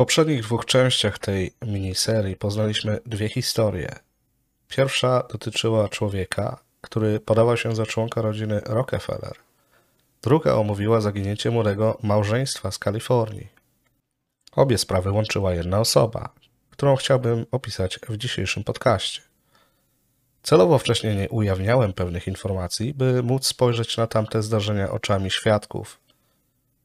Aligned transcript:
poprzednich 0.00 0.42
dwóch 0.42 0.64
częściach 0.64 1.18
tej 1.18 1.54
miniserii 1.62 2.36
poznaliśmy 2.36 2.98
dwie 3.06 3.28
historie. 3.28 3.98
Pierwsza 4.68 5.22
dotyczyła 5.32 5.88
człowieka, 5.88 6.60
który 6.80 7.20
podawał 7.20 7.56
się 7.56 7.74
za 7.74 7.86
członka 7.86 8.22
rodziny 8.22 8.60
Rockefeller. 8.66 9.32
Druga 10.22 10.52
omówiła 10.52 11.00
zaginięcie 11.00 11.50
młodego 11.50 11.98
małżeństwa 12.02 12.70
z 12.70 12.78
Kalifornii. 12.78 13.48
Obie 14.52 14.78
sprawy 14.78 15.10
łączyła 15.10 15.54
jedna 15.54 15.80
osoba, 15.80 16.28
którą 16.70 16.96
chciałbym 16.96 17.46
opisać 17.50 17.98
w 18.08 18.16
dzisiejszym 18.16 18.64
podcaście. 18.64 19.22
Celowo 20.42 20.78
wcześniej 20.78 21.16
nie 21.16 21.28
ujawniałem 21.28 21.92
pewnych 21.92 22.26
informacji, 22.26 22.94
by 22.94 23.22
móc 23.22 23.46
spojrzeć 23.46 23.96
na 23.96 24.06
tamte 24.06 24.42
zdarzenia 24.42 24.90
oczami 24.90 25.30
świadków, 25.30 26.00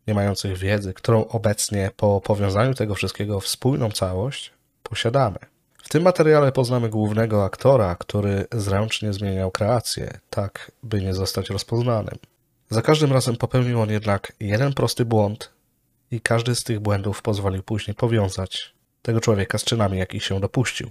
nie 0.08 0.14
mających 0.14 0.58
wiedzy, 0.58 0.94
którą 0.94 1.27
obecnie 1.27 1.91
po 1.98 2.22
powiązaniu 2.22 2.73
tego 2.73 2.96
wszystkiego 2.96 3.40
w 3.40 3.48
spójną 3.48 3.91
całość 3.91 4.54
posiadamy. 4.84 5.38
W 5.84 5.90
tym 5.90 6.04
materiale 6.04 6.52
poznamy 6.52 6.90
głównego 6.90 7.44
aktora, 7.44 7.96
który 7.96 8.46
zręcznie 8.52 9.13
zmieniał 9.13 9.52
kreację, 9.52 10.20
tak 10.30 10.72
by 10.84 11.02
nie 11.02 11.13
zostać 11.13 11.49
rozpoznanym. 11.49 12.18
Za 12.70 12.82
każdym 12.82 13.13
razem 13.13 13.36
popełnił 13.36 13.82
on 13.82 13.90
jednak 13.90 14.34
jeden 14.40 14.73
prosty 14.73 15.05
błąd 15.05 15.52
i 16.12 16.22
każdy 16.22 16.55
z 16.55 16.63
tych 16.63 16.80
błędów 16.80 17.22
pozwolił 17.22 17.63
później 17.63 17.96
powiązać 17.96 18.74
tego 19.02 19.22
człowieka 19.22 19.58
z 19.58 19.63
czynami, 19.63 19.98
jakich 19.98 20.24
się 20.24 20.40
dopuścił. 20.40 20.90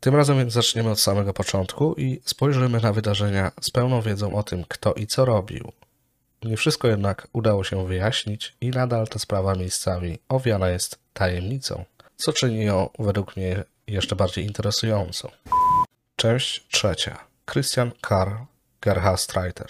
Tym 0.00 0.16
razem 0.16 0.38
więc 0.38 0.52
zaczniemy 0.52 0.90
od 0.90 1.00
samego 1.00 1.34
początku 1.34 1.94
i 1.94 2.20
spojrzymy 2.24 2.80
na 2.80 2.92
wydarzenia 2.92 3.52
z 3.60 3.70
pełną 3.70 4.00
wiedzą 4.00 4.34
o 4.34 4.42
tym, 4.42 4.64
kto 4.68 4.94
i 4.94 5.06
co 5.06 5.24
robił. 5.24 5.72
Nie 6.44 6.56
wszystko 6.56 6.88
jednak 6.88 7.28
udało 7.32 7.64
się 7.64 7.86
wyjaśnić 7.86 8.56
i 8.60 8.70
nadal 8.70 9.08
ta 9.08 9.18
sprawa 9.18 9.54
miejscami 9.54 10.18
owiana 10.28 10.68
jest 10.68 10.98
tajemnicą, 11.12 11.84
co 12.16 12.32
czyni 12.32 12.64
ją 12.64 12.88
według 12.98 13.36
mnie 13.36 13.64
jeszcze 13.86 14.16
bardziej 14.16 14.44
interesującą. 14.44 15.28
Część 16.16 16.66
trzecia. 16.68 17.18
Christian 17.52 17.90
Karl 18.00 18.34
Gerhard 18.80 19.20
Streiter. 19.20 19.66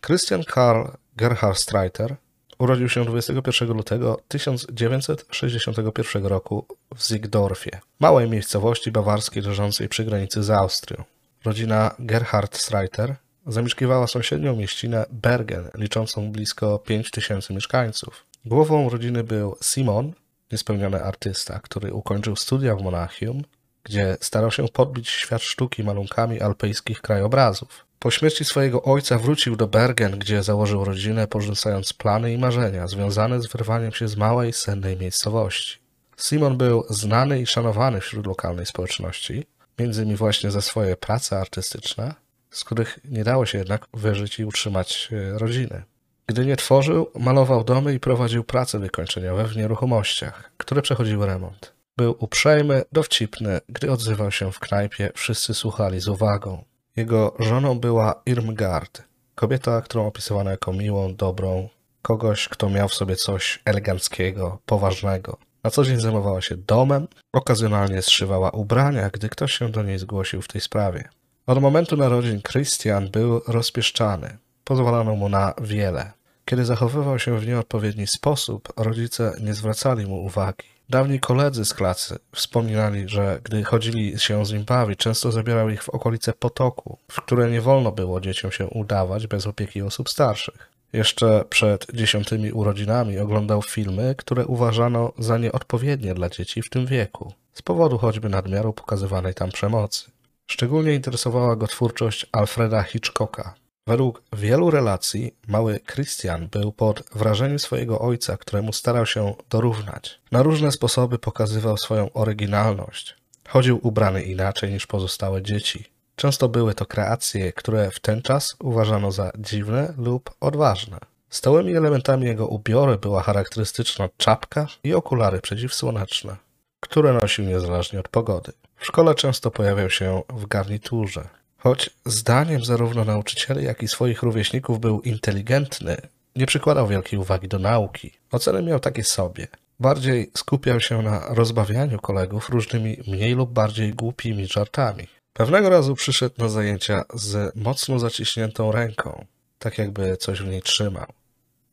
Christian 0.00 0.44
Karl 0.44 0.84
Gerhard 1.16 1.58
Streiter 1.58 2.16
urodził 2.58 2.88
się 2.88 3.04
21 3.04 3.68
lutego 3.68 4.20
1961 4.28 6.26
roku 6.26 6.66
w 6.94 7.04
Zygdorfie, 7.04 7.80
małej 8.00 8.30
miejscowości 8.30 8.92
bawarskiej 8.92 9.42
leżącej 9.42 9.88
przy 9.88 10.04
granicy 10.04 10.42
z 10.42 10.50
Austrią. 10.50 11.04
Rodzina 11.44 11.94
Gerhard 11.98 12.56
Streiter 12.56 13.14
zamieszkiwała 13.48 14.06
sąsiednią 14.06 14.56
mieścinę 14.56 15.06
Bergen, 15.10 15.70
liczącą 15.74 16.32
blisko 16.32 16.78
5000 16.78 17.54
mieszkańców. 17.54 18.26
Głową 18.44 18.88
rodziny 18.88 19.24
był 19.24 19.56
Simon, 19.62 20.12
niespełniony 20.52 21.04
artysta, 21.04 21.60
który 21.62 21.92
ukończył 21.92 22.36
studia 22.36 22.76
w 22.76 22.82
Monachium, 22.82 23.42
gdzie 23.84 24.16
starał 24.20 24.50
się 24.50 24.68
podbić 24.68 25.08
świat 25.08 25.42
sztuki 25.42 25.84
malunkami 25.84 26.40
alpejskich 26.40 27.00
krajobrazów. 27.00 27.86
Po 27.98 28.10
śmierci 28.10 28.44
swojego 28.44 28.82
ojca 28.82 29.18
wrócił 29.18 29.56
do 29.56 29.68
Bergen, 29.68 30.18
gdzie 30.18 30.42
założył 30.42 30.84
rodzinę, 30.84 31.26
porzucając 31.26 31.92
plany 31.92 32.32
i 32.32 32.38
marzenia 32.38 32.86
związane 32.86 33.42
z 33.42 33.46
wyrwaniem 33.46 33.92
się 33.92 34.08
z 34.08 34.16
małej, 34.16 34.52
sennej 34.52 34.96
miejscowości. 34.96 35.78
Simon 36.16 36.56
był 36.56 36.84
znany 36.90 37.40
i 37.40 37.46
szanowany 37.46 38.00
wśród 38.00 38.26
lokalnej 38.26 38.66
społeczności, 38.66 39.46
między 39.78 40.02
innymi 40.02 40.16
właśnie 40.16 40.50
za 40.50 40.60
swoje 40.60 40.96
prace 40.96 41.38
artystyczne, 41.38 42.14
z 42.58 42.64
których 42.64 42.98
nie 43.04 43.24
dało 43.24 43.46
się 43.46 43.58
jednak 43.58 43.86
wyżyć 43.94 44.38
i 44.38 44.44
utrzymać 44.44 45.08
e, 45.12 45.38
rodziny. 45.38 45.82
Gdy 46.26 46.46
nie 46.46 46.56
tworzył, 46.56 47.10
malował 47.18 47.64
domy 47.64 47.94
i 47.94 48.00
prowadził 48.00 48.44
prace 48.44 48.78
wykończeniowe 48.78 49.44
w 49.44 49.56
nieruchomościach, 49.56 50.50
które 50.56 50.82
przechodziły 50.82 51.26
remont. 51.26 51.72
Był 51.96 52.16
uprzejmy, 52.18 52.82
dowcipny, 52.92 53.60
gdy 53.68 53.92
odzywał 53.92 54.30
się 54.30 54.52
w 54.52 54.58
knajpie, 54.58 55.10
wszyscy 55.14 55.54
słuchali 55.54 56.00
z 56.00 56.08
uwagą. 56.08 56.64
Jego 56.96 57.34
żoną 57.38 57.78
była 57.78 58.22
Irmgard, 58.26 59.02
kobieta, 59.34 59.80
którą 59.80 60.06
opisywano 60.06 60.50
jako 60.50 60.72
miłą, 60.72 61.14
dobrą, 61.14 61.68
kogoś, 62.02 62.48
kto 62.48 62.70
miał 62.70 62.88
w 62.88 62.94
sobie 62.94 63.16
coś 63.16 63.62
eleganckiego, 63.64 64.58
poważnego. 64.66 65.38
Na 65.64 65.70
co 65.70 65.84
dzień 65.84 66.00
zajmowała 66.00 66.40
się 66.40 66.56
domem, 66.56 67.08
okazjonalnie 67.32 68.02
zszywała 68.02 68.50
ubrania, 68.50 69.10
gdy 69.10 69.28
ktoś 69.28 69.52
się 69.52 69.68
do 69.68 69.82
niej 69.82 69.98
zgłosił 69.98 70.42
w 70.42 70.48
tej 70.48 70.60
sprawie. 70.60 71.08
Od 71.48 71.60
momentu 71.60 71.96
narodzin 71.96 72.42
Christian 72.42 73.10
był 73.10 73.40
rozpieszczany. 73.46 74.38
Pozwalano 74.64 75.16
mu 75.16 75.28
na 75.28 75.54
wiele. 75.60 76.12
Kiedy 76.44 76.64
zachowywał 76.64 77.18
się 77.18 77.38
w 77.38 77.46
nieodpowiedni 77.46 78.06
sposób, 78.06 78.72
rodzice 78.76 79.32
nie 79.40 79.54
zwracali 79.54 80.06
mu 80.06 80.24
uwagi. 80.24 80.64
Dawni 80.88 81.20
koledzy 81.20 81.64
z 81.64 81.74
klasy 81.74 82.18
wspominali, 82.34 83.08
że 83.08 83.40
gdy 83.44 83.64
chodzili 83.64 84.18
się 84.18 84.46
z 84.46 84.52
nim 84.52 84.64
bawić, 84.64 84.98
często 84.98 85.32
zabierał 85.32 85.68
ich 85.68 85.82
w 85.82 85.88
okolice 85.88 86.32
potoku, 86.32 86.98
w 87.10 87.22
które 87.22 87.50
nie 87.50 87.60
wolno 87.60 87.92
było 87.92 88.20
dzieciom 88.20 88.50
się 88.50 88.66
udawać 88.66 89.26
bez 89.26 89.46
opieki 89.46 89.82
osób 89.82 90.10
starszych. 90.10 90.70
Jeszcze 90.92 91.44
przed 91.50 91.86
dziesiątymi 91.94 92.52
urodzinami 92.52 93.18
oglądał 93.18 93.62
filmy, 93.62 94.14
które 94.18 94.46
uważano 94.46 95.12
za 95.18 95.38
nieodpowiednie 95.38 96.14
dla 96.14 96.28
dzieci 96.28 96.62
w 96.62 96.70
tym 96.70 96.86
wieku, 96.86 97.32
z 97.52 97.62
powodu 97.62 97.98
choćby 97.98 98.28
nadmiaru 98.28 98.72
pokazywanej 98.72 99.34
tam 99.34 99.50
przemocy. 99.50 100.17
Szczególnie 100.50 100.94
interesowała 100.94 101.56
go 101.56 101.66
twórczość 101.66 102.26
Alfreda 102.32 102.82
Hitchcocka. 102.82 103.54
Według 103.86 104.22
wielu 104.32 104.70
relacji 104.70 105.34
mały 105.48 105.80
Christian 105.80 106.48
był 106.48 106.72
pod 106.72 107.02
wrażeniem 107.14 107.58
swojego 107.58 107.98
ojca, 107.98 108.36
któremu 108.36 108.72
starał 108.72 109.06
się 109.06 109.34
dorównać. 109.50 110.20
Na 110.32 110.42
różne 110.42 110.72
sposoby 110.72 111.18
pokazywał 111.18 111.76
swoją 111.76 112.12
oryginalność. 112.12 113.16
Chodził 113.48 113.80
ubrany 113.82 114.22
inaczej 114.22 114.72
niż 114.72 114.86
pozostałe 114.86 115.42
dzieci. 115.42 115.84
Często 116.16 116.48
były 116.48 116.74
to 116.74 116.86
kreacje, 116.86 117.52
które 117.52 117.90
w 117.90 118.00
ten 118.00 118.22
czas 118.22 118.56
uważano 118.62 119.12
za 119.12 119.32
dziwne 119.38 119.94
lub 119.98 120.30
odważne. 120.40 120.98
Stałymi 121.30 121.76
elementami 121.76 122.26
jego 122.26 122.46
ubioru 122.46 122.98
była 122.98 123.22
charakterystyczna 123.22 124.08
czapka 124.16 124.66
i 124.84 124.94
okulary 124.94 125.40
przeciwsłoneczne, 125.40 126.36
które 126.80 127.12
nosił 127.12 127.44
niezależnie 127.44 128.00
od 128.00 128.08
pogody. 128.08 128.52
W 128.78 128.86
szkole 128.86 129.14
często 129.14 129.50
pojawiał 129.50 129.90
się 129.90 130.22
w 130.28 130.46
garniturze. 130.46 131.28
Choć 131.58 131.90
zdaniem 132.06 132.64
zarówno 132.64 133.04
nauczycieli, 133.04 133.64
jak 133.64 133.82
i 133.82 133.88
swoich 133.88 134.22
rówieśników 134.22 134.80
był 134.80 135.00
inteligentny, 135.00 135.96
nie 136.36 136.46
przykładał 136.46 136.86
wielkiej 136.86 137.18
uwagi 137.18 137.48
do 137.48 137.58
nauki. 137.58 138.12
Oceny 138.30 138.62
miał 138.62 138.80
takie 138.80 139.04
sobie. 139.04 139.48
Bardziej 139.80 140.30
skupiał 140.36 140.80
się 140.80 141.02
na 141.02 141.34
rozbawianiu 141.34 141.98
kolegów 141.98 142.48
różnymi 142.48 142.96
mniej 143.06 143.34
lub 143.34 143.52
bardziej 143.52 143.94
głupimi 143.94 144.46
żartami. 144.46 145.08
Pewnego 145.32 145.68
razu 145.68 145.94
przyszedł 145.94 146.34
na 146.38 146.48
zajęcia 146.48 147.04
z 147.14 147.56
mocno 147.56 147.98
zaciśniętą 147.98 148.72
ręką, 148.72 149.24
tak 149.58 149.78
jakby 149.78 150.16
coś 150.16 150.42
w 150.42 150.48
niej 150.48 150.62
trzymał. 150.62 151.06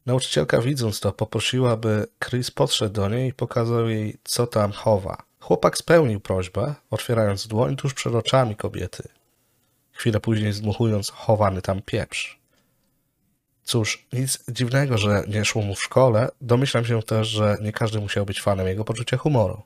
Nauczycielka 0.06 0.62
widząc 0.62 1.00
to 1.00 1.12
poprosiła, 1.12 1.78
by 1.78 2.08
Chris 2.26 2.52
podszedł 2.52 2.94
do 2.94 3.10
niej 3.10 3.30
i 3.30 3.34
pokazał 3.34 3.90
jej, 3.90 4.18
co 4.24 4.48
tam 4.48 4.72
chowa. 4.72 5.18
Chłopak 5.46 5.78
spełnił 5.78 6.20
prośbę, 6.20 6.76
otwierając 6.90 7.48
dłoń 7.48 7.76
tuż 7.76 7.94
przed 7.94 8.16
oczami 8.16 8.56
kobiety. 8.56 9.04
Chwilę 9.92 10.20
później 10.20 10.54
zdmuchując 10.54 11.10
chowany 11.10 11.62
tam 11.62 11.82
pieprz. 11.82 12.40
Cóż, 13.64 14.08
nic 14.14 14.44
dziwnego, 14.50 14.98
że 14.98 15.24
nie 15.28 15.46
szło 15.46 15.62
mu 15.62 15.76
w 15.76 15.84
szkole, 15.84 16.30
domyślam 16.42 16.86
się 16.86 17.04
też, 17.04 17.28
że 17.28 17.58
nie 17.62 17.72
każdy 17.72 18.00
musiał 18.00 18.26
być 18.26 18.42
fanem 18.42 18.68
jego 18.68 18.86
poczucia 18.86 19.18
humoru. 19.18 19.62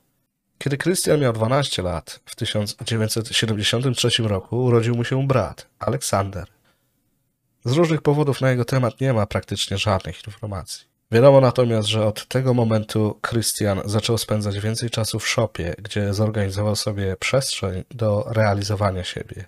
Kiedy 0.58 0.78
Christian 0.78 1.20
miał 1.20 1.32
12 1.32 1.82
lat, 1.82 2.20
w 2.24 2.36
1973 2.36 4.22
roku 4.22 4.64
urodził 4.64 4.94
mu 4.94 5.04
się 5.04 5.26
brat, 5.26 5.66
Aleksander. 5.78 6.46
Z 7.64 7.72
różnych 7.72 8.02
powodów 8.02 8.40
na 8.40 8.50
jego 8.50 8.64
temat 8.64 9.00
nie 9.00 9.12
ma 9.12 9.26
praktycznie 9.26 9.78
żadnych 9.78 10.26
informacji. 10.26 10.89
Wiadomo 11.12 11.40
natomiast, 11.40 11.88
że 11.88 12.06
od 12.06 12.28
tego 12.28 12.54
momentu 12.54 13.18
Christian 13.28 13.80
zaczął 13.84 14.18
spędzać 14.18 14.60
więcej 14.60 14.90
czasu 14.90 15.18
w 15.18 15.28
szopie, 15.28 15.74
gdzie 15.78 16.14
zorganizował 16.14 16.76
sobie 16.76 17.16
przestrzeń 17.16 17.84
do 17.90 18.24
realizowania 18.28 19.04
siebie. 19.04 19.44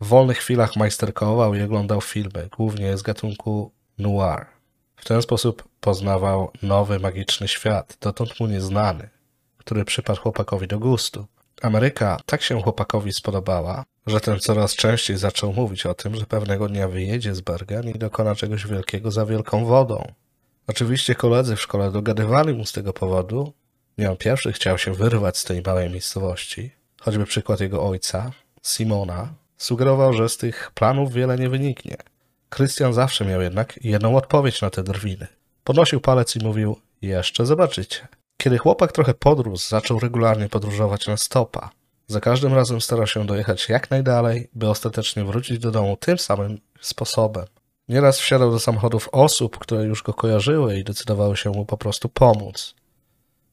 W 0.00 0.06
wolnych 0.06 0.38
chwilach 0.38 0.76
majsterkował 0.76 1.54
i 1.54 1.62
oglądał 1.62 2.00
filmy, 2.00 2.48
głównie 2.56 2.98
z 2.98 3.02
gatunku 3.02 3.72
noir. 3.98 4.46
W 4.96 5.04
ten 5.04 5.22
sposób 5.22 5.68
poznawał 5.80 6.50
nowy, 6.62 6.98
magiczny 6.98 7.48
świat, 7.48 7.96
dotąd 8.00 8.40
mu 8.40 8.46
nieznany, 8.46 9.08
który 9.56 9.84
przypadł 9.84 10.20
chłopakowi 10.20 10.66
do 10.66 10.78
gustu. 10.78 11.26
Ameryka 11.62 12.16
tak 12.26 12.42
się 12.42 12.62
chłopakowi 12.62 13.12
spodobała, 13.12 13.84
że 14.06 14.20
ten 14.20 14.40
coraz 14.40 14.74
częściej 14.74 15.16
zaczął 15.16 15.52
mówić 15.52 15.86
o 15.86 15.94
tym, 15.94 16.14
że 16.14 16.26
pewnego 16.26 16.68
dnia 16.68 16.88
wyjedzie 16.88 17.34
z 17.34 17.40
Bergen 17.40 17.88
i 17.88 17.98
dokona 17.98 18.34
czegoś 18.34 18.66
wielkiego 18.66 19.10
za 19.10 19.26
wielką 19.26 19.64
wodą. 19.64 20.12
Oczywiście 20.68 21.14
koledzy 21.14 21.56
w 21.56 21.60
szkole 21.60 21.92
dogadywali 21.92 22.54
mu 22.54 22.64
z 22.64 22.72
tego 22.72 22.92
powodu. 22.92 23.52
On 24.08 24.16
pierwszy 24.16 24.52
chciał 24.52 24.78
się 24.78 24.94
wyrwać 24.94 25.38
z 25.38 25.44
tej 25.44 25.62
małej 25.62 25.90
miejscowości. 25.90 26.70
Choćby 27.00 27.24
przykład 27.24 27.60
jego 27.60 27.88
ojca, 27.88 28.32
Simona, 28.62 29.34
sugerował, 29.56 30.12
że 30.12 30.28
z 30.28 30.36
tych 30.36 30.70
planów 30.74 31.12
wiele 31.12 31.38
nie 31.38 31.48
wyniknie. 31.48 31.96
Krystian 32.48 32.92
zawsze 32.92 33.24
miał 33.24 33.40
jednak 33.40 33.78
jedną 33.84 34.16
odpowiedź 34.16 34.62
na 34.62 34.70
te 34.70 34.82
drwiny. 34.82 35.26
Podnosił 35.64 36.00
palec 36.00 36.36
i 36.36 36.44
mówił, 36.44 36.80
jeszcze 37.02 37.46
zobaczycie. 37.46 38.08
Kiedy 38.36 38.58
chłopak 38.58 38.92
trochę 38.92 39.14
podrósł, 39.14 39.68
zaczął 39.68 40.00
regularnie 40.00 40.48
podróżować 40.48 41.06
na 41.06 41.16
stopa. 41.16 41.70
Za 42.06 42.20
każdym 42.20 42.54
razem 42.54 42.80
starał 42.80 43.06
się 43.06 43.26
dojechać 43.26 43.68
jak 43.68 43.90
najdalej, 43.90 44.48
by 44.54 44.68
ostatecznie 44.68 45.24
wrócić 45.24 45.58
do 45.58 45.70
domu 45.70 45.96
tym 45.96 46.18
samym 46.18 46.58
sposobem. 46.80 47.46
Nieraz 47.88 48.18
wsiadał 48.20 48.50
do 48.50 48.58
samochodów 48.58 49.08
osób, 49.12 49.58
które 49.58 49.84
już 49.84 50.02
go 50.02 50.14
kojarzyły 50.14 50.78
i 50.78 50.84
decydowały 50.84 51.36
się 51.36 51.50
mu 51.50 51.66
po 51.66 51.76
prostu 51.76 52.08
pomóc. 52.08 52.74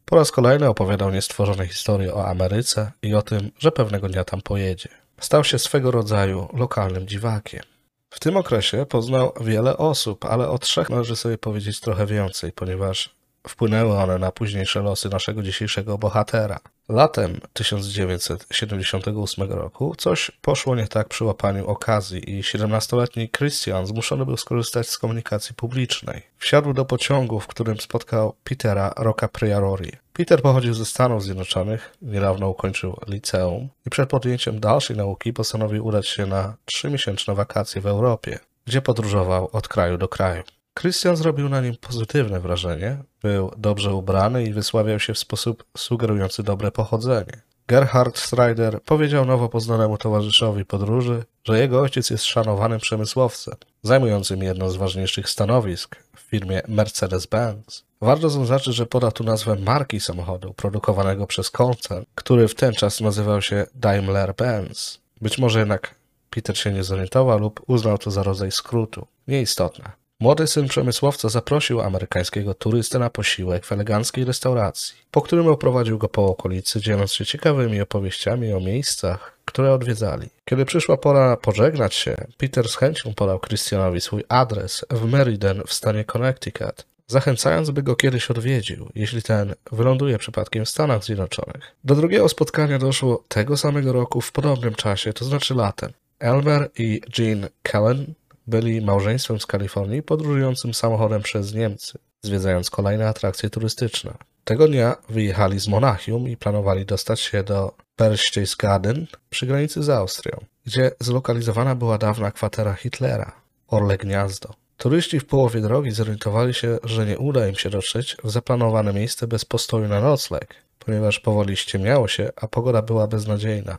Po 0.05 0.15
raz 0.15 0.31
kolejny 0.31 0.69
opowiadał 0.69 1.11
niestworzone 1.11 1.67
historie 1.67 2.13
o 2.13 2.27
Ameryce 2.27 2.91
i 3.01 3.15
o 3.15 3.21
tym, 3.21 3.51
że 3.59 3.71
pewnego 3.71 4.09
dnia 4.09 4.23
tam 4.23 4.41
pojedzie. 4.41 4.89
Stał 5.19 5.43
się 5.43 5.59
swego 5.59 5.91
rodzaju 5.91 6.47
lokalnym 6.53 7.07
dziwakiem. 7.07 7.61
W 8.09 8.19
tym 8.19 8.37
okresie 8.37 8.85
poznał 8.85 9.33
wiele 9.41 9.77
osób, 9.77 10.25
ale 10.25 10.49
o 10.49 10.57
trzech 10.57 10.89
należy 10.89 11.15
sobie 11.15 11.37
powiedzieć 11.37 11.79
trochę 11.79 12.05
więcej, 12.05 12.51
ponieważ 12.51 13.15
wpłynęły 13.47 13.97
one 13.97 14.17
na 14.17 14.31
późniejsze 14.31 14.81
losy 14.81 15.09
naszego 15.09 15.43
dzisiejszego 15.43 15.97
bohatera. 15.97 16.59
Latem 16.89 17.41
1978 17.53 19.51
roku 19.51 19.95
coś 19.97 20.31
poszło 20.41 20.75
nie 20.75 20.87
tak 20.87 21.07
przy 21.07 21.23
łapaniu 21.23 21.67
okazji 21.67 22.37
i 22.37 22.43
17-letni 22.43 23.29
Christian 23.29 23.85
zmuszony 23.85 24.25
był 24.25 24.37
skorzystać 24.37 24.89
z 24.89 24.97
komunikacji 24.97 25.55
publicznej. 25.55 26.21
Wsiadł 26.37 26.73
do 26.73 26.85
pociągu, 26.85 27.39
w 27.39 27.47
którym 27.47 27.79
spotkał 27.79 28.35
Petera 28.43 28.93
Rocca 28.97 29.27
Priorori. 29.27 29.91
Peter 30.13 30.41
pochodził 30.41 30.73
ze 30.73 30.85
Stanów 30.85 31.23
Zjednoczonych, 31.23 31.97
niedawno 32.01 32.49
ukończył 32.49 32.99
liceum 33.07 33.69
i 33.85 33.89
przed 33.89 34.09
podjęciem 34.09 34.59
dalszej 34.59 34.97
nauki 34.97 35.33
postanowił 35.33 35.85
udać 35.85 36.07
się 36.07 36.25
na 36.25 36.55
trzymiesięczne 36.65 37.35
wakacje 37.35 37.81
w 37.81 37.87
Europie, 37.87 38.39
gdzie 38.65 38.81
podróżował 38.81 39.49
od 39.51 39.67
kraju 39.67 39.97
do 39.97 40.07
kraju. 40.07 40.43
Christian 40.79 41.15
zrobił 41.15 41.49
na 41.49 41.61
nim 41.61 41.75
pozytywne 41.81 42.39
wrażenie. 42.39 42.97
Był 43.21 43.51
dobrze 43.57 43.93
ubrany 43.93 44.43
i 44.43 44.53
wysławiał 44.53 44.99
się 44.99 45.13
w 45.13 45.19
sposób 45.19 45.63
sugerujący 45.77 46.43
dobre 46.43 46.71
pochodzenie. 46.71 47.41
Gerhard 47.67 48.17
Strider 48.17 48.81
powiedział 48.81 49.25
nowo 49.25 49.49
poznanemu 49.49 49.97
towarzyszowi 49.97 50.65
podróży, 50.65 51.23
że 51.43 51.59
jego 51.59 51.81
ojciec 51.81 52.09
jest 52.09 52.23
szanowanym 52.23 52.79
przemysłowcem, 52.79 53.55
zajmującym 53.83 54.43
jedno 54.43 54.69
z 54.69 54.75
ważniejszych 54.75 55.29
stanowisk 55.29 55.95
w 56.15 56.19
firmie 56.19 56.61
Mercedes-Benz. 56.67 57.83
Warto 58.01 58.29
zaznaczyć, 58.29 58.75
że 58.75 58.85
poda 58.85 59.11
tu 59.11 59.23
nazwę 59.23 59.55
marki 59.55 59.99
samochodu 59.99 60.53
produkowanego 60.53 61.27
przez 61.27 61.51
koncern, 61.51 62.03
który 62.15 62.47
w 62.47 62.55
ten 62.55 62.73
czas 62.73 63.01
nazywał 63.01 63.41
się 63.41 63.65
Daimler-Benz. 63.79 64.99
Być 65.21 65.37
może 65.37 65.59
jednak 65.59 65.95
Peter 66.29 66.57
się 66.57 66.71
nie 66.71 66.83
zorientował 66.83 67.39
lub 67.39 67.61
uznał 67.67 67.97
to 67.97 68.11
za 68.11 68.23
rodzaj 68.23 68.51
skrótu. 68.51 69.07
Nieistotne. 69.27 70.04
Młody 70.19 70.47
syn 70.47 70.67
przemysłowca 70.67 71.29
zaprosił 71.29 71.81
amerykańskiego 71.81 72.53
turystę 72.53 72.99
na 72.99 73.09
posiłek 73.09 73.65
w 73.65 73.71
eleganckiej 73.71 74.25
restauracji, 74.25 74.95
po 75.11 75.21
którym 75.21 75.47
oprowadził 75.47 75.97
go 75.97 76.09
po 76.09 76.25
okolicy, 76.25 76.81
dzieląc 76.81 77.13
się 77.13 77.25
ciekawymi 77.25 77.81
opowieściami 77.81 78.53
o 78.53 78.59
miejscach, 78.59 79.37
które 79.45 79.73
odwiedzali. 79.73 80.29
Kiedy 80.45 80.65
przyszła 80.65 80.97
pora 80.97 81.37
pożegnać 81.37 81.95
się, 81.95 82.15
Peter 82.37 82.69
z 82.69 82.75
chęcią 82.75 83.13
podał 83.13 83.39
Christianowi 83.39 84.01
swój 84.01 84.23
adres 84.29 84.85
w 84.89 85.11
Meriden 85.11 85.61
w 85.67 85.73
stanie 85.73 86.05
Connecticut, 86.05 86.85
zachęcając, 87.07 87.71
by 87.71 87.83
go 87.83 87.95
kiedyś 87.95 88.31
odwiedził, 88.31 88.89
jeśli 88.95 89.21
ten 89.21 89.55
wyląduje 89.71 90.17
przypadkiem 90.17 90.65
w 90.65 90.69
Stanach 90.69 91.03
Zjednoczonych. 91.03 91.75
Do 91.83 91.95
drugiego 91.95 92.29
spotkania 92.29 92.79
doszło 92.79 93.23
tego 93.27 93.57
samego 93.57 93.93
roku 93.93 94.21
w 94.21 94.31
podobnym 94.31 94.75
czasie, 94.75 95.13
to 95.13 95.25
znaczy 95.25 95.53
latem. 95.53 95.91
Elmer 96.19 96.69
i 96.77 97.01
Jean 97.17 97.47
Kellen 97.63 98.13
byli 98.47 98.81
małżeństwem 98.81 99.39
z 99.39 99.45
Kalifornii 99.45 100.03
podróżującym 100.03 100.73
samochodem 100.73 101.21
przez 101.21 101.53
Niemcy, 101.53 101.99
zwiedzając 102.21 102.69
kolejne 102.69 103.07
atrakcje 103.07 103.49
turystyczne. 103.49 104.13
Tego 104.43 104.67
dnia 104.67 104.95
wyjechali 105.09 105.59
z 105.59 105.67
Monachium 105.67 106.29
i 106.29 106.37
planowali 106.37 106.85
dostać 106.85 107.19
się 107.19 107.43
do 107.43 107.73
Berchtesgaden 107.97 109.07
przy 109.29 109.45
granicy 109.45 109.83
z 109.83 109.89
Austrią, 109.89 110.45
gdzie 110.65 110.91
zlokalizowana 110.99 111.75
była 111.75 111.97
dawna 111.97 112.31
kwatera 112.31 112.73
Hitlera, 112.73 113.31
Orle 113.67 113.97
Gniazdo. 113.97 114.53
Turyści 114.77 115.19
w 115.19 115.25
połowie 115.25 115.61
drogi 115.61 115.91
zorientowali 115.91 116.53
się, 116.53 116.77
że 116.83 117.05
nie 117.05 117.17
uda 117.17 117.47
im 117.47 117.55
się 117.55 117.69
dotrzeć 117.69 118.17
w 118.23 118.31
zaplanowane 118.31 118.93
miejsce 118.93 119.27
bez 119.27 119.45
postoju 119.45 119.87
na 119.87 120.01
nocleg, 120.01 120.55
ponieważ 120.79 121.19
powoli 121.19 121.57
ściemniało 121.57 122.07
się, 122.07 122.29
a 122.35 122.47
pogoda 122.47 122.81
była 122.81 123.07
beznadziejna. 123.07 123.77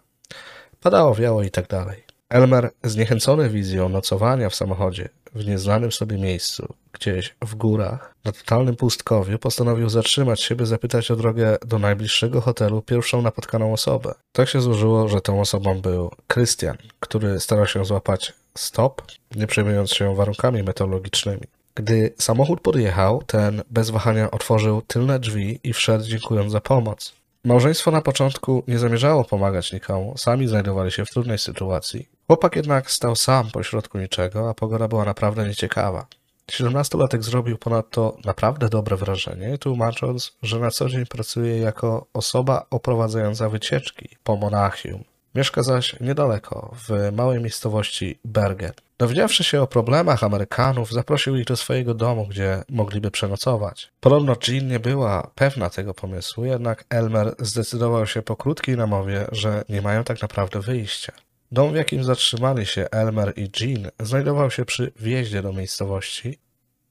Padało, 0.81 1.15
wiało 1.15 1.43
i 1.43 1.51
tak 1.51 1.69
dalej. 1.69 2.06
Elmer, 2.29 2.71
zniechęcony 2.85 3.51
wizją 3.51 3.89
nocowania 3.89 4.51
w 4.51 4.55
samochodzie 4.55 5.09
w 5.35 5.47
nieznanym 5.47 5.93
sobie 5.93 6.19
miejscu, 6.19 6.75
gdzieś 6.93 7.35
w 7.43 7.55
górach, 7.55 8.15
na 8.25 8.33
totalnym 8.33 8.77
pustkowiu, 8.77 9.39
postanowił 9.39 9.89
zatrzymać 9.89 10.43
się, 10.43 10.57
by 10.57 10.67
zapytać 10.67 11.11
o 11.11 11.17
drogę 11.17 11.57
do 11.67 11.79
najbliższego 11.79 12.41
hotelu 12.41 12.83
pierwszą 12.83 13.23
napotkaną 13.23 13.73
osobę. 13.73 14.15
Tak 14.33 14.49
się 14.49 14.61
złożyło, 14.61 15.09
że 15.09 15.21
tą 15.21 15.41
osobą 15.41 15.81
był 15.81 16.11
Christian, 16.33 16.77
który 17.01 17.41
starał 17.41 17.67
się 17.67 17.85
złapać 17.85 18.33
stop, 18.59 19.03
nie 19.37 19.47
przejmując 19.47 19.93
się 19.93 20.15
warunkami 20.15 20.63
meteorologicznymi. 20.63 21.47
Gdy 21.75 22.15
samochód 22.19 22.61
podjechał, 22.61 23.23
ten 23.27 23.63
bez 23.71 23.91
wahania 23.91 24.31
otworzył 24.31 24.83
tylne 24.83 25.19
drzwi 25.19 25.61
i 25.65 25.73
wszedł 25.73 26.05
dziękując 26.05 26.53
za 26.53 26.61
pomoc. 26.61 27.15
Małżeństwo 27.45 27.91
na 27.91 28.03
początku 28.03 28.63
nie 28.69 28.79
zamierzało 28.79 29.25
pomagać 29.25 29.73
nikomu, 29.73 30.15
sami 30.19 30.49
znajdowali 30.49 30.93
się 30.93 31.05
w 31.05 31.11
trudnej 31.11 31.39
sytuacji. 31.39 32.16
Chłopak 32.27 32.57
jednak 32.57 32.91
stał 32.91 33.17
sam 33.17 33.51
pośrodku 33.51 33.99
niczego, 33.99 34.51
a 34.51 34.55
pogoda 34.55 34.89
była 34.89 35.05
naprawdę 35.05 35.49
nieciekawa. 35.49 36.07
Siedemnastolatek 36.51 37.23
zrobił 37.23 37.59
ponadto 37.59 38.17
naprawdę 38.25 38.69
dobre 38.69 38.97
wrażenie, 38.97 39.59
tłumacząc, 39.59 40.37
że 40.43 40.59
na 40.59 40.71
co 40.71 40.89
dzień 40.89 41.07
pracuje 41.07 41.59
jako 41.59 42.07
osoba 42.15 42.67
oprowadzająca 42.71 43.49
wycieczki 43.49 44.09
po 44.25 44.37
Monachium. 44.37 45.05
Mieszka 45.35 45.63
zaś 45.63 46.01
niedaleko, 46.01 46.75
w 46.89 47.13
małej 47.13 47.41
miejscowości 47.41 48.19
Bergen. 48.25 48.73
Dowiedziawszy 48.99 49.45
się 49.45 49.63
o 49.63 49.67
problemach 49.67 50.25
Amerykanów, 50.25 50.93
zaprosił 50.93 51.37
ich 51.37 51.45
do 51.45 51.57
swojego 51.57 51.95
domu, 51.95 52.27
gdzie 52.27 52.63
mogliby 52.69 53.11
przenocować. 53.11 53.93
Podobno 54.01 54.37
Jean 54.49 54.69
nie 54.69 54.81
była 54.81 55.31
pewna 55.35 55.71
tego 55.71 55.95
pomysłu, 55.95 56.45
jednak 56.45 56.85
Elmer 56.91 57.35
zdecydował 57.39 58.07
się 58.07 58.23
po 58.23 58.37
krótkiej 58.37 58.77
namowie, 58.77 59.27
że 59.33 59.65
nie 59.69 59.83
mają 59.83 60.05
tak 60.05 60.23
naprawdę 60.23 60.61
wyjścia. 60.61 61.13
Dom, 61.53 61.73
w 61.73 61.77
jakim 61.77 62.05
zatrzymali 62.05 62.67
się 62.67 62.87
Elmer 62.91 63.33
i 63.37 63.51
Jean, 63.61 63.91
znajdował 64.01 64.51
się 64.51 64.65
przy 64.65 64.93
wjeździe 64.97 65.43
do 65.43 65.53
miejscowości. 65.53 66.39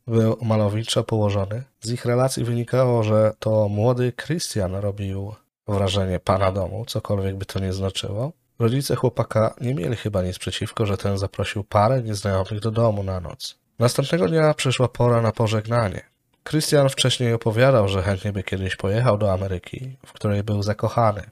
Był 0.08 0.38
malowniczo 0.42 1.04
położony. 1.04 1.64
Z 1.82 1.92
ich 1.92 2.06
relacji 2.06 2.44
wynikało, 2.44 3.04
że 3.04 3.34
to 3.40 3.70
młody 3.70 4.14
Christian 4.26 4.76
robił 4.76 5.36
wrażenie 5.68 6.20
pana 6.20 6.52
domu, 6.52 6.86
cokolwiek 6.88 7.36
by 7.36 7.46
to 7.46 7.60
nie 7.60 7.74
znaczyło. 7.74 8.32
Rodzice 8.60 8.96
chłopaka 8.96 9.56
nie 9.62 9.76
mieli 9.76 9.96
chyba 9.96 10.24
nic 10.24 10.40
przeciwko, 10.40 10.86
że 10.86 10.98
ten 10.98 11.18
zaprosił 11.18 11.64
parę 11.64 12.02
nieznajomych 12.02 12.60
do 12.60 12.72
domu 12.72 13.04
na 13.04 13.20
noc. 13.20 13.58
Następnego 13.80 14.28
dnia 14.28 14.54
przyszła 14.54 14.88
pora 14.88 15.22
na 15.22 15.32
pożegnanie. 15.32 16.02
Christian 16.50 16.90
wcześniej 16.90 17.34
opowiadał, 17.34 17.88
że 17.88 18.02
chętnie 18.02 18.34
by 18.34 18.44
kiedyś 18.44 18.76
pojechał 18.76 19.18
do 19.18 19.34
Ameryki, 19.34 19.98
w 20.06 20.14
której 20.14 20.44
był 20.44 20.64
zakochany. 20.64 21.24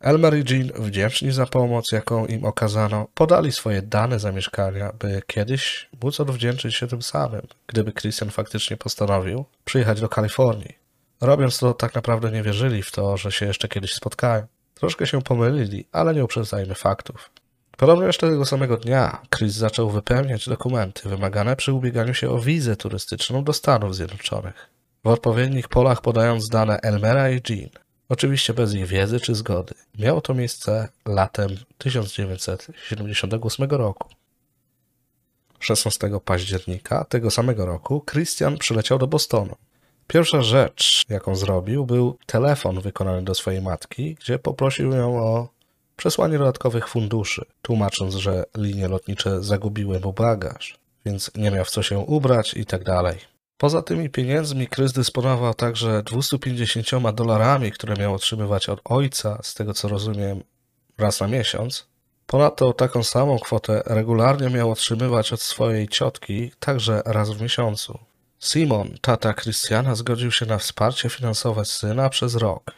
Elmer 0.00 0.34
i 0.34 0.54
Jean, 0.54 0.70
wdzięczni 0.78 1.32
za 1.32 1.46
pomoc, 1.46 1.92
jaką 1.92 2.26
im 2.26 2.44
okazano, 2.44 3.06
podali 3.14 3.52
swoje 3.52 3.82
dane 3.82 4.18
zamieszkania, 4.18 4.92
by 4.98 5.22
kiedyś 5.26 5.88
móc 6.02 6.20
odwdzięczyć 6.20 6.74
się 6.74 6.86
tym 6.86 7.02
samym, 7.02 7.42
gdyby 7.66 7.92
Christian 7.92 8.30
faktycznie 8.30 8.76
postanowił 8.76 9.44
przyjechać 9.64 10.00
do 10.00 10.08
Kalifornii. 10.08 10.74
Robiąc 11.20 11.58
to, 11.58 11.74
tak 11.74 11.94
naprawdę 11.94 12.30
nie 12.30 12.42
wierzyli 12.42 12.82
w 12.82 12.90
to, 12.90 13.16
że 13.16 13.32
się 13.32 13.46
jeszcze 13.46 13.68
kiedyś 13.68 13.94
spotkają. 13.94 14.46
Troszkę 14.74 15.06
się 15.06 15.22
pomylili, 15.22 15.86
ale 15.92 16.14
nie 16.14 16.24
uprzedzajmy 16.24 16.74
faktów. 16.74 17.30
Podobnie 17.76 18.06
jeszcze 18.06 18.30
tego 18.30 18.46
samego 18.46 18.76
dnia 18.76 19.22
Chris 19.36 19.54
zaczął 19.54 19.90
wypełniać 19.90 20.48
dokumenty 20.48 21.08
wymagane 21.08 21.56
przy 21.56 21.72
ubieganiu 21.72 22.14
się 22.14 22.30
o 22.30 22.38
wizę 22.38 22.76
turystyczną 22.76 23.44
do 23.44 23.52
Stanów 23.52 23.96
Zjednoczonych. 23.96 24.70
W 25.04 25.08
odpowiednich 25.08 25.68
polach 25.68 26.00
podając 26.00 26.48
dane 26.48 26.80
Elmera 26.80 27.30
i 27.30 27.40
Jean. 27.48 27.85
Oczywiście 28.08 28.54
bez 28.54 28.74
ich 28.74 28.86
wiedzy 28.86 29.20
czy 29.20 29.34
zgody. 29.34 29.74
Miało 29.98 30.20
to 30.20 30.34
miejsce 30.34 30.88
latem 31.06 31.56
1978 31.78 33.70
roku. 33.70 34.08
16 35.60 36.10
października 36.24 37.04
tego 37.04 37.30
samego 37.30 37.66
roku 37.66 38.04
Christian 38.10 38.58
przyleciał 38.58 38.98
do 38.98 39.06
Bostonu. 39.06 39.56
Pierwsza 40.06 40.42
rzecz, 40.42 41.04
jaką 41.08 41.36
zrobił, 41.36 41.86
był 41.86 42.18
telefon 42.26 42.80
wykonany 42.80 43.22
do 43.22 43.34
swojej 43.34 43.62
matki, 43.62 44.14
gdzie 44.14 44.38
poprosił 44.38 44.92
ją 44.92 45.18
o 45.24 45.48
przesłanie 45.96 46.38
dodatkowych 46.38 46.88
funduszy, 46.88 47.44
tłumacząc, 47.62 48.14
że 48.14 48.44
linie 48.56 48.88
lotnicze 48.88 49.42
zagubiły 49.42 50.00
mu 50.00 50.12
bagaż, 50.12 50.78
więc 51.04 51.30
nie 51.34 51.50
miał 51.50 51.64
w 51.64 51.70
co 51.70 51.82
się 51.82 51.98
ubrać 51.98 52.54
i 52.54 52.66
tak 52.66 52.84
dalej. 52.84 53.35
Poza 53.58 53.82
tymi 53.82 54.10
pieniędzmi 54.10 54.66
Krys 54.68 54.92
dysponował 54.92 55.54
także 55.54 56.02
250 56.02 57.10
dolarami, 57.14 57.72
które 57.72 57.94
miał 57.96 58.14
otrzymywać 58.14 58.68
od 58.68 58.80
ojca, 58.84 59.38
z 59.42 59.54
tego 59.54 59.74
co 59.74 59.88
rozumiem, 59.88 60.42
raz 60.98 61.20
na 61.20 61.28
miesiąc. 61.28 61.86
Ponadto 62.26 62.72
taką 62.72 63.02
samą 63.02 63.38
kwotę 63.38 63.82
regularnie 63.86 64.50
miał 64.50 64.70
otrzymywać 64.70 65.32
od 65.32 65.42
swojej 65.42 65.88
ciotki, 65.88 66.50
także 66.58 67.02
raz 67.04 67.30
w 67.30 67.40
miesiącu. 67.40 67.98
Simon, 68.40 68.94
tata 69.00 69.34
Christiana, 69.34 69.94
zgodził 69.94 70.32
się 70.32 70.46
na 70.46 70.58
wsparcie 70.58 71.08
finansowe 71.08 71.64
syna 71.64 72.10
przez 72.10 72.34
rok, 72.34 72.72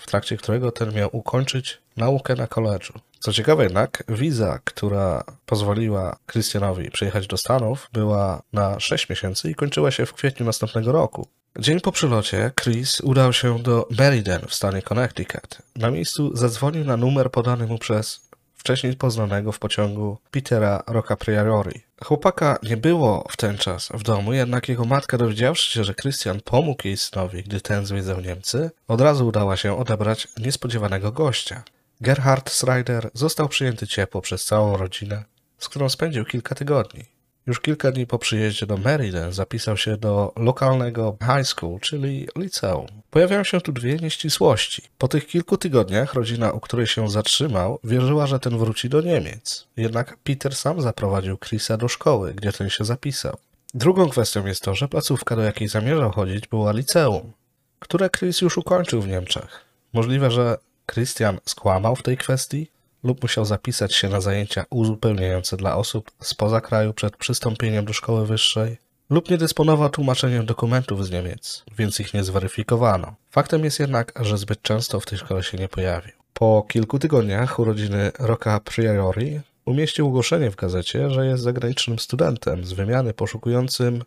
w 0.00 0.06
trakcie 0.06 0.36
którego 0.36 0.72
ten 0.72 0.94
miał 0.94 1.08
ukończyć 1.12 1.78
naukę 1.96 2.34
na 2.34 2.46
koledżu. 2.46 3.00
Co 3.22 3.32
ciekawe 3.32 3.64
jednak, 3.64 4.04
wiza, 4.08 4.58
która 4.64 5.24
pozwoliła 5.46 6.16
Christianowi 6.32 6.90
przyjechać 6.90 7.26
do 7.26 7.36
Stanów, 7.36 7.88
była 7.92 8.42
na 8.52 8.80
6 8.80 9.08
miesięcy 9.08 9.50
i 9.50 9.54
kończyła 9.54 9.90
się 9.90 10.06
w 10.06 10.12
kwietniu 10.12 10.46
następnego 10.46 10.92
roku. 10.92 11.28
Dzień 11.58 11.80
po 11.80 11.92
przylocie 11.92 12.50
Chris 12.60 13.00
udał 13.00 13.32
się 13.32 13.58
do 13.58 13.88
Meriden 13.98 14.40
w 14.48 14.54
stanie 14.54 14.82
Connecticut. 14.82 15.58
Na 15.76 15.90
miejscu 15.90 16.36
zadzwonił 16.36 16.84
na 16.84 16.96
numer 16.96 17.30
podany 17.30 17.66
mu 17.66 17.78
przez 17.78 18.20
wcześniej 18.54 18.96
poznanego 18.96 19.52
w 19.52 19.58
pociągu 19.58 20.18
Petera 20.30 20.82
Rocca 20.86 21.16
Priori. 21.16 21.80
Chłopaka 22.04 22.58
nie 22.62 22.76
było 22.76 23.26
w 23.30 23.36
ten 23.36 23.58
czas 23.58 23.88
w 23.94 24.02
domu, 24.02 24.32
jednak 24.32 24.68
jego 24.68 24.84
matka 24.84 25.18
dowiedziawszy 25.18 25.72
się, 25.72 25.84
że 25.84 25.94
Christian 25.94 26.40
pomógł 26.40 26.82
jej 26.84 26.96
synowi, 26.96 27.42
gdy 27.42 27.60
ten 27.60 27.86
zwiedzał 27.86 28.20
Niemcy, 28.20 28.70
od 28.88 29.00
razu 29.00 29.26
udała 29.26 29.56
się 29.56 29.78
odebrać 29.78 30.28
niespodziewanego 30.38 31.12
gościa. 31.12 31.62
Gerhard 32.02 32.50
Schreider 32.50 33.10
został 33.14 33.48
przyjęty 33.48 33.86
ciepło 33.86 34.20
przez 34.20 34.44
całą 34.44 34.76
rodzinę, 34.76 35.24
z 35.58 35.68
którą 35.68 35.88
spędził 35.88 36.24
kilka 36.24 36.54
tygodni. 36.54 37.04
Już 37.46 37.60
kilka 37.60 37.92
dni 37.92 38.06
po 38.06 38.18
przyjeździe 38.18 38.66
do 38.66 38.76
Meriden 38.76 39.32
zapisał 39.32 39.76
się 39.76 39.96
do 39.96 40.32
lokalnego 40.36 41.16
high 41.20 41.46
school, 41.46 41.80
czyli 41.80 42.28
liceum. 42.36 42.86
Pojawiają 43.10 43.44
się 43.44 43.60
tu 43.60 43.72
dwie 43.72 43.96
nieścisłości. 43.96 44.82
Po 44.98 45.08
tych 45.08 45.26
kilku 45.26 45.56
tygodniach 45.56 46.14
rodzina, 46.14 46.52
u 46.52 46.60
której 46.60 46.86
się 46.86 47.10
zatrzymał, 47.10 47.78
wierzyła, 47.84 48.26
że 48.26 48.40
ten 48.40 48.58
wróci 48.58 48.88
do 48.88 49.00
Niemiec. 49.00 49.66
Jednak 49.76 50.16
Peter 50.16 50.54
sam 50.54 50.80
zaprowadził 50.80 51.38
Chrisa 51.38 51.76
do 51.76 51.88
szkoły, 51.88 52.34
gdzie 52.34 52.52
ten 52.52 52.70
się 52.70 52.84
zapisał. 52.84 53.36
Drugą 53.74 54.08
kwestią 54.08 54.46
jest 54.46 54.62
to, 54.62 54.74
że 54.74 54.88
placówka, 54.88 55.36
do 55.36 55.42
jakiej 55.42 55.68
zamierzał 55.68 56.10
chodzić, 56.10 56.48
była 56.48 56.72
liceum, 56.72 57.32
które 57.78 58.10
Chris 58.10 58.40
już 58.40 58.58
ukończył 58.58 59.02
w 59.02 59.08
Niemczech. 59.08 59.64
Możliwe, 59.92 60.30
że 60.30 60.58
Christian 60.86 61.38
skłamał 61.44 61.96
w 61.96 62.02
tej 62.02 62.16
kwestii, 62.16 62.70
lub 63.04 63.22
musiał 63.22 63.44
zapisać 63.44 63.94
się 63.94 64.08
na 64.08 64.20
zajęcia 64.20 64.64
uzupełniające 64.70 65.56
dla 65.56 65.76
osób 65.76 66.10
spoza 66.20 66.60
kraju 66.60 66.94
przed 66.94 67.16
przystąpieniem 67.16 67.84
do 67.84 67.92
szkoły 67.92 68.26
wyższej, 68.26 68.76
lub 69.10 69.30
nie 69.30 69.38
dysponował 69.38 69.90
tłumaczeniem 69.90 70.46
dokumentów 70.46 71.06
z 71.06 71.10
Niemiec, 71.10 71.64
więc 71.78 72.00
ich 72.00 72.14
nie 72.14 72.24
zweryfikowano. 72.24 73.14
Faktem 73.30 73.64
jest 73.64 73.80
jednak, 73.80 74.12
że 74.20 74.38
zbyt 74.38 74.62
często 74.62 75.00
w 75.00 75.06
tej 75.06 75.18
szkole 75.18 75.42
się 75.42 75.58
nie 75.58 75.68
pojawił. 75.68 76.12
Po 76.34 76.66
kilku 76.68 76.98
tygodniach 76.98 77.58
urodziny 77.58 78.12
Rocca 78.18 78.60
Priori 78.60 79.40
umieścił 79.64 80.06
ogłoszenie 80.06 80.50
w 80.50 80.56
gazecie, 80.56 81.10
że 81.10 81.26
jest 81.26 81.42
zagranicznym 81.42 81.98
studentem 81.98 82.64
z 82.64 82.72
wymiany 82.72 83.14
poszukującym 83.14 84.04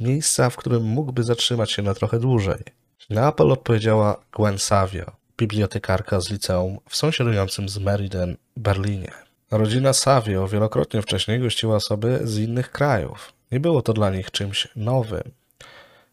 miejsca, 0.00 0.50
w 0.50 0.56
którym 0.56 0.82
mógłby 0.82 1.22
zatrzymać 1.22 1.72
się 1.72 1.82
na 1.82 1.94
trochę 1.94 2.18
dłużej. 2.18 2.64
Na 3.10 3.26
apel 3.26 3.52
odpowiedziała 3.52 4.24
Gwen 4.38 4.58
Savio, 4.58 5.12
bibliotekarka 5.36 6.20
z 6.20 6.30
liceum 6.30 6.78
w 6.88 6.96
sąsiadującym 6.96 7.68
z 7.68 7.78
Meriden 7.78 8.36
Berlinie. 8.56 9.12
Rodzina 9.50 9.92
Savio 9.92 10.48
wielokrotnie 10.48 11.02
wcześniej 11.02 11.40
gościła 11.40 11.76
osoby 11.76 12.20
z 12.22 12.38
innych 12.38 12.70
krajów. 12.70 13.32
Nie 13.52 13.60
było 13.60 13.82
to 13.82 13.92
dla 13.92 14.10
nich 14.10 14.30
czymś 14.30 14.68
nowym. 14.76 15.22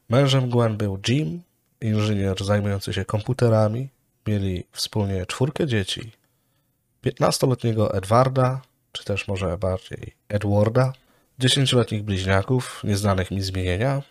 Mężem 0.10 0.50
Gwen 0.50 0.78
był 0.78 1.00
Jim, 1.08 1.42
inżynier 1.82 2.44
zajmujący 2.44 2.94
się 2.94 3.06
komputerami. 3.06 3.90
Mieli 4.28 4.63
wspólnie 4.72 5.25
czwórkę 5.25 5.68
dzieci. 5.68 6.12
15-letniego 7.06 7.94
Edwarda, 7.94 8.62
czy 8.92 9.04
też 9.04 9.28
może 9.28 9.58
bardziej 9.58 10.16
Edwarda, 10.30 10.94
10-letnich 11.40 12.04
bliźniaków, 12.04 12.82
nieznanych 12.84 13.32
mi 13.32 13.42
zmienienia 13.42 14.01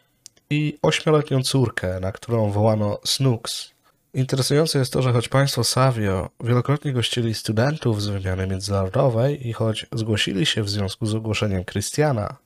i 0.51 0.79
8-letnią 0.83 1.43
córkę, 1.43 2.01
na 2.01 2.13
którą 2.13 2.51
wołano 2.51 2.99
Snooks, 3.05 3.71
Interesujące 4.15 4.79
jest 4.79 4.93
to, 4.93 5.03
że 5.03 5.13
choć 5.13 5.29
państwo 5.29 5.65
Savio 5.65 6.31
wielokrotnie 6.45 6.93
gościli 6.93 7.35
studentów 7.35 8.03
z 8.03 8.07
wymiany 8.07 8.47
międzynarodowej 8.47 9.49
i 9.49 9.53
choć 9.53 9.87
zgłosili 9.93 10.47
się 10.47 10.63
w 10.63 10.71
związku 10.71 11.07
z 11.07 11.15
ogłoszeniem 11.15 11.65
Christiana, 11.65 12.37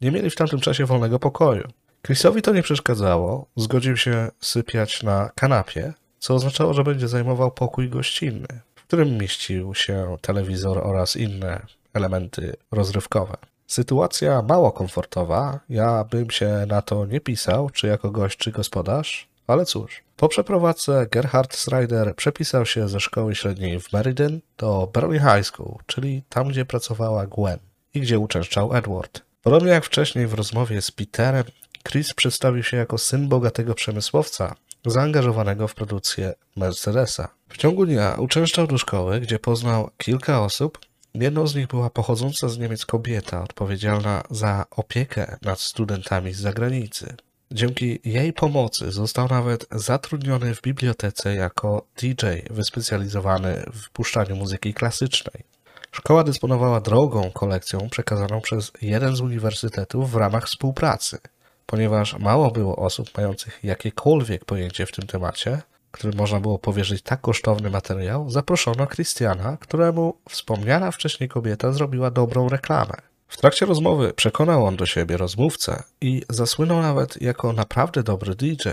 nie 0.00 0.10
mieli 0.10 0.30
w 0.30 0.34
tamtym 0.34 0.60
czasie 0.60 0.86
wolnego 0.86 1.18
pokoju. 1.18 1.68
Chrisowi 2.06 2.42
to 2.42 2.52
nie 2.52 2.62
przeszkadzało, 2.62 3.46
zgodził 3.56 3.96
się 3.96 4.28
sypiać 4.40 5.02
na 5.02 5.30
kanapie, 5.34 5.92
co 6.18 6.34
oznaczało, 6.34 6.74
że 6.74 6.84
będzie 6.84 7.08
zajmował 7.08 7.50
pokój 7.50 7.88
gościnny, 7.88 8.60
w 8.74 8.82
którym 8.82 9.18
mieścił 9.18 9.74
się 9.74 10.16
telewizor 10.20 10.78
oraz 10.78 11.16
inne 11.16 11.66
elementy 11.94 12.56
rozrywkowe. 12.70 13.36
Sytuacja 13.66 14.42
mało 14.42 14.72
komfortowa, 14.72 15.60
ja 15.68 16.04
bym 16.04 16.30
się 16.30 16.64
na 16.68 16.82
to 16.82 17.06
nie 17.06 17.20
pisał, 17.20 17.70
czy 17.70 17.86
jako 17.86 18.10
gość, 18.10 18.38
czy 18.38 18.52
gospodarz, 18.52 19.29
ale 19.50 19.66
cóż, 19.66 20.02
po 20.16 20.28
przeprowadzce 20.28 21.06
Gerhard 21.10 21.56
Schreider 21.56 22.16
przepisał 22.16 22.66
się 22.66 22.88
ze 22.88 23.00
szkoły 23.00 23.34
średniej 23.34 23.80
w 23.80 23.92
Meriden 23.92 24.40
do 24.58 24.90
Berlin 24.94 25.20
High 25.20 25.46
School, 25.46 25.74
czyli 25.86 26.22
tam, 26.28 26.48
gdzie 26.48 26.64
pracowała 26.64 27.26
Gwen 27.26 27.58
i 27.94 28.00
gdzie 28.00 28.18
uczęszczał 28.18 28.74
Edward. 28.76 29.22
Podobnie 29.42 29.70
jak 29.70 29.84
wcześniej 29.84 30.26
w 30.26 30.34
rozmowie 30.34 30.82
z 30.82 30.90
Peterem, 30.90 31.44
Chris 31.88 32.14
przedstawił 32.14 32.62
się 32.62 32.76
jako 32.76 32.98
syn 32.98 33.28
bogatego 33.28 33.74
przemysłowca 33.74 34.54
zaangażowanego 34.86 35.68
w 35.68 35.74
produkcję 35.74 36.34
Mercedesa. 36.56 37.28
W 37.48 37.56
ciągu 37.56 37.86
dnia 37.86 38.16
uczęszczał 38.18 38.66
do 38.66 38.78
szkoły, 38.78 39.20
gdzie 39.20 39.38
poznał 39.38 39.90
kilka 39.96 40.42
osób. 40.42 40.78
Jedną 41.14 41.46
z 41.46 41.54
nich 41.54 41.66
była 41.66 41.90
pochodząca 41.90 42.48
z 42.48 42.58
Niemiec 42.58 42.86
kobieta 42.86 43.42
odpowiedzialna 43.42 44.22
za 44.30 44.64
opiekę 44.70 45.36
nad 45.42 45.60
studentami 45.60 46.32
z 46.32 46.40
zagranicy. 46.40 47.16
Dzięki 47.52 48.00
jej 48.04 48.32
pomocy 48.32 48.90
został 48.90 49.28
nawet 49.28 49.66
zatrudniony 49.72 50.54
w 50.54 50.62
bibliotece 50.62 51.34
jako 51.34 51.86
DJ 51.96 52.26
wyspecjalizowany 52.50 53.64
w 53.72 53.90
puszczaniu 53.90 54.36
muzyki 54.36 54.74
klasycznej. 54.74 55.44
Szkoła 55.92 56.24
dysponowała 56.24 56.80
drogą 56.80 57.30
kolekcją 57.30 57.88
przekazaną 57.90 58.40
przez 58.40 58.72
jeden 58.82 59.16
z 59.16 59.20
uniwersytetów 59.20 60.10
w 60.10 60.16
ramach 60.16 60.46
współpracy. 60.46 61.18
Ponieważ 61.66 62.18
mało 62.18 62.50
było 62.50 62.76
osób 62.76 63.16
mających 63.16 63.64
jakiekolwiek 63.64 64.44
pojęcie 64.44 64.86
w 64.86 64.92
tym 64.92 65.06
temacie, 65.06 65.62
którym 65.90 66.16
można 66.16 66.40
było 66.40 66.58
powierzyć 66.58 67.02
tak 67.02 67.20
kosztowny 67.20 67.70
materiał, 67.70 68.30
zaproszono 68.30 68.86
Christiana, 68.86 69.56
któremu 69.60 70.14
wspomniana 70.28 70.90
wcześniej 70.90 71.28
kobieta 71.28 71.72
zrobiła 71.72 72.10
dobrą 72.10 72.48
reklamę. 72.48 73.09
W 73.30 73.36
trakcie 73.36 73.66
rozmowy 73.66 74.12
przekonał 74.12 74.66
on 74.66 74.76
do 74.76 74.86
siebie 74.86 75.16
rozmówcę 75.16 75.82
i 76.00 76.22
zasłynął 76.28 76.82
nawet 76.82 77.22
jako 77.22 77.52
naprawdę 77.52 78.02
dobry 78.02 78.34
DJ. 78.34 78.68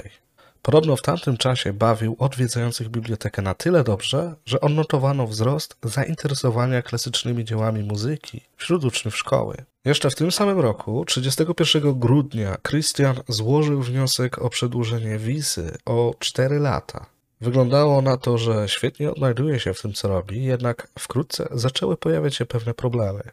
Podobno 0.62 0.96
w 0.96 1.02
tamtym 1.02 1.38
czasie 1.38 1.74
bawił 1.74 2.16
odwiedzających 2.20 2.90
bibliotekę 2.90 3.42
na 3.42 3.54
tyle 3.54 3.84
dobrze, 3.84 4.36
że 4.46 4.62
odnotowano 4.62 5.28
wzrost 5.28 5.78
zainteresowania 5.84 6.82
klasycznymi 6.82 7.46
dziełami 7.46 7.84
muzyki 7.84 8.42
wśród 8.56 8.86
uczniów 8.86 9.18
szkoły. 9.18 9.56
Jeszcze 9.86 10.10
w 10.10 10.16
tym 10.16 10.32
samym 10.32 10.60
roku, 10.60 11.06
31 11.06 12.00
grudnia, 12.00 12.58
Christian 12.68 13.16
złożył 13.28 13.82
wniosek 13.82 14.40
o 14.40 14.50
przedłużenie 14.50 15.18
wizy 15.18 15.78
o 15.86 16.14
4 16.20 16.60
lata. 16.60 17.06
Wyglądało 17.42 18.02
na 18.02 18.18
to, 18.18 18.38
że 18.38 18.70
świetnie 18.70 19.12
odnajduje 19.12 19.60
się 19.60 19.74
w 19.74 19.82
tym, 19.82 19.94
co 19.94 20.08
robi, 20.08 20.44
jednak 20.44 20.88
wkrótce 21.00 21.48
zaczęły 21.52 21.98
pojawiać 21.98 22.36
się 22.36 22.46
pewne 22.46 22.74
problemy. 22.74 23.24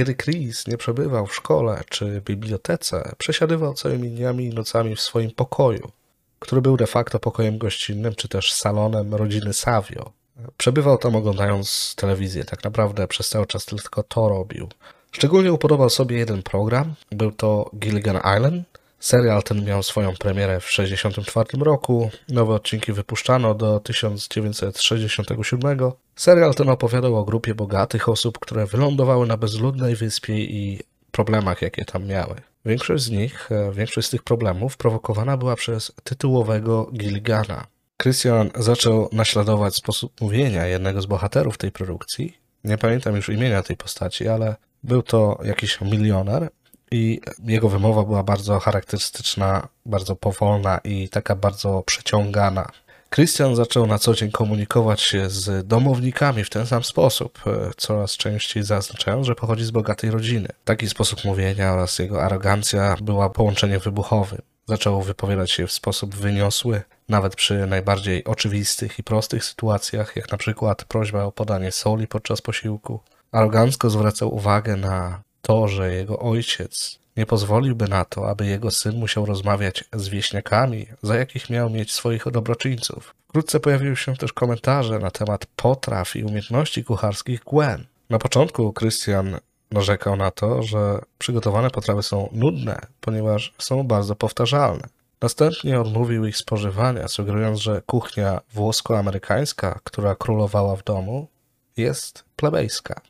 Kiedy 0.00 0.14
Chris 0.14 0.66
nie 0.66 0.76
przebywał 0.76 1.26
w 1.26 1.34
szkole 1.34 1.82
czy 1.88 2.20
bibliotece, 2.24 3.12
przesiadywał 3.18 3.74
całymi 3.74 4.10
dniami 4.10 4.44
i 4.44 4.54
nocami 4.54 4.96
w 4.96 5.00
swoim 5.00 5.30
pokoju, 5.30 5.90
który 6.38 6.62
był 6.62 6.76
de 6.76 6.86
facto 6.86 7.18
pokojem 7.18 7.58
gościnnym 7.58 8.14
czy 8.14 8.28
też 8.28 8.52
salonem 8.52 9.14
rodziny 9.14 9.52
Savio. 9.52 10.12
Przebywał 10.56 10.98
tam 10.98 11.16
oglądając 11.16 11.94
telewizję, 11.96 12.44
tak 12.44 12.64
naprawdę 12.64 13.08
przez 13.08 13.28
cały 13.28 13.46
czas 13.46 13.64
tylko 13.64 14.02
to 14.02 14.28
robił. 14.28 14.68
Szczególnie 15.12 15.52
upodobał 15.52 15.90
sobie 15.90 16.18
jeden 16.18 16.42
program, 16.42 16.94
był 17.12 17.32
to 17.32 17.70
Gilligan 17.78 18.20
Island, 18.36 18.66
Serial 19.00 19.42
ten 19.42 19.64
miał 19.64 19.82
swoją 19.82 20.12
premierę 20.16 20.60
w 20.60 20.68
1964 20.68 21.64
roku, 21.64 22.10
nowe 22.28 22.54
odcinki 22.54 22.92
wypuszczano 22.92 23.54
do 23.54 23.80
1967. 23.80 25.78
Serial 26.16 26.54
ten 26.54 26.68
opowiadał 26.68 27.16
o 27.16 27.24
grupie 27.24 27.54
bogatych 27.54 28.08
osób, 28.08 28.38
które 28.38 28.66
wylądowały 28.66 29.26
na 29.26 29.36
bezludnej 29.36 29.96
wyspie 29.96 30.38
i 30.38 30.80
problemach, 31.10 31.62
jakie 31.62 31.84
tam 31.84 32.06
miały. 32.06 32.34
Większość 32.64 33.04
z 33.04 33.10
nich, 33.10 33.52
e, 33.52 33.72
większość 33.72 34.08
z 34.08 34.10
tych 34.10 34.22
problemów 34.22 34.76
prowokowana 34.76 35.36
była 35.36 35.56
przez 35.56 35.92
tytułowego 36.04 36.90
Gilligana. 36.92 37.66
Christian 38.02 38.50
zaczął 38.54 39.08
naśladować 39.12 39.74
sposób 39.74 40.20
mówienia 40.20 40.66
jednego 40.66 41.02
z 41.02 41.06
bohaterów 41.06 41.58
tej 41.58 41.72
produkcji. 41.72 42.36
Nie 42.64 42.78
pamiętam 42.78 43.16
już 43.16 43.28
imienia 43.28 43.62
tej 43.62 43.76
postaci, 43.76 44.28
ale 44.28 44.56
był 44.82 45.02
to 45.02 45.38
jakiś 45.44 45.80
milioner 45.80 46.50
i 46.90 47.20
jego 47.44 47.68
wymowa 47.68 48.02
była 48.02 48.22
bardzo 48.22 48.58
charakterystyczna, 48.58 49.68
bardzo 49.86 50.16
powolna 50.16 50.78
i 50.84 51.08
taka 51.08 51.36
bardzo 51.36 51.82
przeciągana. 51.86 52.70
Christian 53.14 53.56
zaczął 53.56 53.86
na 53.86 53.98
co 53.98 54.14
dzień 54.14 54.30
komunikować 54.30 55.00
się 55.00 55.30
z 55.30 55.66
domownikami 55.66 56.44
w 56.44 56.50
ten 56.50 56.66
sam 56.66 56.84
sposób, 56.84 57.38
e, 57.46 57.70
coraz 57.76 58.16
częściej 58.16 58.62
zaznaczając, 58.62 59.26
że 59.26 59.34
pochodzi 59.34 59.64
z 59.64 59.70
bogatej 59.70 60.10
rodziny. 60.10 60.48
Taki 60.64 60.88
sposób 60.88 61.24
mówienia 61.24 61.72
oraz 61.72 61.98
jego 61.98 62.22
arogancja 62.22 62.96
była 63.02 63.30
połączeniem 63.30 63.80
wybuchowym. 63.80 64.42
Zaczął 64.66 65.02
wypowiadać 65.02 65.50
się 65.50 65.66
w 65.66 65.72
sposób 65.72 66.14
wyniosły, 66.14 66.82
nawet 67.08 67.36
przy 67.36 67.66
najbardziej 67.66 68.24
oczywistych 68.24 68.98
i 68.98 69.02
prostych 69.02 69.44
sytuacjach, 69.44 70.16
jak 70.16 70.32
na 70.32 70.38
przykład 70.38 70.84
prośba 70.84 71.24
o 71.24 71.32
podanie 71.32 71.72
soli 71.72 72.06
podczas 72.06 72.40
posiłku. 72.40 73.00
Arogancko 73.32 73.90
zwracał 73.90 74.34
uwagę 74.34 74.76
na 74.76 75.22
to, 75.42 75.68
że 75.68 75.94
jego 75.94 76.18
ojciec 76.18 76.98
nie 77.16 77.26
pozwoliłby 77.26 77.88
na 77.88 78.04
to, 78.04 78.28
aby 78.28 78.46
jego 78.46 78.70
syn 78.70 78.96
musiał 78.96 79.26
rozmawiać 79.26 79.84
z 79.92 80.08
wieśniakami, 80.08 80.86
za 81.02 81.16
jakich 81.16 81.50
miał 81.50 81.70
mieć 81.70 81.92
swoich 81.92 82.24
dobroczyńców. 82.30 83.14
Wkrótce 83.28 83.60
pojawiły 83.60 83.96
się 83.96 84.16
też 84.16 84.32
komentarze 84.32 84.98
na 84.98 85.10
temat 85.10 85.46
potraw 85.56 86.16
i 86.16 86.24
umiejętności 86.24 86.84
kucharskich 86.84 87.40
Gwen. 87.52 87.86
Na 88.10 88.18
początku 88.18 88.72
Christian 88.72 89.38
narzekał 89.70 90.16
na 90.16 90.30
to, 90.30 90.62
że 90.62 91.00
przygotowane 91.18 91.70
potrawy 91.70 92.02
są 92.02 92.28
nudne, 92.32 92.80
ponieważ 93.00 93.54
są 93.58 93.84
bardzo 93.84 94.16
powtarzalne. 94.16 94.88
Następnie 95.20 95.80
odmówił 95.80 96.26
ich 96.26 96.36
spożywania, 96.36 97.08
sugerując, 97.08 97.58
że 97.60 97.82
kuchnia 97.86 98.40
włosko-amerykańska, 98.54 99.80
która 99.84 100.14
królowała 100.14 100.76
w 100.76 100.84
domu, 100.84 101.28
jest 101.76 102.24
plebejska. 102.36 103.00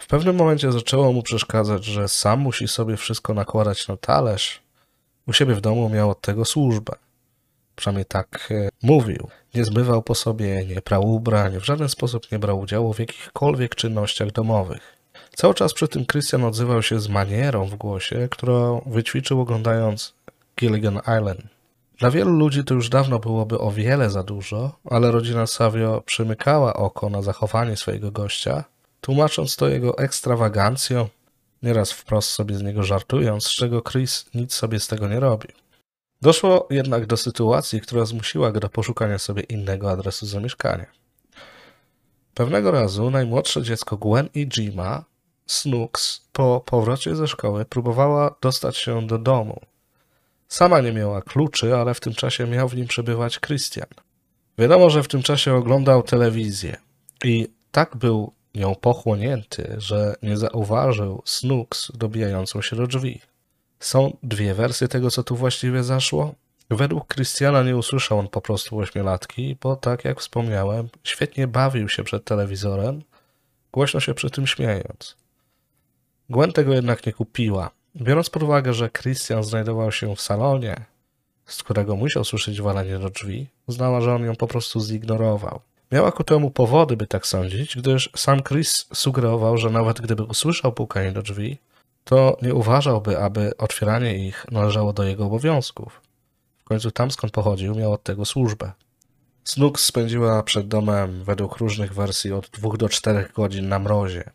W 0.00 0.06
pewnym 0.06 0.36
momencie 0.36 0.72
zaczęło 0.72 1.12
mu 1.12 1.22
przeszkadzać, 1.22 1.84
że 1.84 2.08
sam 2.08 2.40
musi 2.40 2.68
sobie 2.68 2.96
wszystko 2.96 3.34
nakładać 3.34 3.88
na 3.88 3.96
talerz. 3.96 4.62
U 5.26 5.32
siebie 5.32 5.54
w 5.54 5.60
domu 5.60 5.88
miał 5.88 6.10
od 6.10 6.20
tego 6.20 6.44
służbę. 6.44 6.92
Przynajmniej 7.76 8.04
tak 8.04 8.48
e, 8.50 8.68
mówił. 8.82 9.28
Nie 9.54 9.64
zmywał 9.64 10.02
po 10.02 10.14
sobie, 10.14 10.66
nie 10.66 10.82
prał 10.82 11.14
ubrań, 11.14 11.60
w 11.60 11.64
żaden 11.64 11.88
sposób 11.88 12.32
nie 12.32 12.38
brał 12.38 12.60
udziału 12.60 12.92
w 12.92 12.98
jakichkolwiek 12.98 13.74
czynnościach 13.74 14.32
domowych. 14.32 14.96
Cały 15.34 15.54
czas 15.54 15.74
przy 15.74 15.88
tym 15.88 16.06
Christian 16.06 16.44
odzywał 16.44 16.82
się 16.82 17.00
z 17.00 17.08
manierą 17.08 17.66
w 17.66 17.74
głosie, 17.74 18.28
którą 18.30 18.82
wyćwiczył 18.86 19.40
oglądając 19.40 20.14
Gilligan 20.60 20.98
Island. 20.98 21.42
Dla 21.98 22.10
wielu 22.10 22.30
ludzi 22.30 22.64
to 22.64 22.74
już 22.74 22.88
dawno 22.88 23.18
byłoby 23.18 23.58
o 23.58 23.70
wiele 23.70 24.10
za 24.10 24.22
dużo, 24.22 24.78
ale 24.90 25.10
rodzina 25.10 25.46
Savio 25.46 26.02
przymykała 26.06 26.74
oko 26.74 27.10
na 27.10 27.22
zachowanie 27.22 27.76
swojego 27.76 28.10
gościa, 28.10 28.64
tłumacząc 29.00 29.56
to 29.56 29.68
jego 29.68 29.98
ekstrawagancją, 29.98 31.08
nieraz 31.62 31.92
wprost 31.92 32.30
sobie 32.30 32.54
z 32.54 32.62
niego 32.62 32.82
żartując, 32.82 33.44
z 33.44 33.50
czego 33.50 33.82
Chris 33.82 34.26
nic 34.34 34.54
sobie 34.54 34.80
z 34.80 34.86
tego 34.86 35.08
nie 35.08 35.20
robił. 35.20 35.50
Doszło 36.22 36.66
jednak 36.70 37.06
do 37.06 37.16
sytuacji, 37.16 37.80
która 37.80 38.04
zmusiła 38.04 38.52
go 38.52 38.60
do 38.60 38.68
poszukania 38.68 39.18
sobie 39.18 39.42
innego 39.42 39.90
adresu 39.90 40.26
zamieszkania. 40.26 40.86
Pewnego 42.34 42.70
razu 42.70 43.10
najmłodsze 43.10 43.62
dziecko 43.62 43.96
Gwen 43.96 44.28
i 44.34 44.48
Jima, 44.48 45.04
Snooks, 45.46 46.20
po 46.32 46.62
powrocie 46.66 47.16
ze 47.16 47.28
szkoły 47.28 47.64
próbowała 47.64 48.34
dostać 48.40 48.76
się 48.76 49.06
do 49.06 49.18
domu. 49.18 49.60
Sama 50.48 50.80
nie 50.80 50.92
miała 50.92 51.22
kluczy, 51.22 51.76
ale 51.76 51.94
w 51.94 52.00
tym 52.00 52.14
czasie 52.14 52.46
miał 52.46 52.68
w 52.68 52.76
nim 52.76 52.86
przebywać 52.86 53.40
Christian. 53.40 53.88
Wiadomo, 54.58 54.90
że 54.90 55.02
w 55.02 55.08
tym 55.08 55.22
czasie 55.22 55.54
oglądał 55.54 56.02
telewizję 56.02 56.76
i 57.24 57.48
tak 57.70 57.96
był 57.96 58.32
nią 58.56 58.74
pochłonięty, 58.74 59.74
że 59.78 60.14
nie 60.22 60.36
zauważył 60.36 61.22
Snooks 61.24 61.92
dobijającą 61.94 62.62
się 62.62 62.76
do 62.76 62.86
drzwi. 62.86 63.20
Są 63.80 64.16
dwie 64.22 64.54
wersje 64.54 64.88
tego, 64.88 65.10
co 65.10 65.22
tu 65.22 65.36
właściwie 65.36 65.84
zaszło. 65.84 66.34
Według 66.70 67.14
Christiana 67.14 67.62
nie 67.62 67.76
usłyszał 67.76 68.18
on 68.18 68.28
po 68.28 68.40
prostu 68.40 68.78
ośmiolatki, 68.78 69.56
bo 69.62 69.76
tak 69.76 70.04
jak 70.04 70.20
wspomniałem, 70.20 70.88
świetnie 71.04 71.46
bawił 71.46 71.88
się 71.88 72.04
przed 72.04 72.24
telewizorem, 72.24 73.02
głośno 73.72 74.00
się 74.00 74.14
przy 74.14 74.30
tym 74.30 74.46
śmiejąc. 74.46 75.16
Gwen 76.30 76.52
tego 76.52 76.74
jednak 76.74 77.06
nie 77.06 77.12
kupiła. 77.12 77.70
Biorąc 77.96 78.30
pod 78.30 78.42
uwagę, 78.42 78.74
że 78.74 78.90
Christian 78.90 79.44
znajdował 79.44 79.92
się 79.92 80.16
w 80.16 80.20
salonie, 80.20 80.84
z 81.46 81.62
którego 81.62 81.96
musiał 81.96 82.24
słyszeć 82.24 82.60
walenie 82.60 82.98
do 82.98 83.10
drzwi, 83.10 83.46
uznała, 83.66 84.00
że 84.00 84.14
on 84.14 84.24
ją 84.24 84.36
po 84.36 84.46
prostu 84.46 84.80
zignorował. 84.80 85.60
Miała 85.92 86.12
ku 86.12 86.24
temu 86.24 86.50
powody, 86.50 86.96
by 86.96 87.06
tak 87.06 87.26
sądzić, 87.26 87.76
gdyż 87.76 88.10
sam 88.16 88.42
Chris 88.42 88.86
sugerował, 88.94 89.58
że 89.58 89.70
nawet 89.70 90.00
gdyby 90.00 90.22
usłyszał 90.22 90.72
pukanie 90.72 91.12
do 91.12 91.22
drzwi, 91.22 91.58
to 92.04 92.36
nie 92.42 92.54
uważałby, 92.54 93.18
aby 93.18 93.56
otwieranie 93.56 94.26
ich 94.28 94.46
należało 94.50 94.92
do 94.92 95.04
jego 95.04 95.26
obowiązków. 95.26 96.00
W 96.58 96.64
końcu 96.64 96.90
tam, 96.90 97.10
skąd 97.10 97.32
pochodził, 97.32 97.74
miał 97.74 97.92
od 97.92 98.02
tego 98.02 98.24
służbę. 98.24 98.72
Snooks 99.44 99.84
spędziła 99.84 100.42
przed 100.42 100.68
domem 100.68 101.24
według 101.24 101.56
różnych 101.56 101.94
wersji 101.94 102.32
od 102.32 102.50
dwóch 102.50 102.76
do 102.76 102.88
czterech 102.88 103.32
godzin 103.32 103.68
na 103.68 103.78
mrozie, 103.78 104.30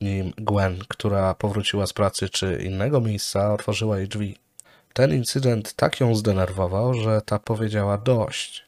nim 0.00 0.32
Gwen, 0.38 0.78
która 0.88 1.34
powróciła 1.34 1.86
z 1.86 1.92
pracy 1.92 2.28
czy 2.28 2.62
innego 2.64 3.00
miejsca, 3.00 3.54
otworzyła 3.54 3.98
jej 3.98 4.08
drzwi. 4.08 4.38
Ten 4.92 5.14
incydent 5.14 5.74
tak 5.74 6.00
ją 6.00 6.14
zdenerwował, 6.14 6.94
że 6.94 7.20
ta 7.22 7.38
powiedziała 7.38 7.98
dość. 7.98 8.65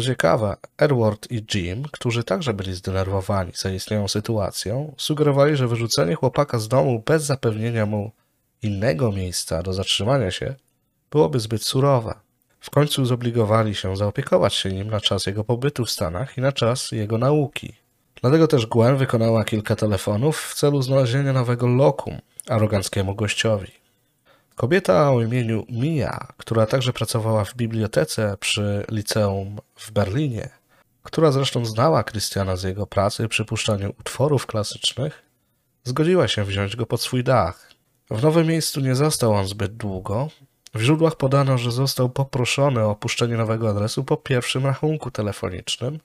Co 0.00 0.06
ciekawe, 0.06 0.56
Edward 0.78 1.30
i 1.30 1.44
Jim, 1.54 1.82
którzy 1.92 2.24
także 2.24 2.54
byli 2.54 2.74
zdenerwowani 2.74 3.52
zaistniałą 3.54 4.08
sytuacją, 4.08 4.94
sugerowali, 4.96 5.56
że 5.56 5.68
wyrzucenie 5.68 6.14
chłopaka 6.14 6.58
z 6.58 6.68
domu 6.68 7.02
bez 7.06 7.24
zapewnienia 7.24 7.86
mu 7.86 8.12
innego 8.62 9.12
miejsca 9.12 9.62
do 9.62 9.72
zatrzymania 9.72 10.30
się 10.30 10.54
byłoby 11.10 11.40
zbyt 11.40 11.62
surowe. 11.62 12.14
W 12.60 12.70
końcu 12.70 13.04
zobligowali 13.04 13.74
się 13.74 13.96
zaopiekować 13.96 14.54
się 14.54 14.72
nim 14.72 14.90
na 14.90 15.00
czas 15.00 15.26
jego 15.26 15.44
pobytu 15.44 15.84
w 15.84 15.90
Stanach 15.90 16.38
i 16.38 16.40
na 16.40 16.52
czas 16.52 16.92
jego 16.92 17.18
nauki. 17.18 17.74
Dlatego 18.20 18.46
też 18.46 18.66
Gwen 18.66 18.96
wykonała 18.96 19.44
kilka 19.44 19.76
telefonów 19.76 20.42
w 20.42 20.54
celu 20.54 20.82
znalezienia 20.82 21.32
nowego 21.32 21.66
lokum 21.66 22.18
aroganckiemu 22.48 23.14
gościowi. 23.14 23.79
Kobieta 24.60 25.10
o 25.10 25.22
imieniu 25.22 25.66
Mia, 25.68 26.26
która 26.36 26.66
także 26.66 26.92
pracowała 26.92 27.44
w 27.44 27.54
bibliotece 27.54 28.36
przy 28.40 28.84
liceum 28.90 29.58
w 29.76 29.90
Berlinie, 29.90 30.48
która 31.02 31.32
zresztą 31.32 31.64
znała 31.64 32.04
Christiana 32.04 32.56
z 32.56 32.62
jego 32.62 32.86
pracy 32.86 33.28
przy 33.28 33.44
puszczaniu 33.44 33.94
utworów 34.00 34.46
klasycznych, 34.46 35.22
zgodziła 35.84 36.28
się 36.28 36.44
wziąć 36.44 36.76
go 36.76 36.86
pod 36.86 37.02
swój 37.02 37.24
dach. 37.24 37.70
W 38.10 38.22
nowym 38.22 38.46
miejscu 38.46 38.80
nie 38.80 38.94
został 38.94 39.32
on 39.32 39.46
zbyt 39.46 39.76
długo. 39.76 40.28
W 40.74 40.80
źródłach 40.80 41.16
podano, 41.16 41.58
że 41.58 41.72
został 41.72 42.08
poproszony 42.08 42.84
o 42.84 42.90
opuszczenie 42.90 43.36
nowego 43.36 43.70
adresu 43.70 44.04
po 44.04 44.16
pierwszym 44.16 44.66
rachunku 44.66 45.10
telefonicznym. 45.10 46.00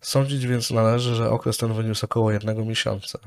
Sądzić 0.00 0.46
więc 0.46 0.70
należy, 0.70 1.14
że 1.14 1.30
okres 1.30 1.56
ten 1.56 1.72
wyniósł 1.72 2.04
około 2.04 2.32
jednego 2.32 2.64
miesiąca. 2.64 3.18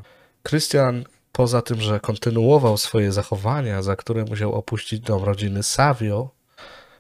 Christian 0.49 1.03
poza 1.31 1.61
tym, 1.61 1.81
że 1.81 1.99
kontynuował 1.99 2.77
swoje 2.77 3.11
zachowania, 3.11 3.81
za 3.81 3.95
które 3.95 4.25
musiał 4.25 4.53
opuścić 4.53 4.99
dom 4.99 5.23
rodziny 5.23 5.63
Savio, 5.63 6.29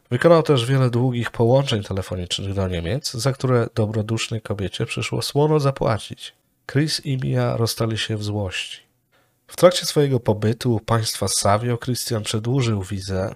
wykonał 0.09 0.43
też 0.43 0.65
wiele 0.65 0.89
długich 0.89 1.31
połączeń 1.31 1.83
telefonicznych 1.83 2.53
do 2.53 2.67
Niemiec, 2.67 3.11
za 3.11 3.31
które 3.31 3.67
dobrodusznej 3.75 4.41
kobiecie 4.41 4.85
przyszło 4.85 5.21
słono 5.21 5.59
zapłacić. 5.59 6.33
Chris 6.71 7.05
i 7.05 7.17
Mia 7.17 7.57
rozstali 7.57 7.97
się 7.97 8.17
w 8.17 8.23
złości. 8.23 8.77
W 9.47 9.55
trakcie 9.55 9.85
swojego 9.85 10.19
pobytu 10.19 10.75
u 10.75 10.79
państwa 10.79 11.27
Savio 11.27 11.77
Christian 11.77 12.23
przedłużył 12.23 12.83
wizę 12.83 13.35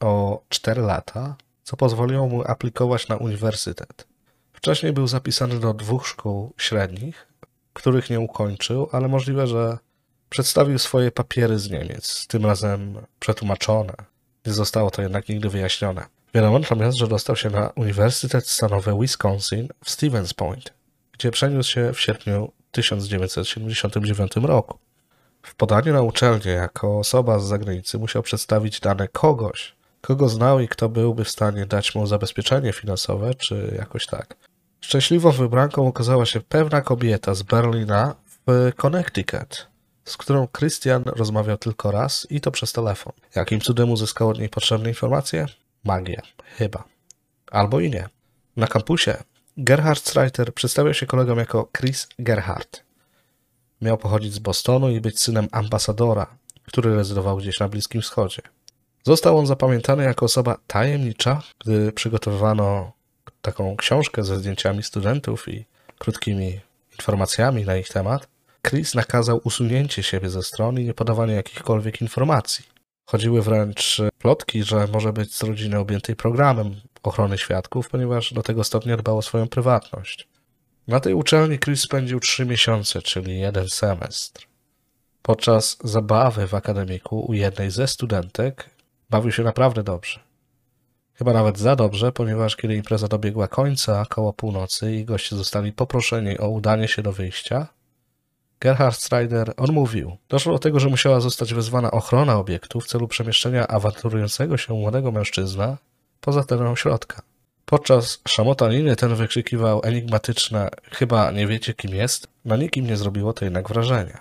o 0.00 0.42
4 0.48 0.82
lata, 0.82 1.36
co 1.62 1.76
pozwoliło 1.76 2.26
mu 2.26 2.42
aplikować 2.42 3.08
na 3.08 3.16
uniwersytet. 3.16 4.06
Wcześniej 4.52 4.92
był 4.92 5.06
zapisany 5.06 5.60
do 5.60 5.74
dwóch 5.74 6.06
szkół 6.06 6.52
średnich, 6.56 7.26
których 7.72 8.10
nie 8.10 8.20
ukończył, 8.20 8.88
ale 8.92 9.08
możliwe, 9.08 9.46
że 9.46 9.78
Przedstawił 10.30 10.78
swoje 10.78 11.10
papiery 11.10 11.58
z 11.58 11.70
Niemiec, 11.70 12.26
tym 12.26 12.46
razem 12.46 13.06
przetłumaczone. 13.20 13.94
Nie 14.46 14.52
zostało 14.52 14.90
to 14.90 15.02
jednak 15.02 15.28
nigdy 15.28 15.48
wyjaśnione. 15.48 16.06
Wiadomo 16.34 16.58
natomiast, 16.58 16.98
że 16.98 17.08
dostał 17.08 17.36
się 17.36 17.50
na 17.50 17.68
Uniwersytet 17.76 18.48
Stanowy 18.48 18.94
Wisconsin 19.00 19.68
w 19.84 19.90
Stevens 19.90 20.34
Point, 20.34 20.72
gdzie 21.12 21.30
przeniósł 21.30 21.70
się 21.70 21.92
w 21.92 22.00
sierpniu 22.00 22.52
1979 22.70 24.32
roku. 24.36 24.78
W 25.42 25.54
podaniu 25.54 25.92
na 25.92 26.02
uczelnię 26.02 26.50
jako 26.50 26.98
osoba 26.98 27.38
z 27.38 27.44
zagranicy 27.44 27.98
musiał 27.98 28.22
przedstawić 28.22 28.80
dane 28.80 29.08
kogoś, 29.08 29.76
kogo 30.00 30.28
znał 30.28 30.60
i 30.60 30.68
kto 30.68 30.88
byłby 30.88 31.24
w 31.24 31.30
stanie 31.30 31.66
dać 31.66 31.94
mu 31.94 32.06
zabezpieczenie 32.06 32.72
finansowe, 32.72 33.34
czy 33.34 33.74
jakoś 33.78 34.06
tak. 34.06 34.36
Szczęśliwą 34.80 35.30
wybranką 35.30 35.86
okazała 35.86 36.26
się 36.26 36.40
pewna 36.40 36.80
kobieta 36.80 37.34
z 37.34 37.42
Berlina 37.42 38.14
w 38.46 38.72
Connecticut, 38.76 39.66
z 40.08 40.16
którą 40.16 40.48
Christian 40.58 41.02
rozmawiał 41.06 41.58
tylko 41.58 41.90
raz 41.90 42.26
i 42.30 42.40
to 42.40 42.50
przez 42.50 42.72
telefon. 42.72 43.12
Jakim 43.34 43.60
cudem 43.60 43.90
uzyskał 43.90 44.28
od 44.28 44.38
niej 44.38 44.48
potrzebne 44.48 44.88
informacje? 44.88 45.46
Magia. 45.84 46.22
Chyba. 46.56 46.84
Albo 47.50 47.80
i 47.80 47.90
nie. 47.90 48.08
Na 48.56 48.66
kampusie 48.66 49.16
Gerhard 49.56 50.08
Streiter 50.08 50.54
przedstawiał 50.54 50.94
się 50.94 51.06
kolegom 51.06 51.38
jako 51.38 51.68
Chris 51.78 52.08
Gerhard. 52.18 52.82
Miał 53.82 53.98
pochodzić 53.98 54.34
z 54.34 54.38
Bostonu 54.38 54.90
i 54.90 55.00
być 55.00 55.20
synem 55.20 55.48
ambasadora, 55.52 56.26
który 56.66 56.96
rezydował 56.96 57.36
gdzieś 57.36 57.60
na 57.60 57.68
Bliskim 57.68 58.02
Wschodzie. 58.02 58.42
Został 59.04 59.38
on 59.38 59.46
zapamiętany 59.46 60.04
jako 60.04 60.26
osoba 60.26 60.56
tajemnicza, 60.66 61.42
gdy 61.58 61.92
przygotowywano 61.92 62.92
taką 63.42 63.76
książkę 63.76 64.24
ze 64.24 64.36
zdjęciami 64.36 64.82
studentów 64.82 65.48
i 65.48 65.64
krótkimi 65.98 66.60
informacjami 66.92 67.64
na 67.64 67.76
ich 67.76 67.88
temat. 67.88 68.28
Chris 68.62 68.94
nakazał 68.94 69.40
usunięcie 69.44 70.02
siebie 70.02 70.30
ze 70.30 70.42
strony 70.42 70.82
i 70.82 70.84
nie 70.84 70.94
podawanie 70.94 71.34
jakichkolwiek 71.34 72.00
informacji. 72.00 72.64
Chodziły 73.06 73.42
wręcz 73.42 74.02
plotki, 74.18 74.62
że 74.62 74.88
może 74.92 75.12
być 75.12 75.34
z 75.34 75.42
rodziny 75.42 75.78
objętej 75.78 76.16
programem 76.16 76.80
ochrony 77.02 77.38
świadków, 77.38 77.88
ponieważ 77.88 78.32
do 78.32 78.42
tego 78.42 78.64
stopnia 78.64 78.96
dbał 78.96 79.18
o 79.18 79.22
swoją 79.22 79.48
prywatność. 79.48 80.28
Na 80.88 81.00
tej 81.00 81.14
uczelni 81.14 81.58
Chris 81.58 81.80
spędził 81.80 82.20
trzy 82.20 82.46
miesiące, 82.46 83.02
czyli 83.02 83.40
jeden 83.40 83.68
semestr. 83.68 84.46
Podczas 85.22 85.78
zabawy 85.84 86.46
w 86.46 86.54
akademiku 86.54 87.20
u 87.20 87.32
jednej 87.34 87.70
ze 87.70 87.88
studentek 87.88 88.70
bawił 89.10 89.32
się 89.32 89.42
naprawdę 89.42 89.82
dobrze. 89.82 90.20
Chyba 91.14 91.32
nawet 91.32 91.58
za 91.58 91.76
dobrze, 91.76 92.12
ponieważ 92.12 92.56
kiedy 92.56 92.74
impreza 92.74 93.08
dobiegła 93.08 93.48
końca 93.48 94.04
koło 94.08 94.32
północy 94.32 94.94
i 94.94 95.04
goście 95.04 95.36
zostali 95.36 95.72
poproszeni 95.72 96.38
o 96.38 96.48
udanie 96.48 96.88
się 96.88 97.02
do 97.02 97.12
wyjścia, 97.12 97.66
Gerhard 98.60 98.96
Strider 98.96 99.52
odmówił. 99.56 100.16
Doszło 100.28 100.52
do 100.52 100.58
tego, 100.58 100.80
że 100.80 100.88
musiała 100.88 101.20
zostać 101.20 101.54
wezwana 101.54 101.90
ochrona 101.90 102.36
obiektu 102.36 102.80
w 102.80 102.86
celu 102.86 103.08
przemieszczenia 103.08 103.68
awanturującego 103.68 104.56
się 104.56 104.74
młodego 104.74 105.12
mężczyzna 105.12 105.76
poza 106.20 106.44
teren 106.44 106.66
ośrodka. 106.66 107.22
Podczas 107.64 108.20
szamotaniny 108.28 108.96
ten 108.96 109.14
wykrzykiwał 109.14 109.80
enigmatyczne 109.84 110.68
chyba 110.90 111.30
nie 111.30 111.46
wiecie 111.46 111.74
kim 111.74 111.94
jest, 111.94 112.28
na 112.44 112.56
nikim 112.56 112.86
nie 112.86 112.96
zrobiło 112.96 113.32
to 113.32 113.44
jednak 113.44 113.68
wrażenia. 113.68 114.20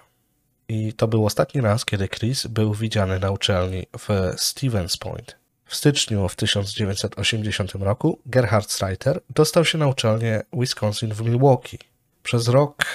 I 0.70 0.94
to 0.94 1.08
był 1.08 1.26
ostatni 1.26 1.62
raz, 1.62 1.86
kiedy 1.86 2.08
Chris 2.08 2.48
był 2.48 2.74
widziany 2.74 3.20
na 3.20 3.32
uczelni 3.32 3.86
w 4.00 4.34
Stevens 4.38 4.98
Point. 4.98 5.36
W 5.66 5.76
styczniu 5.76 6.30
w 6.30 6.36
1980 6.36 7.76
roku 7.76 8.20
Gerhard 8.26 8.72
Streiter 8.72 9.20
dostał 9.30 9.66
się 9.66 9.78
na 9.78 9.88
uczelnię 9.88 10.42
Wisconsin 10.54 11.14
w 11.14 11.22
Milwaukee. 11.22 11.80
Przez 12.24 12.48
rok 12.48 12.86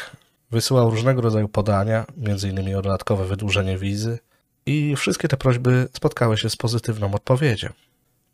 wysyłał 0.53 0.91
różnego 0.91 1.21
rodzaju 1.21 1.49
podania, 1.49 2.07
m.in. 2.27 2.77
o 2.77 2.83
dodatkowe 2.83 3.25
wydłużenie 3.25 3.79
wizy 3.79 4.19
i 4.67 4.97
wszystkie 4.97 5.29
te 5.29 5.37
prośby 5.37 5.89
spotkały 5.93 6.39
się 6.39 6.51
z 6.51 6.57
pozytywną 6.57 7.15
odpowiedzią. 7.15 7.69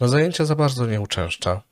Na 0.01 0.09
zajęcia 0.09 0.45
za 0.45 0.55
bardzo 0.55 0.87
nie 0.87 1.01
uczęszcza. 1.01 1.63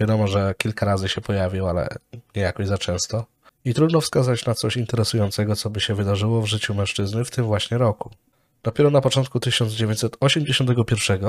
Wiadomo, 0.00 0.26
że 0.26 0.54
kilka 0.58 0.86
razy 0.86 1.08
się 1.08 1.20
pojawił, 1.20 1.68
ale 1.68 1.88
nie 2.36 2.42
jakoś 2.42 2.66
za 2.66 2.78
często. 2.78 3.26
I 3.64 3.74
trudno 3.74 4.00
wskazać 4.00 4.46
na 4.46 4.54
coś 4.54 4.76
interesującego, 4.76 5.56
co 5.56 5.70
by 5.70 5.80
się 5.80 5.94
wydarzyło 5.94 6.42
w 6.42 6.46
życiu 6.46 6.74
mężczyzny 6.74 7.24
w 7.24 7.30
tym 7.30 7.44
właśnie 7.44 7.78
roku. 7.78 8.10
Dopiero 8.62 8.90
na 8.90 9.00
początku 9.00 9.40
1981 9.40 11.20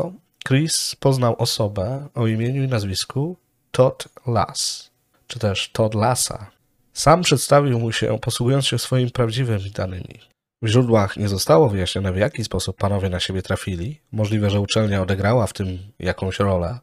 Chris 0.47 0.95
poznał 0.99 1.35
osobę 1.37 2.07
o 2.15 2.27
imieniu 2.27 2.63
i 2.63 2.67
nazwisku 2.67 3.37
Todd 3.71 4.07
Lass, 4.27 4.89
czy 5.27 5.39
też 5.39 5.69
Todd 5.71 5.95
Lassa. 5.95 6.58
Sam 6.99 7.21
przedstawił 7.21 7.79
mu 7.79 7.91
się, 7.91 8.19
posługując 8.21 8.65
się 8.65 8.79
swoimi 8.79 9.11
prawdziwymi 9.11 9.71
danymi. 9.71 10.19
W 10.61 10.67
źródłach 10.67 11.17
nie 11.17 11.27
zostało 11.27 11.69
wyjaśnione, 11.69 12.13
w 12.13 12.17
jaki 12.17 12.43
sposób 12.43 12.77
panowie 12.77 13.09
na 13.09 13.19
siebie 13.19 13.41
trafili. 13.41 14.01
Możliwe, 14.11 14.49
że 14.49 14.59
uczelnia 14.59 15.01
odegrała 15.01 15.47
w 15.47 15.53
tym 15.53 15.79
jakąś 15.99 16.39
rolę. 16.39 16.79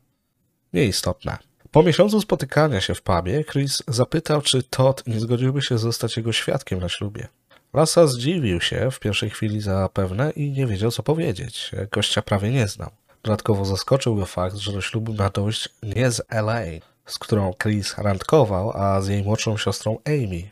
Nieistotne. 0.73 1.39
Po 1.71 1.83
miesiącu 1.83 2.21
spotykania 2.21 2.81
się 2.81 2.95
w 2.95 3.03
pubie, 3.03 3.45
Chris 3.45 3.83
zapytał, 3.89 4.43
czy 4.43 4.63
Todd 4.63 5.07
nie 5.07 5.21
zgodziłby 5.21 5.63
się 5.63 5.79
zostać 5.79 6.17
jego 6.17 6.33
świadkiem 6.33 6.81
na 6.81 6.89
ślubie. 6.89 7.29
Lassa 7.75 8.07
zdziwił 8.07 8.61
się 8.61 8.91
w 8.91 9.01
pierwszej 9.01 9.31
chwili 9.31 9.61
zapewne 9.61 10.31
i 10.31 10.51
nie 10.51 10.67
wiedział, 10.67 10.91
co 10.91 11.03
powiedzieć. 11.03 11.71
Gościa 11.93 12.23
prawie 12.23 12.51
nie 12.51 12.69
znał. 12.69 12.91
Dodatkowo 13.23 13.65
zaskoczył 13.65 14.17
go 14.17 14.27
fakt, 14.27 14.57
że 14.57 14.73
do 14.73 14.81
ślubu 14.81 15.15
ma 15.15 15.31
dojść 15.31 15.69
nie 15.83 16.11
z 16.11 16.21
LA, 16.29 16.61
z 17.07 17.19
którą 17.19 17.55
Chris 17.63 17.99
randkował, 17.99 18.73
a 18.77 19.01
z 19.01 19.09
jej 19.09 19.23
młodszą 19.23 19.57
siostrą 19.57 19.99
Amy. 20.05 20.51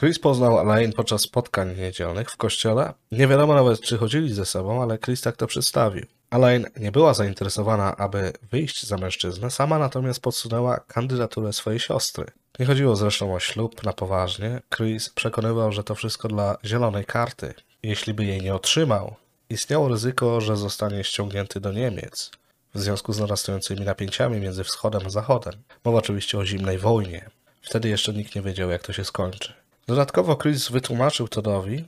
Chris 0.00 0.18
poznał 0.18 0.60
Elaine 0.60 0.92
podczas 0.92 1.20
spotkań 1.20 1.76
niedzielnych 1.76 2.30
w 2.30 2.36
kościele. 2.36 2.94
Nie 3.12 3.26
wiadomo 3.26 3.54
nawet, 3.54 3.80
czy 3.80 3.98
chodzili 3.98 4.34
ze 4.34 4.44
sobą, 4.44 4.82
ale 4.82 4.98
Chris 4.98 5.20
tak 5.20 5.36
to 5.36 5.46
przedstawił. 5.46 6.06
Elaine 6.30 6.66
nie 6.76 6.92
była 6.92 7.14
zainteresowana, 7.14 7.96
aby 7.96 8.32
wyjść 8.50 8.86
za 8.86 8.96
mężczyznę, 8.96 9.50
sama 9.50 9.78
natomiast 9.78 10.20
podsunęła 10.20 10.80
kandydaturę 10.80 11.52
swojej 11.52 11.80
siostry. 11.80 12.26
Nie 12.58 12.66
chodziło 12.66 12.96
zresztą 12.96 13.34
o 13.34 13.40
ślub 13.40 13.82
na 13.84 13.92
poważnie. 13.92 14.60
Chris 14.76 15.08
przekonywał, 15.08 15.72
że 15.72 15.84
to 15.84 15.94
wszystko 15.94 16.28
dla 16.28 16.56
zielonej 16.64 17.04
karty. 17.04 17.54
Jeśli 17.82 18.14
by 18.14 18.24
jej 18.24 18.40
nie 18.40 18.54
otrzymał, 18.54 19.14
istniało 19.50 19.88
ryzyko, 19.88 20.40
że 20.40 20.56
zostanie 20.56 21.04
ściągnięty 21.04 21.60
do 21.60 21.72
Niemiec 21.72 22.30
w 22.74 22.80
związku 22.80 23.12
z 23.12 23.20
narastającymi 23.20 23.80
napięciami 23.80 24.40
między 24.40 24.64
wschodem 24.64 25.02
a 25.06 25.10
zachodem. 25.10 25.54
Mowa 25.84 25.98
oczywiście 25.98 26.38
o 26.38 26.46
zimnej 26.46 26.78
wojnie. 26.78 27.30
Wtedy 27.62 27.88
jeszcze 27.88 28.12
nikt 28.12 28.34
nie 28.34 28.42
wiedział, 28.42 28.70
jak 28.70 28.82
to 28.82 28.92
się 28.92 29.04
skończy. 29.04 29.52
Dodatkowo 29.86 30.36
Chris 30.36 30.68
wytłumaczył 30.68 31.28
Todowi, 31.28 31.84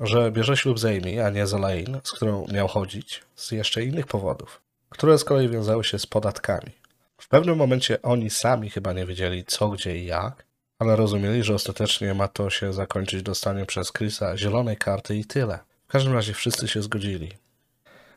że 0.00 0.32
bierze 0.32 0.56
ślub 0.56 0.78
z 0.78 0.84
Amy, 0.84 1.26
a 1.26 1.30
nie 1.30 1.46
z 1.46 1.54
Elaine, 1.54 2.00
z 2.04 2.12
którą 2.12 2.46
miał 2.52 2.68
chodzić, 2.68 3.22
z 3.36 3.50
jeszcze 3.50 3.84
innych 3.84 4.06
powodów, 4.06 4.60
które 4.88 5.18
z 5.18 5.24
kolei 5.24 5.48
wiązały 5.48 5.84
się 5.84 5.98
z 5.98 6.06
podatkami. 6.06 6.72
W 7.18 7.28
pewnym 7.28 7.56
momencie 7.56 8.02
oni 8.02 8.30
sami 8.30 8.70
chyba 8.70 8.92
nie 8.92 9.06
wiedzieli 9.06 9.44
co, 9.44 9.68
gdzie 9.68 9.98
i 9.98 10.06
jak, 10.06 10.44
ale 10.78 10.96
rozumieli, 10.96 11.44
że 11.44 11.54
ostatecznie 11.54 12.14
ma 12.14 12.28
to 12.28 12.50
się 12.50 12.72
zakończyć 12.72 13.22
dostaniem 13.22 13.66
przez 13.66 13.92
Chrisa 13.92 14.36
zielonej 14.36 14.76
karty 14.76 15.16
i 15.16 15.24
tyle. 15.24 15.58
W 15.88 15.92
każdym 15.92 16.12
razie 16.12 16.34
wszyscy 16.34 16.68
się 16.68 16.82
zgodzili. 16.82 17.32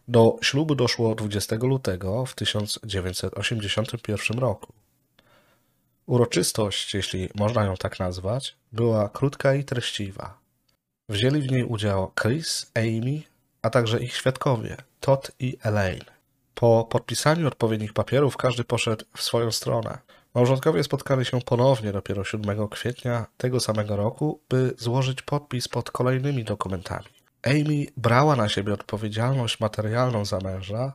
Do 0.08 0.38
ślubu 0.42 0.76
doszło 0.76 1.16
20 1.16 1.56
lutego 1.56 2.26
w 2.26 2.36
1981 2.36 4.40
roku. 4.40 4.74
Uroczystość, 6.06 6.94
jeśli 6.94 7.30
można 7.36 7.64
ją 7.64 7.76
tak 7.76 8.00
nazwać, 8.00 8.56
była 8.72 9.10
krótka 9.10 9.56
i 9.56 9.64
treściwa. 9.64 10.38
Wzięli 11.10 11.42
w 11.42 11.52
niej 11.52 11.64
udział 11.64 12.12
Chris, 12.22 12.72
Amy, 12.76 13.22
a 13.62 13.70
także 13.70 14.04
ich 14.04 14.16
świadkowie, 14.16 14.78
Todd 15.00 15.32
i 15.40 15.58
Elaine. 15.64 16.06
Po 16.56 16.88
podpisaniu 16.90 17.48
odpowiednich 17.48 17.94
papierów 17.94 18.38
każdy 18.38 18.64
poszedł 18.64 19.06
w 19.18 19.22
swoją 19.22 19.52
stronę. 19.52 19.98
Małżonkowie 20.36 20.84
spotkali 20.84 21.26
się 21.26 21.42
ponownie 21.42 21.92
dopiero 21.92 22.24
7 22.24 22.68
kwietnia 22.68 23.26
tego 23.38 23.60
samego 23.60 23.96
roku, 23.96 24.40
by 24.50 24.74
złożyć 24.78 25.22
podpis 25.22 25.68
pod 25.68 25.92
kolejnymi 25.92 26.44
dokumentami. 26.44 27.23
Amy 27.44 27.86
brała 27.98 28.36
na 28.36 28.50
siebie 28.50 28.74
odpowiedzialność 28.74 29.60
materialną 29.60 30.26
za 30.26 30.40
męża, 30.40 30.94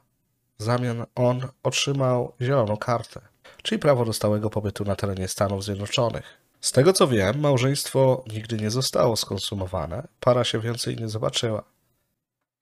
w 0.59 0.63
zamian 0.63 1.07
on 1.15 1.49
otrzymał 1.63 2.33
zieloną 2.41 2.77
kartę, 2.77 3.21
czyli 3.63 3.79
prawo 3.79 4.05
do 4.05 4.13
stałego 4.13 4.51
pobytu 4.51 4.85
na 4.85 4.97
terenie 4.97 5.29
Stanów 5.29 5.65
Zjednoczonych. 5.65 6.39
Z 6.61 6.73
tego 6.73 6.93
co 6.93 7.09
wiem, 7.09 7.41
małżeństwo 7.41 8.25
nigdy 8.33 8.57
nie 8.57 8.71
zostało 8.71 9.17
skonsumowane, 9.17 10.09
para 10.21 10.45
się 10.45 10.61
więcej 10.61 10.97
nie 10.97 11.09
zobaczyła. 11.09 11.63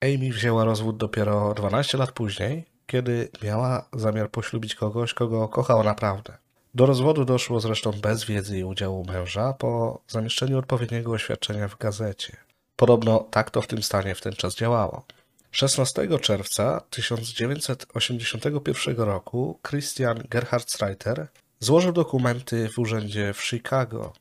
Amy 0.01 0.29
wzięła 0.29 0.63
rozwód 0.63 0.97
dopiero 0.97 1.53
12 1.53 1.97
lat 1.97 2.11
później, 2.11 2.65
kiedy 2.85 3.29
miała 3.43 3.89
zamiar 3.93 4.31
poślubić 4.31 4.75
kogoś, 4.75 5.13
kogo 5.13 5.47
kochała 5.47 5.83
naprawdę. 5.83 6.37
Do 6.75 6.85
rozwodu 6.85 7.25
doszło 7.25 7.59
zresztą 7.59 7.91
bez 7.91 8.25
wiedzy 8.25 8.59
i 8.59 8.63
udziału 8.63 9.05
męża 9.05 9.53
po 9.53 10.01
zamieszczeniu 10.07 10.59
odpowiedniego 10.59 11.11
oświadczenia 11.11 11.67
w 11.67 11.77
gazecie. 11.77 12.46
Podobno 12.77 13.27
tak 13.31 13.51
to 13.51 13.61
w 13.61 13.67
tym 13.67 13.83
stanie 13.83 14.15
w 14.15 14.21
ten 14.21 14.33
czas 14.33 14.55
działało. 14.55 15.05
16 15.51 16.19
czerwca 16.19 16.81
1981 16.89 18.95
roku 18.95 19.59
Christian 19.67 20.23
Gerhard 20.29 20.71
Streiter 20.71 21.27
złożył 21.59 21.91
dokumenty 21.91 22.69
w 22.69 22.79
urzędzie 22.79 23.33
w 23.33 23.43
Chicago, 23.43 24.13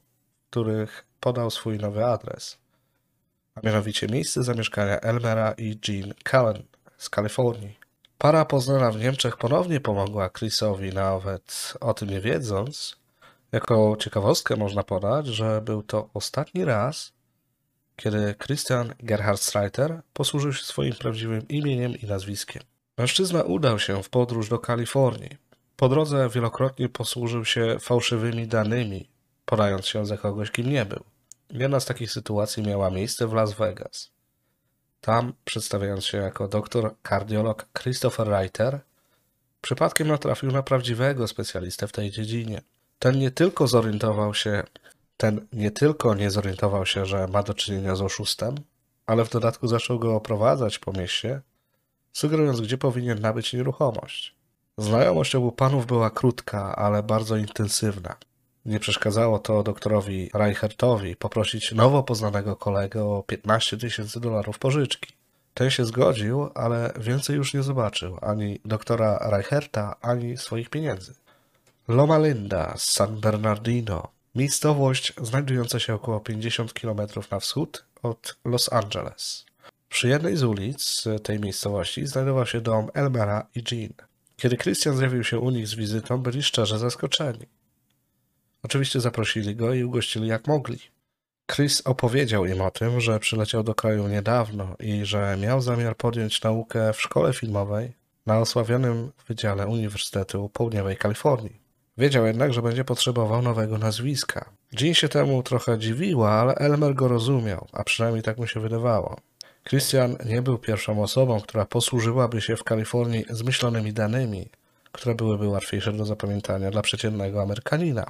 w 0.47 0.51
których 0.51 1.07
podał 1.21 1.51
swój 1.51 1.79
nowy 1.79 2.05
adres, 2.05 2.59
a 3.55 3.61
mianowicie 3.65 4.07
miejsce 4.07 4.43
zamieszkania 4.43 5.01
Elmera 5.01 5.55
i 5.59 5.79
Jean 5.89 6.15
Cullen 6.31 6.63
z 6.99 7.11
Kalifornii. 7.11 7.79
Para 8.19 8.45
poznana 8.45 8.91
w 8.91 9.01
Niemczech 9.01 9.37
ponownie 9.37 9.81
pomogła 9.81 10.31
Chrisowi, 10.31 10.93
nawet 10.93 11.75
o 11.81 11.95
tym 11.95 12.11
nie 12.11 12.21
wiedząc. 12.21 12.97
Jako 13.53 13.97
ciekawostkę 14.01 14.57
można 14.57 14.83
podać, 14.83 15.27
że 15.27 15.61
był 15.61 15.83
to 15.83 16.09
ostatni 16.15 16.65
raz, 16.65 17.13
kiedy 17.97 18.35
Christian 18.35 18.95
Gerhard 19.01 19.41
Streiter 19.41 20.01
posłużył 20.13 20.53
się 20.53 20.65
swoim 20.65 20.95
prawdziwym 20.95 21.49
imieniem 21.49 21.97
i 21.97 22.07
nazwiskiem. 22.07 22.63
Mężczyzna 22.99 23.43
udał 23.43 23.79
się 23.79 24.03
w 24.03 24.11
podróż 24.11 24.49
do 24.49 24.59
Kalifornii. 24.59 25.37
Po 25.77 25.89
drodze 25.89 26.29
wielokrotnie 26.29 26.89
posłużył 26.89 27.45
się 27.45 27.77
fałszywymi 27.81 28.47
danymi, 28.47 29.09
podając 29.45 29.87
się 29.87 30.07
za 30.07 30.17
kogoś, 30.17 30.51
kim 30.51 30.71
nie 30.71 30.85
był. 30.85 31.05
Jedna 31.51 31.81
z 31.81 31.87
takich 31.87 32.13
sytuacji 32.13 32.63
miała 32.63 32.91
miejsce 32.91 33.27
w 33.27 33.33
Las 33.33 33.53
Vegas. 33.53 34.11
Tam, 35.01 35.33
przedstawiając 35.45 36.05
się 36.05 36.19
jako 36.19 36.49
doktor 36.49 36.95
kardiolog 37.03 37.67
Christopher 37.79 38.29
Reiter, 38.29 38.81
przypadkiem 39.61 40.09
natrafił 40.09 40.53
na 40.53 40.63
prawdziwego 40.63 41.29
specjalistę 41.29 41.89
w 41.89 41.93
tej 41.93 42.11
dziedzinie. 42.11 42.63
Ten 42.99 43.19
nie 43.19 43.31
tylko 43.31 43.67
zorientował 43.67 44.35
się, 44.35 44.63
ten 45.17 45.47
nie 45.53 45.71
tylko 45.71 46.15
nie 46.15 46.31
zorientował 46.31 46.87
się, 46.87 47.07
że 47.07 47.27
ma 47.27 47.43
do 47.43 47.55
czynienia 47.55 47.97
z 47.97 48.03
oszustem, 48.03 48.55
ale 49.07 49.25
w 49.25 49.31
dodatku 49.31 49.69
zaczął 49.69 49.99
go 49.99 50.15
oprowadzać 50.15 50.79
po 50.79 50.93
mieście, 50.93 51.41
sugerując, 52.13 52.61
gdzie 52.61 52.79
powinien 52.79 53.21
nabyć 53.21 53.53
nieruchomość. 53.53 54.37
Znajomość 54.79 55.35
obu 55.35 55.53
panów 55.53 55.87
była 55.87 56.11
krótka, 56.11 56.77
ale 56.77 57.03
bardzo 57.03 57.37
intensywna. 57.37 58.17
Nie 58.65 58.81
przeszkadzało 58.81 59.39
to 59.39 59.63
doktorowi 59.63 60.31
Reichertowi 60.35 61.17
poprosić 61.17 61.73
nowo 61.73 62.03
poznanego 62.03 62.57
kolegę 62.57 63.05
o 63.05 63.23
15 63.23 63.77
tysięcy 63.77 64.21
dolarów 64.21 64.59
pożyczki. 64.59 65.13
Ten 65.55 65.71
się 65.71 65.85
zgodził, 65.85 66.51
ale 66.55 66.93
więcej 67.01 67.37
już 67.37 67.55
nie 67.55 67.63
zobaczył 67.63 68.19
ani 68.23 68.61
doktora 68.65 69.19
Reicherta, 69.31 69.97
ani 70.01 70.37
swoich 70.37 70.71
pieniędzy. 70.71 71.15
Loma 71.89 72.19
Linda 72.19 72.75
z 72.77 72.83
San 72.83 73.21
Bernardino, 73.21 74.09
miejscowość 74.37 75.13
znajdująca 75.23 75.81
się 75.81 75.95
około 75.95 76.21
50 76.21 76.73
km 76.73 77.01
na 77.31 77.41
wschód 77.41 77.85
od 78.03 78.37
Los 78.45 78.73
Angeles. 78.73 79.47
Przy 79.89 80.09
jednej 80.09 80.37
z 80.37 80.43
ulic 80.43 81.05
tej 81.23 81.41
miejscowości 81.41 82.07
znajdował 82.07 82.47
się 82.47 82.61
dom 82.61 82.89
Elmera 82.95 83.47
i 83.55 83.63
Jean. 83.73 83.93
Kiedy 84.37 84.57
Christian 84.57 84.97
zjawił 84.97 85.25
się 85.25 85.39
u 85.39 85.51
nich 85.51 85.69
z 85.69 85.75
wizytą, 85.75 86.19
byli 86.19 86.43
szczerze 86.43 86.79
zaskoczeni. 86.79 87.47
Oczywiście 88.63 89.01
zaprosili 89.01 89.57
go 89.57 89.75
i 89.75 89.85
ugościli 89.85 90.29
jak 90.29 90.47
mogli. 90.47 90.79
Chris 91.53 91.83
opowiedział 91.85 92.47
im 92.47 92.61
o 92.61 92.71
tym, 92.71 93.01
że 93.01 93.21
przyleciał 93.21 93.63
do 93.63 93.75
kraju 93.75 94.09
niedawno 94.09 94.77
i 94.81 95.05
że 95.05 95.37
miał 95.41 95.61
zamiar 95.61 95.97
podjąć 95.97 96.43
naukę 96.43 96.93
w 96.93 97.03
szkole 97.03 97.33
filmowej 97.33 97.93
na 98.27 98.39
osławionym 98.39 99.13
wydziale 99.29 99.67
Uniwersytetu 99.67 100.49
Południowej 100.49 100.97
Kalifornii. 100.97 101.66
Wiedział 101.99 102.27
jednak, 102.27 102.53
że 102.53 102.63
będzie 102.63 102.85
potrzebował 102.85 103.43
nowego 103.43 103.79
nazwiska. 103.79 104.51
Jean 104.81 104.95
się 104.95 105.09
temu 105.09 105.43
trochę 105.43 105.79
dziwiła, 105.79 106.31
ale 106.31 106.55
Elmer 106.55 106.95
go 106.95 107.09
rozumiał, 107.09 107.67
a 107.73 107.85
przynajmniej 107.85 108.23
tak 108.23 108.39
mu 108.39 108.47
się 108.47 108.61
wydawało. 108.61 109.17
Christian 109.69 110.17
nie 110.25 110.43
był 110.43 110.59
pierwszą 110.59 111.03
osobą, 111.03 111.41
która 111.41 111.65
posłużyłaby 111.65 112.41
się 112.41 112.57
w 112.57 112.65
Kalifornii 112.65 113.25
zmyślonymi 113.31 113.93
danymi, 113.93 114.49
które 114.93 115.15
byłyby 115.15 115.49
łatwiejsze 115.49 115.93
do 115.93 116.05
zapamiętania 116.05 116.71
dla 116.71 116.83
przeciętnego 116.83 117.43
Amerykanina. 117.43 118.07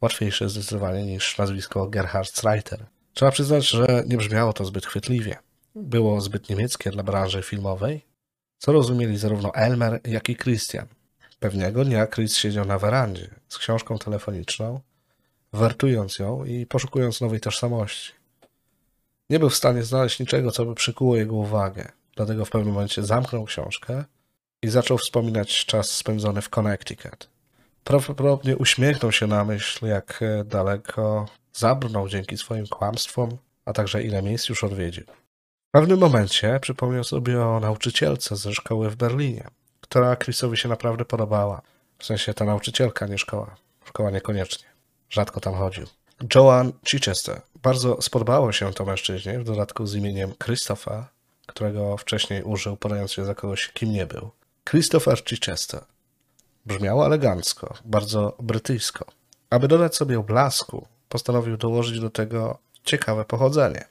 Łatwiejsze 0.00 0.48
zdecydowanie 0.48 1.04
niż 1.04 1.38
nazwisko 1.38 1.86
Gerhard 1.86 2.42
Reiter. 2.42 2.84
Trzeba 3.14 3.30
przyznać, 3.30 3.70
że 3.70 4.04
nie 4.06 4.16
brzmiało 4.16 4.52
to 4.52 4.64
zbyt 4.64 4.86
chwytliwie. 4.86 5.36
Było 5.74 6.20
zbyt 6.20 6.50
niemieckie 6.50 6.90
dla 6.90 7.02
branży 7.02 7.42
filmowej, 7.42 8.04
co 8.58 8.72
rozumieli 8.72 9.16
zarówno 9.18 9.54
Elmer, 9.54 10.00
jak 10.04 10.28
i 10.28 10.36
Christian. 10.36 10.86
Pewnego 11.40 11.84
dnia 11.84 12.06
Chris 12.06 12.36
siedział 12.36 12.64
na 12.64 12.78
werandzie 12.78 13.30
z 13.48 13.58
książką 13.58 13.98
telefoniczną, 13.98 14.80
wertując 15.52 16.18
ją 16.18 16.44
i 16.44 16.66
poszukując 16.66 17.20
nowej 17.20 17.40
tożsamości. 17.40 18.12
Nie 19.30 19.38
był 19.38 19.50
w 19.50 19.54
stanie 19.54 19.82
znaleźć 19.82 20.20
niczego, 20.20 20.50
co 20.50 20.64
by 20.64 20.74
przykuło 20.74 21.16
jego 21.16 21.36
uwagę, 21.36 21.92
dlatego 22.16 22.44
w 22.44 22.50
pewnym 22.50 22.74
momencie 22.74 23.02
zamknął 23.02 23.44
książkę 23.44 24.04
i 24.62 24.68
zaczął 24.68 24.98
wspominać 24.98 25.66
czas 25.66 25.90
spędzony 25.90 26.42
w 26.42 26.48
Connecticut. 26.48 27.28
Prawdopodobnie 27.84 28.56
uśmiechnął 28.56 29.12
się 29.12 29.26
na 29.26 29.44
myśl, 29.44 29.86
jak 29.86 30.20
daleko 30.44 31.28
zabrnął 31.52 32.08
dzięki 32.08 32.38
swoim 32.38 32.66
kłamstwom, 32.66 33.36
a 33.64 33.72
także 33.72 34.02
ile 34.02 34.22
miejsc 34.22 34.48
już 34.48 34.64
odwiedził. 34.64 35.04
W 35.68 35.70
pewnym 35.70 35.98
momencie 35.98 36.58
przypomniał 36.60 37.04
sobie 37.04 37.42
o 37.42 37.60
nauczycielce 37.60 38.36
ze 38.36 38.52
szkoły 38.52 38.90
w 38.90 38.96
Berlinie, 38.96 39.48
która 39.94 40.16
Chrisowi 40.16 40.56
się 40.56 40.68
naprawdę 40.68 41.04
podobała. 41.04 41.62
W 41.98 42.04
sensie 42.04 42.34
ta 42.34 42.44
nauczycielka, 42.44 43.06
nie 43.06 43.18
szkoła. 43.18 43.56
Szkoła 43.84 44.10
niekoniecznie. 44.10 44.68
Rzadko 45.10 45.40
tam 45.40 45.54
chodził. 45.54 45.86
Joan 46.34 46.72
Chichester. 46.88 47.40
Bardzo 47.62 48.02
spodobało 48.02 48.52
się 48.52 48.72
to 48.72 48.84
mężczyźnie, 48.84 49.38
w 49.38 49.44
dodatku 49.44 49.86
z 49.86 49.94
imieniem 49.94 50.32
Christopher, 50.44 51.04
którego 51.46 51.96
wcześniej 51.96 52.42
użył, 52.42 52.76
podając 52.76 53.12
się 53.12 53.24
za 53.24 53.34
kogoś, 53.34 53.68
kim 53.68 53.92
nie 53.92 54.06
był. 54.06 54.30
Christopher 54.70 55.24
Chichester. 55.24 55.80
Brzmiało 56.66 57.06
elegancko, 57.06 57.74
bardzo 57.84 58.36
brytyjsko. 58.40 59.04
Aby 59.50 59.68
dodać 59.68 59.96
sobie 59.96 60.22
blasku, 60.22 60.86
postanowił 61.08 61.56
dołożyć 61.56 62.00
do 62.00 62.10
tego 62.10 62.58
ciekawe 62.84 63.24
pochodzenie. 63.24 63.84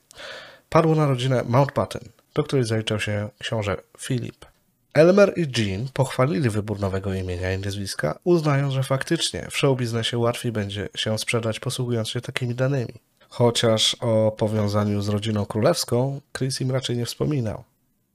Padło 0.69 0.95
na 0.95 1.07
rodzinę 1.07 1.43
Mountbatten, 1.47 2.09
do 2.33 2.43
której 2.43 2.65
zaliczał 2.65 2.99
się 2.99 3.29
książę 3.39 3.77
Philip. 3.99 4.52
Elmer 4.93 5.33
i 5.35 5.47
Jean 5.57 5.87
pochwalili 5.93 6.49
wybór 6.49 6.79
nowego 6.79 7.13
imienia 7.13 7.53
i 7.53 7.57
nazwiska, 7.57 8.19
uznając, 8.23 8.73
że 8.73 8.83
faktycznie 8.83 9.47
w 9.51 9.57
showbiznesie 9.57 10.17
łatwiej 10.17 10.51
będzie 10.51 10.89
się 10.95 11.19
sprzedać 11.19 11.59
posługując 11.59 12.09
się 12.09 12.21
takimi 12.21 12.55
danymi. 12.55 12.93
Chociaż 13.29 13.95
o 13.99 14.31
powiązaniu 14.37 15.01
z 15.01 15.09
rodziną 15.09 15.45
królewską 15.45 16.21
Chris 16.37 16.61
im 16.61 16.71
raczej 16.71 16.97
nie 16.97 17.05
wspominał. 17.05 17.63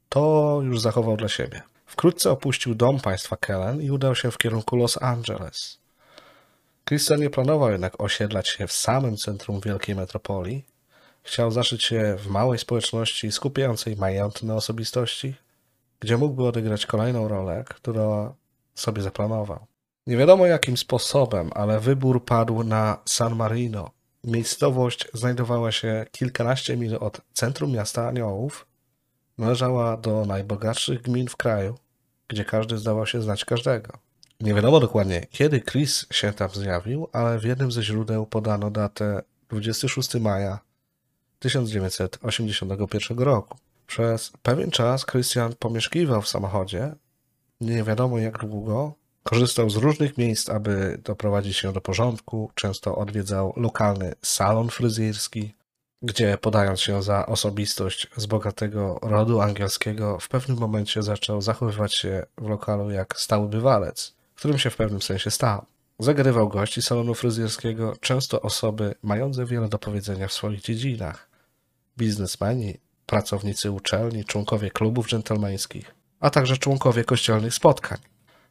To 0.09 0.61
już 0.65 0.81
zachował 0.81 1.17
dla 1.17 1.29
siebie. 1.29 1.63
Wkrótce 1.87 2.31
opuścił 2.31 2.75
dom 2.75 3.01
państwa 3.01 3.37
Kellen 3.37 3.83
i 3.83 3.91
udał 3.91 4.15
się 4.15 4.31
w 4.31 4.39
kierunku 4.39 4.77
Los 4.77 5.03
Angeles. 5.03 5.79
Christian 6.85 7.21
nie 7.21 7.31
planował 7.31 7.71
jednak 7.71 8.01
osiedlać 8.01 8.49
się 8.49 8.67
w 8.67 8.73
samym 8.73 9.17
centrum 9.17 9.61
wielkiej 9.61 9.95
metropolii. 9.95 10.65
Chciał 11.23 11.51
zaszyć 11.51 11.85
się 11.85 12.17
w 12.19 12.27
małej 12.27 12.59
społeczności 12.59 13.33
skupiającej 13.33 13.97
majętne 13.97 14.55
osobistości, 14.55 15.35
gdzie 16.01 16.17
mógłby 16.17 16.47
odegrać 16.47 16.87
kolejną 16.87 17.29
rolę, 17.29 17.65
którą 17.69 18.35
sobie 18.75 19.03
zaplanował. 19.03 19.67
Nie 20.07 20.17
wiadomo 20.17 20.47
jakim 20.47 20.77
sposobem, 20.77 21.51
ale 21.55 21.81
wybór 21.81 22.25
padł 22.25 22.65
na 22.65 22.99
San 23.05 23.37
Marino. 23.37 23.91
Miejscowość 24.25 25.09
znajdowała 25.15 25.73
się 25.73 26.07
kilkanaście 26.13 26.77
mil 26.77 26.97
od 27.01 27.21
centrum 27.33 27.73
miasta 27.73 28.09
Aniołów. 28.09 28.67
Należała 29.39 29.97
do 29.97 30.25
najbogatszych 30.25 31.03
gmin 31.03 31.29
w 31.29 31.37
kraju, 31.37 31.79
gdzie 32.29 32.45
każdy 32.45 32.79
zdawał 32.79 33.07
się 33.07 33.23
znać 33.23 33.45
każdego. 33.45 33.93
Nie 34.41 34.55
wiadomo 34.55 34.81
dokładnie, 34.81 35.27
kiedy 35.31 35.61
Chris 35.61 36.07
się 36.13 36.33
tam 36.33 36.51
zjawił, 36.51 37.09
ale 37.13 37.39
w 37.39 37.45
jednym 37.45 37.73
ze 37.73 37.83
źródeł 37.83 38.27
podano 38.27 38.71
datę 38.71 39.23
26 39.49 40.15
maja 40.15 40.59
1981 41.39 43.19
roku. 43.19 43.59
Przez 43.89 44.33
pewien 44.43 44.71
czas 44.71 45.07
Christian 45.07 45.55
pomieszkiwał 45.59 46.23
w 46.23 46.29
samochodzie, 46.29 46.95
nie 47.61 47.83
wiadomo 47.83 48.19
jak 48.19 48.39
długo. 48.39 48.95
Korzystał 49.23 49.71
z 49.71 49.77
różnych 49.77 50.19
miejsc, 50.19 50.49
aby 50.49 51.01
doprowadzić 51.05 51.57
się 51.57 51.73
do 51.73 51.81
porządku. 51.81 52.51
Często 52.55 52.97
odwiedzał 52.97 53.53
lokalny 53.57 54.13
salon 54.23 54.69
fryzjerski, 54.69 55.55
gdzie 56.03 56.39
podając 56.39 56.81
się 56.81 57.03
za 57.03 57.27
osobistość 57.27 58.09
z 58.17 58.27
bogatego 58.27 58.99
rodu 59.03 59.41
angielskiego, 59.41 60.19
w 60.19 60.29
pewnym 60.29 60.59
momencie 60.59 61.03
zaczął 61.03 61.41
zachowywać 61.41 61.95
się 61.95 62.27
w 62.39 62.49
lokalu 62.49 62.91
jak 62.91 63.21
stały 63.21 63.49
bywalec, 63.49 64.15
którym 64.35 64.59
się 64.59 64.71
w 64.71 64.77
pewnym 64.77 65.03
sensie 65.03 65.31
stał. 65.31 65.67
Zagrywał 65.99 66.49
gości 66.49 66.83
salonu 66.83 67.15
fryzjerskiego, 67.15 67.97
często 68.01 68.43
osoby 68.43 68.95
mające 69.03 69.47
wiele 69.47 69.69
do 69.69 69.79
powiedzenia 69.79 70.29
w 70.29 70.33
swoich 70.33 70.61
dziedzinach. 70.61 71.29
Biznesmeni, 71.99 72.79
pracownicy 73.09 73.71
uczelni, 73.71 74.25
członkowie 74.25 74.71
klubów 74.71 75.09
dżentelmeńskich, 75.09 75.95
a 76.21 76.31
także 76.31 76.57
członkowie 76.57 77.05
kościelnych 77.05 77.55
spotkań. 77.55 77.99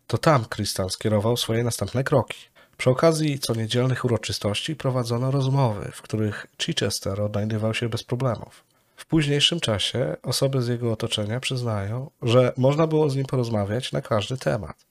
To 0.08 0.17
tam 0.17 0.46
Christian 0.56 0.89
skierował 0.89 1.38
swoje 1.38 1.63
następne 1.63 2.04
kroki. 2.04 2.38
Przy 2.78 2.89
okazji 2.89 3.39
co 3.39 3.54
niedzielnych 3.56 4.06
uroczystości 4.06 4.76
prowadzono 4.76 5.32
rozmowy, 5.32 5.91
w 5.93 6.02
których 6.02 6.48
Chichester 6.62 7.22
odnajdywał 7.22 7.74
się 7.74 7.89
bez 7.89 8.04
problemów. 8.04 8.63
W 8.96 9.06
późniejszym 9.06 9.60
czasie 9.60 10.15
osoby 10.24 10.62
z 10.62 10.67
jego 10.67 10.91
otoczenia 10.91 11.39
przyznają, 11.39 12.12
że 12.22 12.54
można 12.58 12.88
było 12.88 13.10
z 13.10 13.15
nim 13.15 13.26
porozmawiać 13.26 13.91
na 13.91 14.02
każdy 14.02 14.38
temat. 14.38 14.86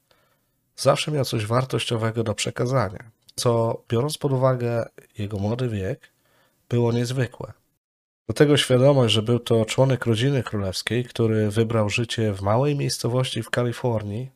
Zawsze 0.77 1.11
miał 1.11 1.25
coś 1.25 1.47
wartościowego 1.47 2.25
do 2.25 2.35
przekazania, 2.35 3.11
co, 3.35 3.83
biorąc 3.89 4.19
pod 4.19 4.33
uwagę 4.33 4.89
jego 5.19 5.39
młody 5.39 5.69
wiek, 5.69 6.13
było 6.69 6.93
niezwykłe. 6.93 7.53
Do 8.29 8.35
tego 8.35 8.57
świadomość, 8.57 9.15
że 9.15 9.23
był 9.23 9.39
to 9.39 9.65
członek 9.65 10.07
rodziny 10.07 10.43
królewskiej, 10.43 11.05
który 11.05 11.51
wybrał 11.51 11.91
życie 11.91 12.33
w 12.33 12.43
małej 12.43 12.77
miejscowości 12.77 13.43
w 13.43 13.51
Kalifornii, 13.51 14.31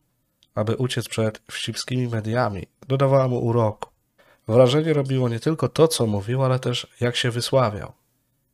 aby 0.55 0.76
uciec 0.76 1.09
przed 1.09 1.42
wścibskimi 1.50 2.09
mediami, 2.09 2.66
dodawała 2.88 3.29
mu 3.29 3.38
uroku. 3.38 3.90
Wrażenie 4.48 4.92
robiło 4.92 5.29
nie 5.29 5.40
tylko 5.40 5.68
to, 5.68 5.88
co 5.88 6.07
mówił, 6.07 6.42
ale 6.42 6.59
też 6.59 6.87
jak 7.00 7.16
się 7.16 7.31
wysławiał. 7.31 7.92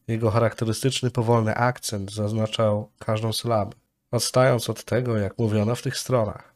Jego 0.09 0.31
charakterystyczny 0.31 1.11
powolny 1.11 1.55
akcent 1.55 2.13
zaznaczał 2.13 2.91
każdą 2.99 3.33
sylabę, 3.33 3.73
odstając 4.11 4.71
od 4.71 4.85
tego, 4.85 5.17
jak 5.17 5.39
mówiono 5.39 5.75
w 5.75 5.83
tych 5.83 5.99
stronach. 5.99 6.55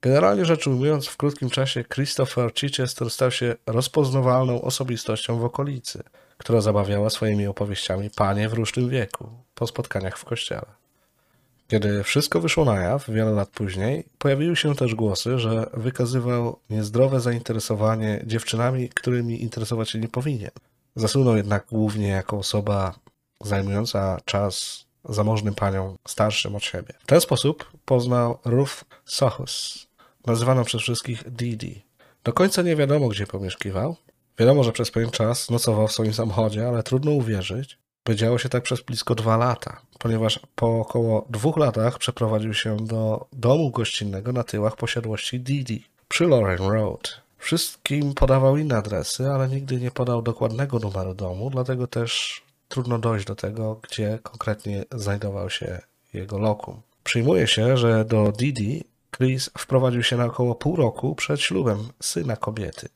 Generalnie 0.00 0.44
rzecz 0.44 0.66
ujmując, 0.66 1.06
w 1.06 1.16
krótkim 1.16 1.50
czasie 1.50 1.84
Christopher 1.84 2.54
Chichester 2.54 3.10
stał 3.10 3.30
się 3.30 3.54
rozpoznawalną 3.66 4.62
osobistością 4.62 5.38
w 5.38 5.44
okolicy– 5.44 6.02
która 6.38 6.60
zabawiała 6.60 7.10
swoimi 7.10 7.46
opowieściami 7.46 8.10
panie 8.10 8.48
w 8.48 8.52
różnym 8.52 8.88
wieku 8.88 9.30
po 9.54 9.66
spotkaniach 9.66 10.18
w 10.18 10.24
kościele. 10.24 10.66
Kiedy 11.68 12.02
wszystko 12.02 12.40
wyszło 12.40 12.64
na 12.64 12.80
jaw, 12.80 13.10
wiele 13.10 13.30
lat 13.30 13.48
później, 13.48 14.04
pojawiły 14.18 14.56
się 14.56 14.74
też 14.74 14.94
głosy, 14.94 15.38
że 15.38 15.70
wykazywał 15.74 16.58
niezdrowe 16.70 17.20
zainteresowanie 17.20 18.22
dziewczynami, 18.26 18.88
którymi 18.88 19.42
interesować 19.42 19.90
się 19.90 19.98
nie 19.98 20.08
powinien. 20.08 20.50
Zasunął 20.96 21.36
jednak 21.36 21.66
głównie 21.70 22.08
jako 22.08 22.38
osoba 22.38 22.94
zajmująca 23.40 24.20
czas 24.24 24.86
zamożnym 25.08 25.54
paniom 25.54 25.96
starszym 26.08 26.56
od 26.56 26.64
siebie. 26.64 26.94
W 26.98 27.06
ten 27.06 27.20
sposób 27.20 27.70
poznał 27.84 28.38
Ruth 28.44 28.84
Sochus, 29.04 29.86
nazywaną 30.26 30.64
przez 30.64 30.82
wszystkich 30.82 31.30
Didi. 31.30 31.86
Do 32.24 32.32
końca 32.32 32.62
nie 32.62 32.76
wiadomo, 32.76 33.08
gdzie 33.08 33.26
pomieszkiwał, 33.26 33.96
Wiadomo, 34.38 34.64
że 34.64 34.72
przez 34.72 34.90
pewien 34.90 35.10
czas 35.10 35.50
nocował 35.50 35.88
w 35.88 35.92
swoim 35.92 36.14
samochodzie, 36.14 36.68
ale 36.68 36.82
trudno 36.82 37.10
uwierzyć, 37.10 37.78
Działo 38.14 38.38
się 38.38 38.48
tak 38.48 38.62
przez 38.62 38.80
blisko 38.80 39.14
dwa 39.14 39.36
lata, 39.36 39.80
ponieważ 39.98 40.40
po 40.54 40.80
około 40.80 41.26
dwóch 41.30 41.56
latach 41.56 41.98
przeprowadził 41.98 42.54
się 42.54 42.76
do 42.76 43.26
domu 43.32 43.70
gościnnego 43.70 44.32
na 44.32 44.44
tyłach 44.44 44.76
posiadłości 44.76 45.40
Didi 45.40 45.84
przy 46.08 46.26
Lorraine 46.26 46.68
Road. 46.68 47.20
Wszystkim 47.38 48.14
podawał 48.14 48.56
inne 48.56 48.76
adresy, 48.76 49.28
ale 49.28 49.48
nigdy 49.48 49.80
nie 49.80 49.90
podał 49.90 50.22
dokładnego 50.22 50.78
numeru 50.78 51.14
domu, 51.14 51.50
dlatego 51.50 51.86
też 51.86 52.42
trudno 52.68 52.98
dojść 52.98 53.26
do 53.26 53.34
tego, 53.34 53.80
gdzie 53.82 54.18
konkretnie 54.22 54.84
znajdował 54.92 55.50
się 55.50 55.80
jego 56.12 56.38
lokum. 56.38 56.80
Przyjmuje 57.04 57.46
się, 57.46 57.76
że 57.76 58.04
do 58.04 58.32
Didi 58.32 58.84
Chris 59.16 59.50
wprowadził 59.58 60.02
się 60.02 60.16
na 60.16 60.24
około 60.24 60.54
pół 60.54 60.76
roku 60.76 61.14
przed 61.14 61.40
ślubem 61.40 61.78
syna 62.02 62.36
kobiety, 62.36 62.88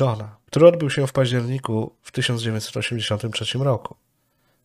Johna, 0.00 0.36
który 0.46 0.66
odbył 0.66 0.90
się 0.90 1.06
w 1.06 1.12
październiku 1.12 1.94
w 2.02 2.12
1983 2.12 3.58
roku. 3.58 3.96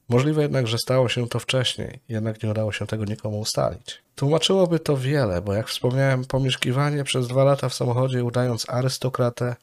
Możliwe 0.09 0.41
jednak, 0.41 0.67
że 0.67 0.77
stało 0.77 1.09
się 1.09 1.27
to 1.27 1.39
wcześniej, 1.39 1.99
jednak 2.09 2.43
nie 2.43 2.49
udało 2.49 2.71
się 2.71 2.87
tego 2.87 3.05
nikomu 3.05 3.39
ustalić. 3.39 4.01
Tłumaczyłoby 4.15 4.79
to 4.79 4.97
wiele, 4.97 5.41
bo 5.41 5.53
jak 5.53 5.67
wspomniałem, 5.67 6.25
pomieszkiwanie 6.25 7.03
przez 7.03 7.27
dwa 7.27 7.43
lata 7.43 7.69
w 7.69 7.73
samochodzie 7.73 8.23
udając 8.23 8.69
arystokratę 8.69 9.55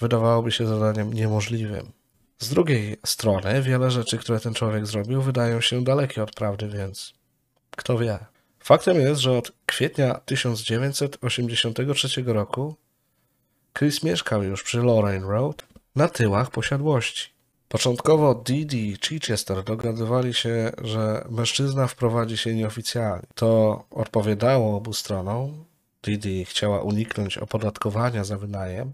wydawałoby 0.00 0.52
się 0.52 0.66
zadaniem 0.66 1.12
niemożliwym. 1.12 1.92
Z 2.38 2.48
drugiej 2.48 2.96
strony, 3.06 3.62
wiele 3.62 3.90
rzeczy, 3.90 4.18
które 4.18 4.40
ten 4.40 4.54
człowiek 4.54 4.86
zrobił, 4.86 5.22
wydają 5.22 5.60
się 5.60 5.84
dalekie 5.84 6.22
od 6.22 6.34
prawdy, 6.34 6.68
więc 6.68 7.14
kto 7.76 7.98
wie. 7.98 8.18
Faktem 8.60 9.00
jest, 9.00 9.20
że 9.20 9.38
od 9.38 9.52
kwietnia 9.66 10.14
1983 10.14 12.22
roku 12.26 12.76
Chris 13.78 14.02
mieszkał 14.02 14.42
już 14.42 14.62
przy 14.62 14.78
Lorraine 14.78 15.24
Road 15.26 15.64
na 15.96 16.08
tyłach 16.08 16.50
posiadłości. 16.50 17.32
Początkowo 17.68 18.34
Didi 18.34 18.88
i 18.88 18.96
Chichester 19.06 19.64
dogadywali 19.64 20.34
się, 20.34 20.72
że 20.82 21.24
mężczyzna 21.30 21.86
wprowadzi 21.86 22.36
się 22.36 22.54
nieoficjalnie. 22.54 23.26
To 23.34 23.84
odpowiadało 23.90 24.76
obu 24.76 24.92
stronom. 24.92 25.64
Didi 26.02 26.44
chciała 26.44 26.80
uniknąć 26.80 27.38
opodatkowania 27.38 28.24
za 28.24 28.38
wynajem, 28.38 28.92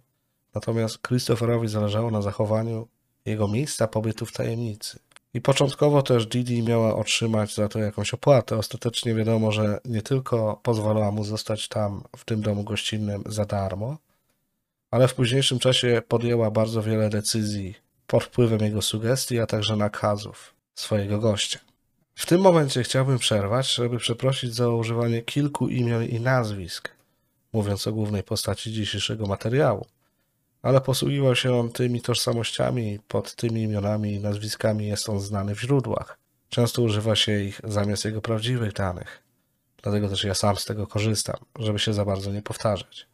natomiast 0.55 1.03
Christopherowi 1.03 1.69
zależało 1.69 2.11
na 2.11 2.23
zachowaniu 2.23 2.89
jego 3.25 3.49
miejsca 3.49 3.87
pobytu 3.87 4.27
w 4.27 4.33
tajemnicy. 4.33 4.99
I 5.35 5.41
początkowo 5.41 6.03
też 6.03 6.27
Didi 6.27 6.63
miała 6.63 6.97
otrzymać 6.97 7.55
za 7.55 7.69
to 7.69 7.79
jakąś 7.79 8.15
opłatę. 8.15 8.57
Ostatecznie 8.57 9.15
wiadomo, 9.15 9.53
że 9.53 9.81
nie 9.85 10.03
tylko 10.03 10.61
pozwalała 10.63 11.11
mu 11.11 11.25
zostać 11.25 11.69
tam, 11.69 12.03
w 12.17 12.25
tym 12.25 12.41
domu 12.41 12.65
gościnnym, 12.65 13.23
za 13.27 13.45
darmo, 13.45 13.97
ale 14.91 15.09
w 15.09 15.15
późniejszym 15.15 15.59
czasie 15.59 16.03
podjęła 16.09 16.51
bardzo 16.51 16.83
wiele 16.83 17.11
decyzji 17.11 17.75
pod 18.07 18.25
wpływem 18.25 18.61
jego 18.61 18.83
sugestii, 18.83 19.41
a 19.41 19.47
także 19.47 19.77
nakazów 19.77 20.55
swojego 20.75 21.19
gościa. 21.19 21.59
W 22.15 22.27
tym 22.27 22.41
momencie 22.41 22.83
chciałbym 22.83 23.19
przerwać, 23.19 23.75
żeby 23.75 23.99
przeprosić 23.99 24.55
za 24.55 24.69
używanie 24.69 25.23
kilku 25.23 25.69
imion 25.69 26.05
i 26.05 26.21
nazwisk, 26.21 26.91
mówiąc 27.53 27.87
o 27.87 27.93
głównej 27.93 28.23
postaci 28.23 28.73
dzisiejszego 28.73 29.27
materiału 29.27 29.87
ale 30.63 30.81
posługiwał 30.81 31.37
się 31.37 31.55
on 31.55 31.73
tymi 31.73 32.01
tożsamościami, 32.01 32.99
pod 33.09 33.35
tymi 33.35 33.63
imionami 33.63 34.13
i 34.13 34.21
nazwiskami 34.21 34.87
jest 34.87 35.09
on 35.09 35.21
znany 35.21 35.55
w 35.55 35.61
źródłach. 35.61 36.19
Często 36.49 36.83
używa 36.83 37.17
się 37.17 37.41
ich 37.41 37.61
zamiast 37.65 38.05
jego 38.05 38.21
prawdziwych 38.21 38.73
danych. 38.73 39.23
Dlatego 39.83 40.09
też 40.09 40.25
ja 40.25 40.35
sam 40.35 40.57
z 40.57 40.65
tego 40.65 40.87
korzystam, 40.87 41.37
żeby 41.59 41.79
się 41.79 41.93
za 41.93 42.05
bardzo 42.05 42.33
nie 42.33 42.43
powtarzać. 42.43 43.08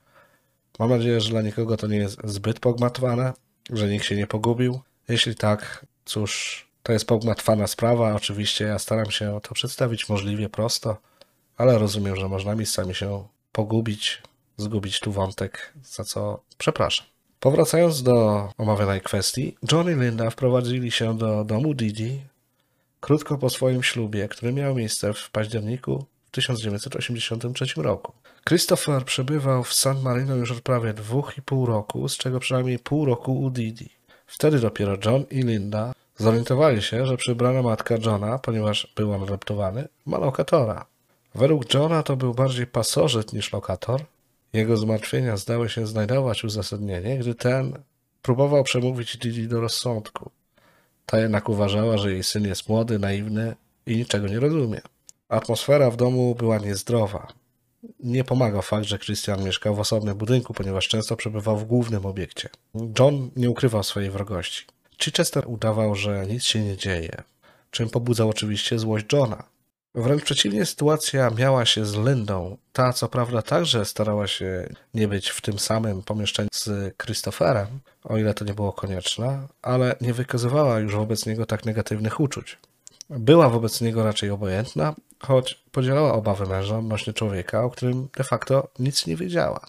Mam 0.78 0.90
nadzieję, 0.90 1.20
że 1.20 1.30
dla 1.30 1.42
nikogo 1.42 1.76
to 1.76 1.86
nie 1.86 1.96
jest 1.96 2.18
zbyt 2.24 2.60
pogmatwane, 2.60 3.32
że 3.72 3.88
nikt 3.88 4.04
się 4.04 4.16
nie 4.16 4.26
pogubił. 4.26 4.80
Jeśli 5.08 5.34
tak, 5.34 5.86
cóż, 6.04 6.64
to 6.82 6.92
jest 6.92 7.06
pogmatwana 7.06 7.66
sprawa. 7.66 8.14
Oczywiście 8.14 8.64
ja 8.64 8.78
staram 8.78 9.10
się 9.10 9.40
to 9.42 9.54
przedstawić 9.54 10.08
możliwie 10.08 10.48
prosto, 10.48 10.96
ale 11.56 11.78
rozumiem, 11.78 12.16
że 12.16 12.28
można 12.28 12.54
miejscami 12.54 12.94
się 12.94 13.24
pogubić, 13.52 14.22
zgubić 14.56 15.00
tu 15.00 15.12
wątek, 15.12 15.72
za 15.84 16.04
co 16.04 16.40
przepraszam. 16.58 17.06
Powracając 17.40 18.02
do 18.02 18.48
omawianej 18.58 19.00
kwestii, 19.00 19.56
John 19.72 19.90
i 19.90 20.04
Linda 20.04 20.30
wprowadzili 20.30 20.90
się 20.90 21.18
do 21.18 21.44
domu 21.44 21.74
Didi 21.74 22.20
krótko 23.00 23.38
po 23.38 23.50
swoim 23.50 23.82
ślubie, 23.82 24.28
który 24.28 24.52
miał 24.52 24.74
miejsce 24.74 25.14
w 25.14 25.30
październiku 25.30 26.04
1983 26.30 27.64
roku. 27.76 28.12
Christopher 28.48 29.04
przebywał 29.04 29.64
w 29.64 29.74
San 29.74 30.02
Marino 30.02 30.34
już 30.36 30.50
od 30.50 30.60
prawie 30.60 30.94
dwóch 30.94 31.38
i 31.38 31.42
pół 31.42 31.66
roku, 31.66 32.08
z 32.08 32.16
czego 32.16 32.40
przynajmniej 32.40 32.78
pół 32.78 33.04
roku 33.04 33.40
u 33.40 33.50
Didi. 33.50 33.88
Wtedy 34.26 34.58
dopiero 34.58 34.96
John 35.04 35.24
i 35.30 35.42
Linda 35.42 35.92
zorientowali 36.16 36.82
się, 36.82 37.06
że 37.06 37.16
przybrana 37.16 37.62
matka 37.62 37.94
Johna, 38.04 38.38
ponieważ 38.38 38.92
był 38.96 39.12
on 39.12 39.22
adoptowany, 39.22 39.88
ma 40.06 40.18
lokatora. 40.18 40.86
Według 41.34 41.74
Johna 41.74 42.02
to 42.02 42.16
był 42.16 42.34
bardziej 42.34 42.66
pasożyt 42.66 43.32
niż 43.32 43.52
lokator, 43.52 44.04
jego 44.52 44.76
zmartwienia 44.76 45.36
zdały 45.36 45.68
się 45.68 45.86
znajdować 45.86 46.44
uzasadnienie, 46.44 47.18
gdy 47.18 47.34
ten 47.34 47.82
próbował 48.22 48.64
przemówić 48.64 49.16
Didi 49.16 49.48
do 49.48 49.60
rozsądku. 49.60 50.30
Ta 51.06 51.18
jednak 51.18 51.48
uważała, 51.48 51.98
że 51.98 52.12
jej 52.12 52.24
syn 52.24 52.44
jest 52.44 52.68
młody, 52.68 52.98
naiwny 52.98 53.56
i 53.86 53.96
niczego 53.96 54.26
nie 54.26 54.40
rozumie. 54.40 54.80
Atmosfera 55.28 55.90
w 55.90 55.96
domu 55.96 56.34
była 56.34 56.58
niezdrowa. 56.58 57.43
Nie 58.04 58.24
pomagał 58.24 58.62
fakt, 58.62 58.84
że 58.86 58.98
Christian 58.98 59.44
mieszkał 59.44 59.74
w 59.74 59.80
osobnym 59.80 60.18
budynku, 60.18 60.54
ponieważ 60.54 60.88
często 60.88 61.16
przebywał 61.16 61.56
w 61.56 61.64
głównym 61.64 62.06
obiekcie. 62.06 62.48
John 62.98 63.30
nie 63.36 63.50
ukrywał 63.50 63.82
swojej 63.82 64.10
wrogości. 64.10 64.64
Chichester 65.02 65.44
udawał, 65.46 65.94
że 65.94 66.26
nic 66.26 66.44
się 66.44 66.60
nie 66.64 66.76
dzieje, 66.76 67.22
czym 67.70 67.90
pobudzał 67.90 68.28
oczywiście 68.28 68.78
złość 68.78 69.06
Johna. 69.12 69.44
Wręcz 69.94 70.22
przeciwnie, 70.24 70.66
sytuacja 70.66 71.30
miała 71.30 71.64
się 71.64 71.86
z 71.86 71.94
Lindą. 71.94 72.56
Ta, 72.72 72.92
co 72.92 73.08
prawda, 73.08 73.42
także 73.42 73.84
starała 73.84 74.26
się 74.26 74.68
nie 74.94 75.08
być 75.08 75.28
w 75.28 75.40
tym 75.40 75.58
samym 75.58 76.02
pomieszczeniu 76.02 76.48
z 76.52 76.96
Christopherem, 76.96 77.66
o 78.04 78.18
ile 78.18 78.34
to 78.34 78.44
nie 78.44 78.54
było 78.54 78.72
konieczne, 78.72 79.46
ale 79.62 79.96
nie 80.00 80.14
wykazywała 80.14 80.78
już 80.78 80.94
wobec 80.94 81.26
niego 81.26 81.46
tak 81.46 81.64
negatywnych 81.64 82.20
uczuć. 82.20 82.58
Była 83.10 83.48
wobec 83.48 83.80
niego 83.80 84.04
raczej 84.04 84.30
obojętna, 84.30 84.94
choć 85.24 85.54
podzielała 85.72 86.12
obawy 86.12 86.46
męża 86.46 86.78
odnośnie 86.78 87.12
człowieka, 87.12 87.64
o 87.64 87.70
którym 87.70 88.08
de 88.16 88.24
facto 88.24 88.68
nic 88.78 89.06
nie 89.06 89.16
wiedziała. 89.16 89.60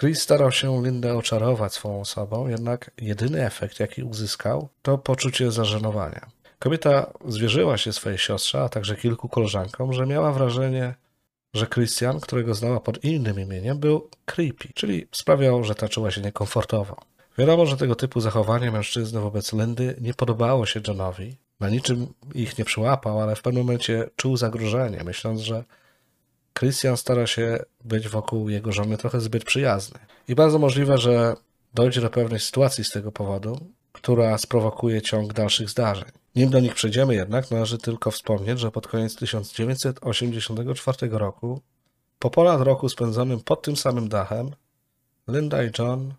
Chris 0.00 0.22
starał 0.22 0.52
się 0.52 0.82
Lindę 0.84 1.18
oczarować 1.18 1.74
swą 1.74 2.00
osobą, 2.00 2.48
jednak 2.48 2.90
jedyny 2.98 3.46
efekt, 3.46 3.80
jaki 3.80 4.02
uzyskał, 4.02 4.68
to 4.82 4.98
poczucie 4.98 5.52
zażenowania. 5.52 6.26
Kobieta 6.58 7.12
zwierzyła 7.28 7.78
się 7.78 7.92
swojej 7.92 8.18
siostrze, 8.18 8.62
a 8.62 8.68
także 8.68 8.96
kilku 8.96 9.28
koleżankom, 9.28 9.92
że 9.92 10.06
miała 10.06 10.32
wrażenie, 10.32 10.94
że 11.54 11.66
Christian, 11.66 12.20
którego 12.20 12.54
znała 12.54 12.80
pod 12.80 13.04
innym 13.04 13.40
imieniem, 13.40 13.78
był 13.78 14.10
creepy, 14.24 14.68
czyli 14.74 15.06
sprawiał, 15.12 15.64
że 15.64 15.74
ta 15.74 15.88
czuła 15.88 16.10
się 16.10 16.20
niekomfortowo. 16.20 16.96
Wiadomo, 17.38 17.66
że 17.66 17.76
tego 17.76 17.94
typu 17.94 18.20
zachowanie 18.20 18.70
mężczyzny 18.70 19.20
wobec 19.20 19.52
Lindy 19.52 19.96
nie 20.00 20.14
podobało 20.14 20.66
się 20.66 20.80
Johnowi. 20.88 21.36
Na 21.60 21.68
niczym 21.68 22.06
ich 22.34 22.58
nie 22.58 22.64
przyłapał, 22.64 23.20
ale 23.20 23.36
w 23.36 23.42
pewnym 23.42 23.62
momencie 23.62 24.10
czuł 24.16 24.36
zagrożenie, 24.36 25.04
myśląc, 25.04 25.40
że 25.40 25.64
Christian 26.58 26.96
stara 26.96 27.26
się 27.26 27.58
być 27.84 28.08
wokół 28.08 28.48
jego 28.48 28.72
żony 28.72 28.96
trochę 28.96 29.20
zbyt 29.20 29.44
przyjazny. 29.44 29.98
I 30.28 30.34
bardzo 30.34 30.58
możliwe, 30.58 30.98
że 30.98 31.36
dojdzie 31.74 32.00
do 32.00 32.10
pewnej 32.10 32.40
sytuacji 32.40 32.84
z 32.84 32.90
tego 32.90 33.12
powodu, 33.12 33.60
która 33.92 34.38
sprowokuje 34.38 35.02
ciąg 35.02 35.32
dalszych 35.32 35.70
zdarzeń. 35.70 36.10
Nim 36.36 36.50
do 36.50 36.60
nich 36.60 36.74
przejdziemy 36.74 37.14
jednak, 37.14 37.50
należy 37.50 37.78
tylko 37.78 38.10
wspomnieć, 38.10 38.60
że 38.60 38.70
pod 38.70 38.88
koniec 38.88 39.16
1984 39.16 41.08
roku, 41.10 41.60
po 42.18 42.30
ponad 42.30 42.60
roku 42.60 42.88
spędzonym 42.88 43.40
pod 43.40 43.62
tym 43.62 43.76
samym 43.76 44.08
dachem, 44.08 44.50
Linda 45.28 45.64
i 45.64 45.70
John 45.78 46.14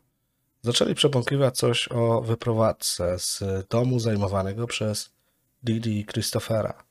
zaczęli 0.62 0.96
przebąkiwać 0.96 1.58
coś 1.58 1.90
o 1.92 2.22
wyprowadzce 2.22 3.20
z 3.20 3.44
domu 3.70 4.00
zajmowanego 4.00 4.68
przez 4.68 5.10
Didi 5.64 6.00
i 6.00 6.06
Christophera. 6.06 6.84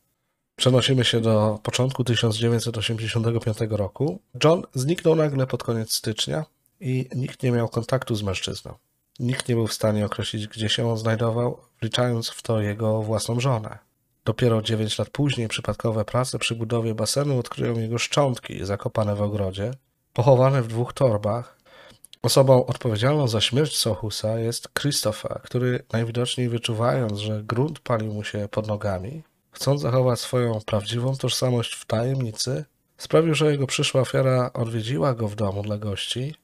Przenosimy 0.57 1.05
się 1.05 1.21
do 1.21 1.59
początku 1.63 2.05
1985 2.05 3.59
roku. 3.71 4.21
John 4.45 4.63
zniknął 4.75 5.17
nagle 5.17 5.47
pod 5.47 5.63
koniec 5.63 5.93
stycznia 5.93 6.45
i 6.81 7.09
nikt 7.15 7.43
nie 7.43 7.51
miał 7.51 7.69
kontaktu 7.69 8.15
z 8.15 8.23
mężczyzną. 8.23 8.75
Nikt 9.19 9.49
nie 9.49 9.55
był 9.55 9.67
w 9.67 9.73
stanie 9.73 10.07
określić, 10.07 10.49
gdzie 10.49 10.69
się 10.69 10.91
on 10.91 10.99
znajdował, 10.99 11.61
wliczając 11.81 12.31
w 12.31 12.43
to 12.43 12.61
jego 12.61 13.03
własną 13.03 13.41
żonę. 13.41 13.79
Dopiero 14.25 14.63
9 14.63 14.99
lat 14.99 15.11
później 15.11 15.49
przypadkowe 15.49 16.05
prace 16.05 16.39
przy 16.39 16.55
budowie 16.55 16.95
basenu 16.95 17.39
odkryją 17.39 17.79
jego 17.79 17.99
szczątki 17.99 18.65
zakopane 18.65 19.17
w 19.17 19.23
ogrodzie, 19.23 19.71
pochowane 20.13 20.63
w 20.63 20.69
dwóch 20.69 20.93
torbach. 20.93 21.60
Osobą 22.23 22.67
odpowiedzialną 22.67 23.29
za 23.29 23.41
śmierć 23.41 23.77
Sohusa 23.77 24.39
jest 24.39 24.69
Christopher, 24.81 25.41
który 25.43 25.85
najwidoczniej 25.93 26.49
wyczuwając, 26.49 27.19
że 27.19 27.43
grunt 27.43 27.79
palił 27.79 28.13
mu 28.15 28.25
się 28.25 28.49
pod 28.51 28.67
nogami, 28.67 29.23
chcąc 29.51 29.81
zachować 29.81 30.21
swoją 30.21 30.61
prawdziwą 30.67 31.17
tożsamość 31.17 31.75
w 31.75 31.85
tajemnicy, 31.85 32.65
sprawił, 32.99 33.35
że 33.35 33.51
jego 33.51 33.67
przyszła 33.67 34.01
ofiara 34.01 34.51
odwiedziła 34.53 35.15
go 35.15 35.29
w 35.29 35.35
domu 35.35 35.63
dla 35.63 35.79
gości 35.79 36.35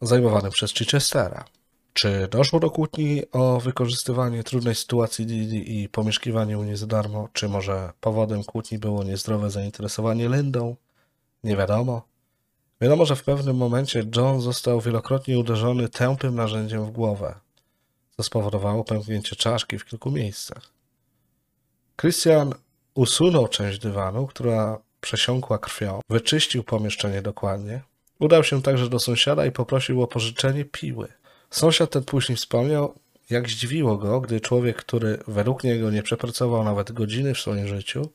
zajmowanym 0.00 0.52
przez 0.52 0.74
Chichestera. 0.74 1.44
Czy 1.92 2.28
doszło 2.30 2.60
do 2.60 2.70
kłótni 2.70 3.22
o 3.32 3.60
wykorzystywanie 3.60 4.44
trudnej 4.44 4.74
sytuacji 4.74 5.26
Didi 5.26 5.82
i 5.82 5.88
pomieszkiwanie 5.88 6.58
u 6.58 6.64
niej 6.64 6.76
za 6.76 6.86
darmo? 6.86 7.28
Czy 7.32 7.48
może 7.48 7.92
powodem 8.00 8.44
kłótni 8.44 8.78
było 8.78 9.04
niezdrowe 9.04 9.50
zainteresowanie 9.50 10.28
Lindą? 10.28 10.76
Nie 11.44 11.56
wiadomo. 11.56 12.13
Wiadomo, 12.80 13.06
że 13.06 13.16
w 13.16 13.24
pewnym 13.24 13.56
momencie 13.56 14.04
John 14.16 14.40
został 14.40 14.80
wielokrotnie 14.80 15.38
uderzony 15.38 15.88
tępym 15.88 16.34
narzędziem 16.34 16.86
w 16.86 16.90
głowę, 16.90 17.34
co 18.16 18.22
spowodowało 18.22 18.84
pęknięcie 18.84 19.36
czaszki 19.36 19.78
w 19.78 19.84
kilku 19.84 20.10
miejscach. 20.10 20.62
Christian 22.00 22.54
usunął 22.94 23.48
część 23.48 23.78
dywanu, 23.78 24.26
która 24.26 24.78
przesiąkła 25.00 25.58
krwią, 25.58 26.00
wyczyścił 26.10 26.64
pomieszczenie 26.64 27.22
dokładnie. 27.22 27.82
Udał 28.18 28.44
się 28.44 28.62
także 28.62 28.88
do 28.88 28.98
sąsiada 28.98 29.46
i 29.46 29.52
poprosił 29.52 30.02
o 30.02 30.06
pożyczenie 30.06 30.64
piły. 30.64 31.08
Sąsiad 31.50 31.90
ten 31.90 32.04
później 32.04 32.36
wspomniał, 32.36 32.94
jak 33.30 33.48
zdziwiło 33.48 33.96
go, 33.96 34.20
gdy 34.20 34.40
człowiek, 34.40 34.76
który 34.76 35.18
według 35.28 35.64
niego 35.64 35.90
nie 35.90 36.02
przepracował 36.02 36.64
nawet 36.64 36.92
godziny 36.92 37.34
w 37.34 37.40
swoim 37.40 37.68
życiu, 37.68 38.08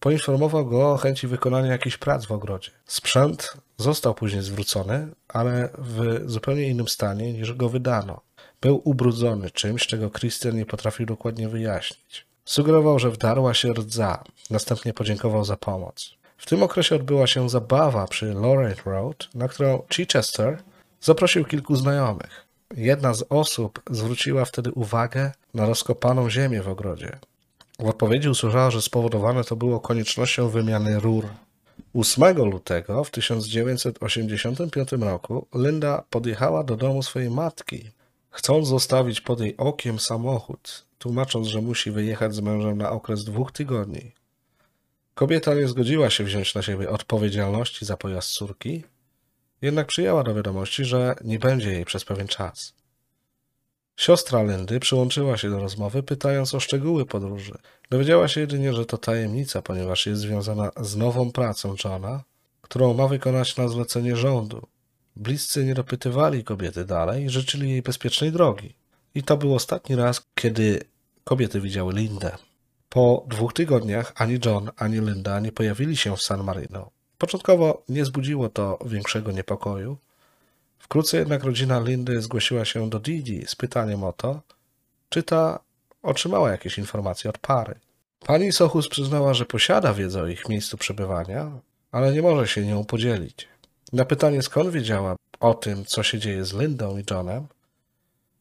poinformował 0.00 0.66
go 0.66 0.92
o 0.92 0.96
chęci 0.96 1.26
wykonania 1.26 1.72
jakichś 1.72 1.96
prac 1.96 2.26
w 2.26 2.32
ogrodzie. 2.32 2.70
Sprzęt 2.86 3.56
został 3.76 4.14
później 4.14 4.42
zwrócony, 4.42 5.08
ale 5.28 5.68
w 5.78 6.20
zupełnie 6.26 6.68
innym 6.68 6.88
stanie 6.88 7.32
niż 7.32 7.52
go 7.52 7.68
wydano. 7.68 8.20
Był 8.60 8.80
ubrudzony 8.84 9.50
czymś, 9.50 9.86
czego 9.86 10.10
Christian 10.10 10.56
nie 10.56 10.66
potrafił 10.66 11.06
dokładnie 11.06 11.48
wyjaśnić. 11.48 12.26
Sugerował, 12.44 12.98
że 12.98 13.10
wdarła 13.10 13.54
się 13.54 13.72
rdza, 13.72 14.24
następnie 14.50 14.94
podziękował 14.94 15.44
za 15.44 15.56
pomoc. 15.56 16.14
W 16.38 16.46
tym 16.46 16.62
okresie 16.62 16.96
odbyła 16.96 17.26
się 17.26 17.48
zabawa 17.48 18.06
przy 18.06 18.26
Lorraine 18.26 18.82
Road, 18.86 19.28
na 19.34 19.48
którą 19.48 19.82
Chichester 19.92 20.58
zaprosił 21.00 21.44
kilku 21.44 21.76
znajomych. 21.76 22.46
Jedna 22.76 23.14
z 23.14 23.24
osób 23.28 23.82
zwróciła 23.90 24.44
wtedy 24.44 24.72
uwagę 24.72 25.32
na 25.54 25.66
rozkopaną 25.66 26.30
ziemię 26.30 26.62
w 26.62 26.68
ogrodzie. 26.68 27.18
W 27.78 27.88
odpowiedzi 27.88 28.28
usłyszała, 28.28 28.70
że 28.70 28.82
spowodowane 28.82 29.44
to 29.44 29.56
było 29.56 29.80
koniecznością 29.80 30.48
wymiany 30.48 31.00
rur. 31.00 31.26
8 31.94 32.36
lutego 32.36 33.04
w 33.04 33.10
1985 33.10 34.92
roku 34.92 35.46
Linda 35.54 36.04
podjechała 36.10 36.64
do 36.64 36.76
domu 36.76 37.02
swojej 37.02 37.30
matki, 37.30 37.90
chcąc 38.30 38.68
zostawić 38.68 39.20
pod 39.20 39.40
jej 39.40 39.56
okiem 39.56 39.98
samochód, 39.98 40.86
tłumacząc, 40.98 41.46
że 41.46 41.62
musi 41.62 41.90
wyjechać 41.90 42.34
z 42.34 42.40
mężem 42.40 42.78
na 42.78 42.90
okres 42.90 43.24
dwóch 43.24 43.52
tygodni. 43.52 44.12
Kobieta 45.14 45.54
nie 45.54 45.68
zgodziła 45.68 46.10
się 46.10 46.24
wziąć 46.24 46.54
na 46.54 46.62
siebie 46.62 46.90
odpowiedzialności 46.90 47.84
za 47.84 47.96
pojazd 47.96 48.28
córki, 48.28 48.84
jednak 49.62 49.86
przyjęła 49.86 50.22
do 50.22 50.34
wiadomości, 50.34 50.84
że 50.84 51.14
nie 51.24 51.38
będzie 51.38 51.72
jej 51.72 51.84
przez 51.84 52.04
pewien 52.04 52.28
czas. 52.28 52.75
Siostra 53.96 54.42
Lindy 54.42 54.80
przyłączyła 54.80 55.36
się 55.36 55.50
do 55.50 55.60
rozmowy, 55.60 56.02
pytając 56.02 56.54
o 56.54 56.60
szczegóły 56.60 57.06
podróży. 57.06 57.58
Dowiedziała 57.90 58.28
się 58.28 58.40
jedynie, 58.40 58.72
że 58.72 58.86
to 58.86 58.98
tajemnica, 58.98 59.62
ponieważ 59.62 60.06
jest 60.06 60.20
związana 60.20 60.70
z 60.80 60.96
nową 60.96 61.32
pracą 61.32 61.74
Johna, 61.84 62.24
którą 62.62 62.94
ma 62.94 63.08
wykonać 63.08 63.56
na 63.56 63.68
zlecenie 63.68 64.16
rządu. 64.16 64.66
Bliscy 65.16 65.64
nie 65.64 65.74
dopytywali 65.74 66.44
kobiety 66.44 66.84
dalej 66.84 67.24
i 67.24 67.30
życzyli 67.30 67.70
jej 67.70 67.82
bezpiecznej 67.82 68.32
drogi. 68.32 68.74
I 69.14 69.22
to 69.22 69.36
był 69.36 69.54
ostatni 69.54 69.96
raz, 69.96 70.26
kiedy 70.34 70.80
kobiety 71.24 71.60
widziały 71.60 71.92
Lindę. 71.92 72.36
Po 72.88 73.24
dwóch 73.28 73.52
tygodniach 73.52 74.12
ani 74.16 74.38
John, 74.44 74.70
ani 74.76 75.00
Linda 75.00 75.40
nie 75.40 75.52
pojawili 75.52 75.96
się 75.96 76.16
w 76.16 76.22
San 76.22 76.44
Marino. 76.44 76.90
Początkowo 77.18 77.82
nie 77.88 78.04
zbudziło 78.04 78.48
to 78.48 78.78
większego 78.86 79.32
niepokoju. 79.32 79.96
Wkrótce 80.86 81.16
jednak 81.16 81.44
rodzina 81.44 81.80
Lindy 81.80 82.22
zgłosiła 82.22 82.64
się 82.64 82.90
do 82.90 83.00
Didi 83.00 83.46
z 83.46 83.56
pytaniem 83.56 84.04
o 84.04 84.12
to, 84.12 84.40
czy 85.08 85.22
ta 85.22 85.60
otrzymała 86.02 86.50
jakieś 86.50 86.78
informacje 86.78 87.30
od 87.30 87.38
pary. 87.38 87.74
Pani 88.26 88.52
Sochus 88.52 88.88
przyznała, 88.88 89.34
że 89.34 89.44
posiada 89.44 89.94
wiedzę 89.94 90.22
o 90.22 90.26
ich 90.26 90.48
miejscu 90.48 90.76
przebywania, 90.76 91.50
ale 91.92 92.12
nie 92.12 92.22
może 92.22 92.48
się 92.48 92.66
nią 92.66 92.84
podzielić. 92.84 93.48
Na 93.92 94.04
pytanie, 94.04 94.42
skąd 94.42 94.70
wiedziała 94.70 95.16
o 95.40 95.54
tym, 95.54 95.84
co 95.84 96.02
się 96.02 96.18
dzieje 96.18 96.44
z 96.44 96.52
Lindą 96.52 96.98
i 96.98 97.04
Johnem, 97.10 97.46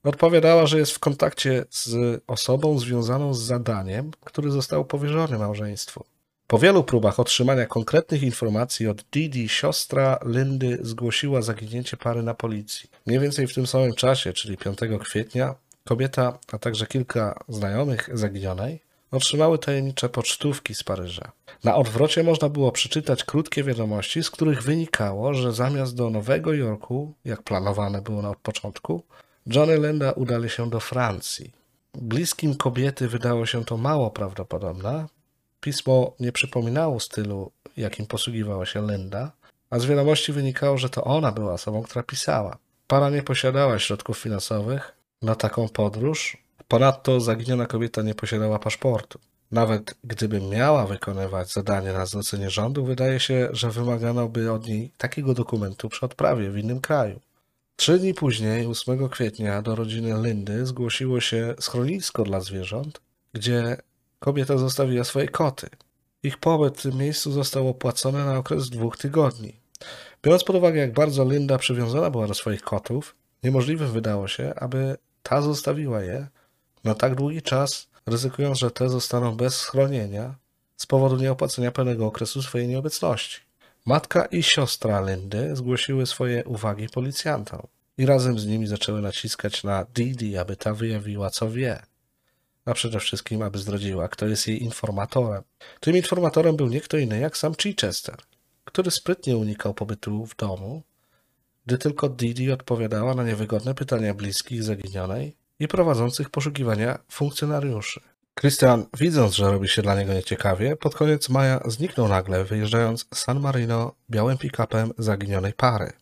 odpowiadała, 0.03 0.65
że 0.65 0.79
jest 0.79 0.91
w 0.91 0.99
kontakcie 0.99 1.65
z 1.69 2.21
osobą 2.27 2.79
związaną 2.79 3.33
z 3.33 3.41
zadaniem, 3.41 4.11
który 4.23 4.51
został 4.51 4.85
powierzony 4.85 5.37
małżeństwu. 5.37 6.05
Po 6.47 6.59
wielu 6.59 6.83
próbach 6.83 7.19
otrzymania 7.19 7.65
konkretnych 7.65 8.23
informacji 8.23 8.87
od 8.87 9.03
Didi, 9.11 9.49
siostra 9.49 10.19
Lindy 10.25 10.79
zgłosiła 10.81 11.41
zaginięcie 11.41 11.97
pary 11.97 12.23
na 12.23 12.33
policji. 12.33 12.89
Mniej 13.05 13.19
więcej 13.19 13.47
w 13.47 13.53
tym 13.53 13.67
samym 13.67 13.93
czasie, 13.93 14.33
czyli 14.33 14.57
5 14.57 14.77
kwietnia, 14.99 15.55
kobieta, 15.85 16.39
a 16.51 16.57
także 16.57 16.87
kilka 16.87 17.39
znajomych 17.47 18.09
zaginionej 18.13 18.85
otrzymały 19.11 19.59
tajemnicze 19.59 20.09
pocztówki 20.09 20.75
z 20.75 20.83
Paryża. 20.83 21.31
Na 21.63 21.75
odwrocie 21.75 22.23
można 22.23 22.49
było 22.49 22.71
przeczytać 22.71 23.23
krótkie 23.23 23.63
wiadomości, 23.63 24.23
z 24.23 24.31
których 24.31 24.63
wynikało, 24.63 25.33
że 25.33 25.53
zamiast 25.53 25.95
do 25.95 26.09
Nowego 26.09 26.53
Jorku, 26.53 27.13
jak 27.25 27.43
planowane 27.43 28.01
było 28.01 28.21
na 28.21 28.33
początku, 28.33 29.03
Johnny 29.47 29.77
Linda 29.77 30.11
udali 30.11 30.49
się 30.49 30.69
do 30.69 30.79
Francji. 30.79 31.51
Bliskim 31.93 32.55
kobiety 32.55 33.07
wydało 33.07 33.45
się 33.45 33.65
to 33.65 33.77
mało 33.77 34.11
prawdopodobne, 34.11 35.05
Pismo 35.66 36.16
nie 36.20 36.32
przypominało 36.32 36.99
stylu, 36.99 37.51
jakim 37.78 38.05
posługiwała 38.05 38.66
się 38.66 38.88
Linda, 38.88 39.32
a 39.70 39.80
z 39.80 39.86
wiadomości 39.86 40.34
wynikało, 40.34 40.78
że 40.78 40.89
to 40.89 41.03
ona 41.03 41.32
była 41.32 41.53
osobą, 41.53 41.84
która 41.84 42.03
pisała. 42.03 42.57
Para 42.88 43.09
nie 43.09 43.24
posiadała 43.24 43.80
środków 43.80 44.18
finansowych 44.18 44.95
na 45.22 45.36
taką 45.36 45.70
podróż, 45.70 46.38
ponadto 46.68 47.20
zaginiona 47.20 47.66
kobieta 47.66 48.01
nie 48.01 48.16
posiadała 48.16 48.59
paszportu. 48.59 49.20
Nawet 49.51 49.95
gdyby 50.03 50.41
miała 50.41 50.88
wykonywać 50.88 51.53
zadanie 51.53 51.93
na 51.93 52.05
zlecenie 52.05 52.49
rządu, 52.49 52.86
wydaje 52.86 53.20
się, 53.20 53.49
że 53.51 53.72
wymagano 53.72 54.30
by 54.30 54.51
od 54.51 54.68
niej 54.68 54.91
takiego 54.97 55.34
dokumentu 55.34 55.89
przy 55.89 56.05
odprawie 56.05 56.49
w 56.49 56.57
innym 56.57 56.82
kraju. 56.82 57.20
Trzy 57.76 57.99
dni 57.99 58.13
później, 58.13 58.68
8 58.68 59.09
kwietnia, 59.09 59.61
do 59.61 59.76
rodziny 59.76 60.13
Lindy 60.24 60.66
zgłosiło 60.66 61.22
się 61.22 61.55
schronisko 61.59 62.24
dla 62.24 62.39
zwierząt, 62.39 63.01
gdzie 63.34 63.78
kobieta 64.20 64.57
zostawiła 64.57 65.03
swoje 65.03 65.28
koty. 65.28 65.70
Ich 66.24 66.38
pobyt 66.38 66.78
w 66.78 66.82
tym 66.82 66.97
miejscu 66.97 67.32
został 67.32 67.70
opłacony 67.70 68.26
na 68.26 68.38
okres 68.38 68.70
dwóch 68.70 68.97
tygodni. 68.97 69.59
Biorąc 70.24 70.43
pod 70.43 70.55
uwagę, 70.55 70.80
jak 70.80 70.93
bardzo 70.93 71.26
Linda 71.26 71.57
przywiązana 71.57 72.09
była 72.09 72.28
do 72.28 72.34
swoich 72.34 72.61
kotów, 72.61 73.16
niemożliwym 73.43 73.91
wydało 73.91 74.28
się, 74.28 74.53
aby 74.55 74.97
ta 75.24 75.41
zostawiła 75.41 76.01
je 76.01 76.28
na 76.84 76.95
tak 76.95 77.16
długi 77.16 77.41
czas, 77.41 77.88
ryzykując, 78.05 78.59
że 78.59 78.72
te 78.72 78.89
zostaną 78.89 79.36
bez 79.36 79.55
schronienia 79.55 80.36
z 80.78 80.86
powodu 80.86 81.18
nieopłacenia 81.18 81.72
pełnego 81.72 82.05
okresu 82.05 82.41
swojej 82.41 82.68
nieobecności. 82.68 83.39
Matka 83.86 84.26
i 84.26 84.43
siostra 84.43 85.01
Lindy 85.01 85.55
zgłosiły 85.55 86.05
swoje 86.05 86.43
uwagi 86.43 86.89
policjantom 86.89 87.68
i 87.97 88.05
razem 88.05 88.39
z 88.39 88.45
nimi 88.45 88.68
zaczęły 88.68 89.01
naciskać 89.01 89.63
na 89.63 89.86
Didi, 89.95 90.38
aby 90.38 90.55
ta 90.55 90.74
wyjawiła, 90.74 91.30
co 91.30 91.49
wie 91.49 91.82
a 92.66 92.74
przede 92.74 92.99
wszystkim, 92.99 93.41
aby 93.41 93.59
zdradziła, 93.59 94.07
kto 94.07 94.28
jest 94.28 94.47
jej 94.47 94.63
informatorem. 94.63 95.43
Tym 95.80 95.95
informatorem 95.95 96.55
był 96.55 96.68
nie 96.68 96.82
kto 96.82 96.97
inny 96.97 97.20
jak 97.20 97.38
sam 97.38 97.53
Chichester, 97.61 98.18
który 98.66 98.91
sprytnie 98.91 99.38
unikał 99.38 99.74
pobytu 99.74 100.26
w 100.26 100.36
domu, 100.36 100.84
gdy 101.66 101.78
tylko 101.78 102.09
Didi 102.09 102.51
odpowiadała 102.51 103.16
na 103.16 103.24
niewygodne 103.24 103.76
pytania 103.76 104.13
bliskich 104.13 104.63
zaginionej 104.63 105.36
i 105.59 105.68
prowadzących 105.68 106.30
poszukiwania 106.30 106.99
funkcjonariuszy. 107.11 108.01
Christian, 108.39 108.86
widząc, 108.97 109.36
że 109.36 109.51
robi 109.51 109.68
się 109.68 109.82
dla 109.82 109.95
niego 109.95 110.13
nieciekawie, 110.13 110.76
pod 110.76 110.95
koniec 110.95 111.30
maja 111.30 111.59
zniknął 111.66 112.07
nagle, 112.07 112.45
wyjeżdżając 112.45 113.05
z 113.13 113.18
San 113.18 113.39
Marino 113.39 113.95
białym 114.09 114.38
pick-upem 114.38 114.91
zaginionej 114.97 115.53
pary. 115.53 115.93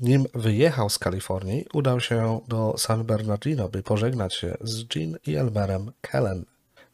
Nim 0.00 0.26
wyjechał 0.34 0.90
z 0.90 0.98
Kalifornii, 0.98 1.66
udał 1.72 2.00
się 2.00 2.40
do 2.48 2.74
San 2.78 3.04
Bernardino, 3.04 3.68
by 3.68 3.82
pożegnać 3.82 4.34
się 4.34 4.56
z 4.60 4.94
Jean 4.94 5.16
i 5.26 5.36
Elmerem 5.36 5.92
Kellen. 6.00 6.44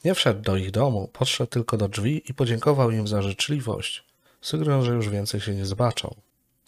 Nie 0.05 0.15
wszedł 0.15 0.41
do 0.41 0.57
ich 0.57 0.71
domu, 0.71 1.11
podszedł 1.13 1.51
tylko 1.51 1.77
do 1.77 1.89
drzwi 1.89 2.23
i 2.31 2.35
podziękował 2.35 2.91
im 2.91 3.09
za 3.09 3.23
życzliwość, 3.23 4.05
sugerując, 4.41 4.85
że 4.85 4.93
już 4.93 5.09
więcej 5.09 5.41
się 5.41 5.55
nie 5.55 5.67
zobaczą. 5.67 6.15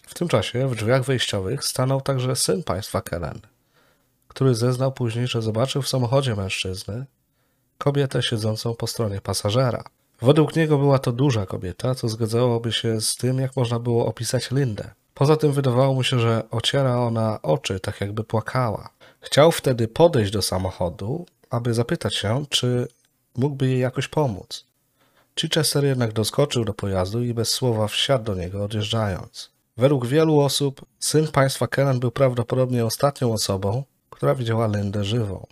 W 0.06 0.14
tym 0.14 0.28
czasie 0.28 0.68
w 0.68 0.76
drzwiach 0.76 1.04
wejściowych 1.04 1.64
stanął 1.64 2.00
także 2.00 2.36
syn 2.36 2.62
państwa 2.62 3.00
Kellen, 3.00 3.40
który 4.28 4.54
zeznał 4.54 4.92
później, 4.92 5.26
że 5.26 5.42
zobaczył 5.42 5.82
w 5.82 5.88
samochodzie 5.88 6.36
mężczyzny 6.36 7.06
kobietę 7.78 8.22
siedzącą 8.22 8.74
po 8.74 8.86
stronie 8.86 9.20
pasażera. 9.20 9.84
Według 10.22 10.56
niego 10.56 10.78
była 10.78 10.98
to 10.98 11.12
duża 11.12 11.46
kobieta, 11.46 11.94
co 11.94 12.08
zgadzałoby 12.08 12.72
się 12.72 13.00
z 13.00 13.16
tym, 13.16 13.38
jak 13.38 13.56
można 13.56 13.78
było 13.78 14.06
opisać 14.06 14.50
Lindę. 14.50 14.90
Poza 15.18 15.36
tym 15.36 15.52
wydawało 15.52 15.94
mu 15.94 16.02
się, 16.02 16.20
że 16.20 16.42
ociera 16.50 16.96
ona 16.96 17.42
oczy, 17.42 17.80
tak 17.80 18.00
jakby 18.00 18.24
płakała. 18.24 18.90
Chciał 19.20 19.52
wtedy 19.52 19.88
podejść 19.88 20.32
do 20.32 20.42
samochodu, 20.42 21.26
aby 21.50 21.74
zapytać 21.74 22.14
się, 22.14 22.44
czy 22.48 22.88
mógłby 23.36 23.66
jej 23.66 23.78
jakoś 23.78 24.08
pomóc. 24.08 24.64
Chichester 25.40 25.84
jednak 25.84 26.12
doskoczył 26.12 26.64
do 26.64 26.74
pojazdu 26.74 27.22
i 27.22 27.34
bez 27.34 27.48
słowa 27.48 27.88
wsiadł 27.88 28.24
do 28.24 28.34
niego, 28.34 28.64
odjeżdżając. 28.64 29.50
Według 29.76 30.06
wielu 30.06 30.40
osób 30.40 30.84
syn 30.98 31.28
państwa 31.28 31.66
Kellen 31.66 32.00
był 32.00 32.10
prawdopodobnie 32.10 32.86
ostatnią 32.86 33.32
osobą, 33.32 33.84
która 34.10 34.34
widziała 34.34 34.66
Lindę 34.66 35.04
żywą. 35.04 35.46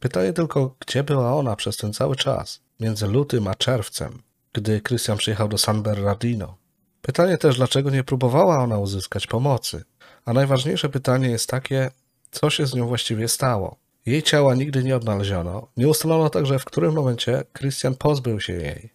Pytanie 0.00 0.32
tylko, 0.32 0.74
gdzie 0.80 1.04
była 1.04 1.34
ona 1.34 1.56
przez 1.56 1.76
ten 1.76 1.92
cały 1.92 2.16
czas, 2.16 2.60
między 2.80 3.06
lutym 3.06 3.48
a 3.48 3.54
czerwcem, 3.54 4.22
gdy 4.52 4.80
Christian 4.80 5.18
przyjechał 5.18 5.48
do 5.48 5.58
San 5.58 5.82
Bernardino. 5.82 6.61
Pytanie 7.02 7.38
też, 7.38 7.56
dlaczego 7.56 7.90
nie 7.90 8.04
próbowała 8.04 8.58
ona 8.58 8.78
uzyskać 8.78 9.26
pomocy. 9.26 9.84
A 10.24 10.32
najważniejsze 10.32 10.88
pytanie 10.88 11.28
jest 11.28 11.48
takie, 11.48 11.90
co 12.30 12.50
się 12.50 12.66
z 12.66 12.74
nią 12.74 12.86
właściwie 12.86 13.28
stało. 13.28 13.76
Jej 14.06 14.22
ciała 14.22 14.54
nigdy 14.54 14.84
nie 14.84 14.96
odnaleziono. 14.96 15.68
Nie 15.76 15.88
ustalono 15.88 16.30
także, 16.30 16.58
w 16.58 16.64
którym 16.64 16.94
momencie 16.94 17.44
Christian 17.58 17.94
pozbył 17.94 18.40
się 18.40 18.52
jej. 18.52 18.90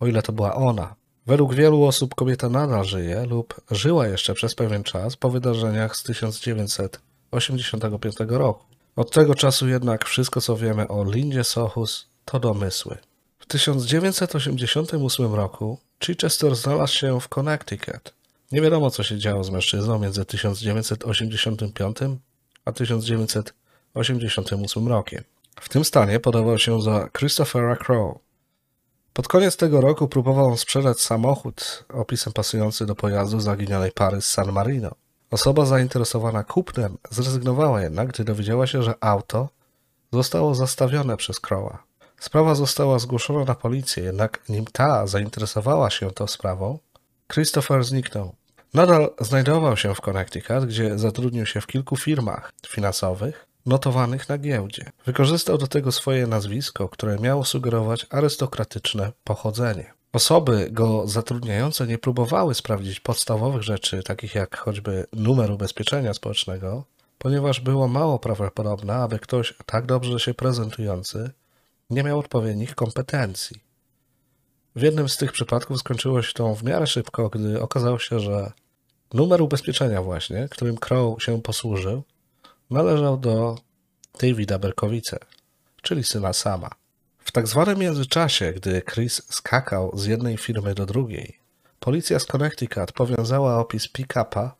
O 0.00 0.06
ile 0.06 0.22
to 0.22 0.32
była 0.32 0.54
ona. 0.54 0.94
Według 1.26 1.54
wielu 1.54 1.84
osób 1.84 2.14
kobieta 2.14 2.48
nadal 2.48 2.84
żyje 2.84 3.26
lub 3.26 3.54
żyła 3.70 4.06
jeszcze 4.06 4.34
przez 4.34 4.54
pewien 4.54 4.82
czas 4.82 5.16
po 5.16 5.30
wydarzeniach 5.30 5.96
z 5.96 6.02
1985 6.02 8.16
roku. 8.28 8.64
Od 8.96 9.10
tego 9.10 9.34
czasu 9.34 9.68
jednak 9.68 10.04
wszystko, 10.04 10.40
co 10.40 10.56
wiemy 10.56 10.88
o 10.88 11.04
Lindzie 11.04 11.44
Sochus, 11.44 12.08
to 12.24 12.40
domysły. 12.40 12.96
W 13.46 13.48
1988 13.48 15.34
roku 15.34 15.78
Chichester 16.04 16.56
znalazł 16.56 16.94
się 16.94 17.20
w 17.20 17.28
Connecticut. 17.28 18.14
Nie 18.52 18.60
wiadomo, 18.60 18.90
co 18.90 19.02
się 19.02 19.18
działo 19.18 19.44
z 19.44 19.50
mężczyzną 19.50 19.98
między 19.98 20.24
1985 20.24 21.96
a 22.64 22.72
1988 22.72 24.88
rokiem. 24.88 25.24
W 25.60 25.68
tym 25.68 25.84
stanie 25.84 26.20
podawał 26.20 26.58
się 26.58 26.82
za 26.82 27.08
Christophera 27.18 27.76
Crow. 27.76 28.18
Pod 29.12 29.28
koniec 29.28 29.56
tego 29.56 29.80
roku 29.80 30.08
próbował 30.08 30.56
sprzedać 30.56 31.00
samochód 31.00 31.84
opisem 31.88 32.32
pasujący 32.32 32.86
do 32.86 32.94
pojazdu 32.94 33.40
zaginionej 33.40 33.92
pary 33.92 34.20
z 34.20 34.26
San 34.26 34.52
Marino. 34.52 34.90
Osoba 35.30 35.66
zainteresowana 35.66 36.44
kupnem 36.44 36.98
zrezygnowała 37.10 37.82
jednak, 37.82 38.08
gdy 38.08 38.24
dowiedziała 38.24 38.66
się, 38.66 38.82
że 38.82 38.94
auto 39.00 39.48
zostało 40.12 40.54
zastawione 40.54 41.16
przez 41.16 41.40
Crowa. 41.40 41.85
Sprawa 42.20 42.54
została 42.54 42.98
zgłoszona 42.98 43.44
na 43.44 43.54
policję, 43.54 44.02
jednak 44.02 44.48
nim 44.48 44.64
ta 44.72 45.06
zainteresowała 45.06 45.90
się 45.90 46.10
tą 46.10 46.26
sprawą, 46.26 46.78
Christopher 47.32 47.84
zniknął. 47.84 48.34
Nadal 48.74 49.10
znajdował 49.20 49.76
się 49.76 49.94
w 49.94 50.00
Connecticut, 50.00 50.64
gdzie 50.66 50.98
zatrudnił 50.98 51.46
się 51.46 51.60
w 51.60 51.66
kilku 51.66 51.96
firmach 51.96 52.52
finansowych 52.68 53.46
notowanych 53.66 54.28
na 54.28 54.38
giełdzie. 54.38 54.90
Wykorzystał 55.06 55.58
do 55.58 55.66
tego 55.66 55.92
swoje 55.92 56.26
nazwisko, 56.26 56.88
które 56.88 57.18
miało 57.18 57.44
sugerować 57.44 58.06
arystokratyczne 58.10 59.12
pochodzenie. 59.24 59.92
Osoby 60.12 60.68
go 60.70 61.08
zatrudniające 61.08 61.86
nie 61.86 61.98
próbowały 61.98 62.54
sprawdzić 62.54 63.00
podstawowych 63.00 63.62
rzeczy, 63.62 64.02
takich 64.02 64.34
jak 64.34 64.56
choćby 64.56 65.06
numer 65.12 65.50
ubezpieczenia 65.50 66.14
społecznego, 66.14 66.84
ponieważ 67.18 67.60
było 67.60 67.88
mało 67.88 68.18
prawdopodobne, 68.18 68.94
aby 68.94 69.18
ktoś 69.18 69.54
tak 69.66 69.86
dobrze 69.86 70.20
się 70.20 70.34
prezentujący 70.34 71.30
nie 71.90 72.02
miał 72.02 72.18
odpowiednich 72.18 72.74
kompetencji. 72.74 73.60
W 74.76 74.82
jednym 74.82 75.08
z 75.08 75.16
tych 75.16 75.32
przypadków 75.32 75.78
skończyło 75.78 76.22
się 76.22 76.32
to 76.32 76.54
w 76.54 76.62
miarę 76.62 76.86
szybko, 76.86 77.28
gdy 77.28 77.62
okazało 77.62 77.98
się, 77.98 78.20
że 78.20 78.52
numer 79.14 79.42
ubezpieczenia 79.42 80.02
właśnie, 80.02 80.48
którym 80.50 80.76
Crow 80.76 81.22
się 81.22 81.42
posłużył, 81.42 82.02
należał 82.70 83.16
do 83.16 83.58
Davida 84.20 84.58
Berkowice, 84.58 85.18
czyli 85.82 86.04
syna 86.04 86.32
Sama. 86.32 86.70
W 87.18 87.32
tak 87.32 87.48
zwanym 87.48 87.78
międzyczasie, 87.78 88.52
gdy 88.52 88.82
Chris 88.82 89.22
skakał 89.30 89.98
z 89.98 90.06
jednej 90.06 90.36
firmy 90.36 90.74
do 90.74 90.86
drugiej, 90.86 91.38
policja 91.80 92.18
z 92.18 92.26
Connecticut 92.26 92.92
powiązała 92.92 93.58
opis 93.58 93.88
pick-upa 93.88 94.50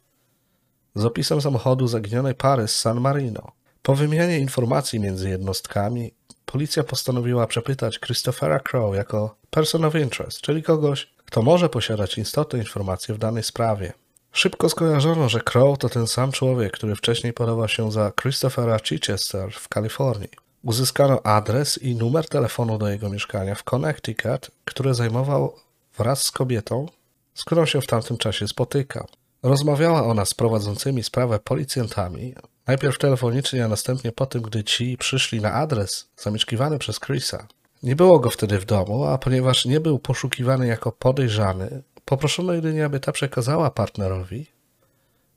z 0.94 1.04
opisem 1.04 1.40
samochodu 1.40 1.86
zaginionej 1.86 2.34
pary 2.34 2.68
z 2.68 2.78
San 2.78 3.00
Marino. 3.00 3.52
Po 3.82 3.94
wymianie 3.94 4.38
informacji 4.38 5.00
między 5.00 5.28
jednostkami, 5.28 6.14
policja 6.46 6.82
postanowiła 6.82 7.46
przepytać 7.46 8.00
Christophera 8.00 8.60
Crow 8.60 8.96
jako 8.96 9.36
person 9.50 9.84
of 9.84 9.94
interest, 9.94 10.40
czyli 10.40 10.62
kogoś, 10.62 11.12
kto 11.24 11.42
może 11.42 11.68
posiadać 11.68 12.18
istotne 12.18 12.58
informacje 12.58 13.14
w 13.14 13.18
danej 13.18 13.42
sprawie. 13.42 13.92
Szybko 14.32 14.68
skojarzono, 14.68 15.28
że 15.28 15.40
Crow 15.40 15.78
to 15.78 15.88
ten 15.88 16.06
sam 16.06 16.32
człowiek, 16.32 16.72
który 16.72 16.94
wcześniej 16.96 17.32
podawał 17.32 17.68
się 17.68 17.92
za 17.92 18.12
Christophera 18.22 18.78
Chichester 18.78 19.52
w 19.52 19.68
Kalifornii. 19.68 20.30
Uzyskano 20.62 21.22
adres 21.26 21.82
i 21.82 21.94
numer 21.94 22.28
telefonu 22.28 22.78
do 22.78 22.88
jego 22.88 23.10
mieszkania 23.10 23.54
w 23.54 23.64
Connecticut, 23.64 24.50
które 24.64 24.94
zajmował 24.94 25.56
wraz 25.98 26.22
z 26.22 26.30
kobietą, 26.30 26.86
z 27.34 27.44
którą 27.44 27.66
się 27.66 27.80
w 27.80 27.86
tamtym 27.86 28.18
czasie 28.18 28.48
spotykał. 28.48 29.06
Rozmawiała 29.42 30.04
ona 30.04 30.24
z 30.24 30.34
prowadzącymi 30.34 31.02
sprawę 31.02 31.38
policjantami, 31.38 32.34
najpierw 32.66 32.98
telefonicznie, 32.98 33.64
a 33.64 33.68
następnie 33.68 34.12
po 34.12 34.26
tym, 34.26 34.42
gdy 34.42 34.64
ci 34.64 34.96
przyszli 34.98 35.40
na 35.40 35.52
adres 35.52 36.08
zamieszkiwany 36.16 36.78
przez 36.78 37.00
Chrisa. 37.00 37.46
Nie 37.82 37.96
było 37.96 38.18
go 38.18 38.30
wtedy 38.30 38.58
w 38.58 38.64
domu, 38.64 39.04
a 39.04 39.18
ponieważ 39.18 39.64
nie 39.64 39.80
był 39.80 39.98
poszukiwany 39.98 40.66
jako 40.66 40.92
podejrzany, 40.92 41.82
poproszono 42.04 42.52
jedynie, 42.52 42.84
aby 42.84 43.00
ta 43.00 43.12
przekazała 43.12 43.70
partnerowi, 43.70 44.46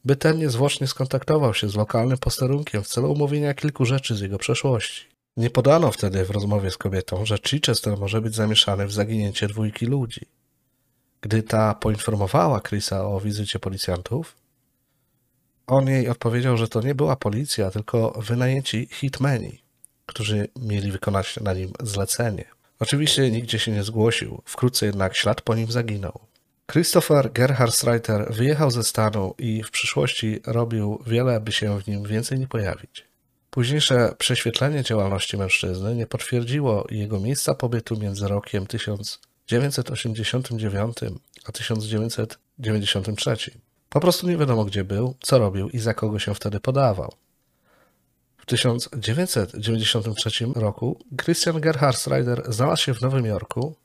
by 0.06 0.16
ten 0.16 0.38
niezwłocznie 0.38 0.88
skontaktował 0.88 1.54
się 1.54 1.70
z 1.70 1.76
lokalnym 1.76 2.18
posterunkiem 2.18 2.84
w 2.84 2.88
celu 2.88 3.12
omówienia 3.12 3.54
kilku 3.54 3.86
rzeczy 3.86 4.16
z 4.16 4.20
jego 4.22 4.38
przeszłości. 4.38 5.06
Nie 5.38 5.50
podano 5.50 5.92
wtedy 5.92 6.26
w 6.26 6.30
rozmowie 6.30 6.72
z 6.72 6.78
kobietą, 6.78 7.26
że 7.26 7.38
Chichester 7.48 7.98
może 7.98 8.22
być 8.22 8.36
zamieszany 8.36 8.88
w 8.88 8.92
zaginięcie 8.92 9.48
dwójki 9.48 9.86
ludzi. 9.86 10.22
Gdy 11.22 11.44
ta 11.44 11.76
poinformowała 11.76 12.62
Chrisa 12.62 13.06
o 13.06 13.20
wizycie 13.20 13.60
policjantów, 13.60 14.36
on 15.70 15.88
jej 15.88 16.10
odpowiedział, 16.10 16.58
że 16.58 16.68
to 16.68 16.82
nie 16.82 16.96
była 16.96 17.16
policja, 17.16 17.72
tylko 17.72 18.12
wynajęci 18.12 18.88
hitmeni, 18.92 19.62
którzy 20.06 20.48
mieli 20.62 20.92
wykonać 20.92 21.40
na 21.42 21.54
nim 21.54 21.72
zlecenie. 21.80 22.46
Oczywiście 22.80 23.32
nigdzie 23.32 23.60
się 23.60 23.72
nie 23.72 23.84
zgłosił, 23.84 24.42
wkrótce 24.46 24.86
jednak 24.86 25.16
ślad 25.16 25.42
po 25.42 25.56
nim 25.56 25.72
zaginął. 25.72 26.20
Christopher 26.72 27.32
Gerhard 27.32 27.74
Streiter 27.74 28.34
wyjechał 28.34 28.72
ze 28.72 28.84
stanu 28.84 29.36
i 29.38 29.64
w 29.64 29.72
przyszłości 29.72 30.40
robił 30.46 31.04
wiele, 31.08 31.40
by 31.40 31.52
się 31.52 31.82
w 31.82 31.88
nim 31.88 32.04
więcej 32.04 32.40
nie 32.40 32.48
pojawić. 32.48 33.06
Późniejsze 33.50 34.16
prześwietlenie 34.18 34.84
działalności 34.84 35.38
mężczyzny 35.38 35.96
nie 35.96 36.08
potwierdziło 36.08 36.88
jego 36.90 37.20
miejsca 37.20 37.56
pobytu 37.56 38.00
między 38.00 38.28
rokiem 38.28 38.68
1989 38.68 40.98
a 41.46 41.52
1993. 41.52 43.52
Po 43.90 44.00
prostu 44.00 44.28
nie 44.28 44.38
wiadomo, 44.38 44.66
gdzie 44.66 44.84
był, 44.84 45.16
co 45.22 45.40
robił 45.40 45.70
i 45.70 45.80
za 45.80 45.94
kogo 45.94 46.20
się 46.20 46.36
wtedy 46.36 46.60
podawał. 46.60 47.14
W 48.38 48.46
1993 48.46 50.46
roku 50.56 51.00
Christian 51.24 51.62
Gerhard 51.62 51.98
Strider 51.98 52.54
znalazł 52.54 52.84
się 52.84 52.94
w 52.94 53.02
Nowym 53.02 53.26
Jorku, 53.26 53.76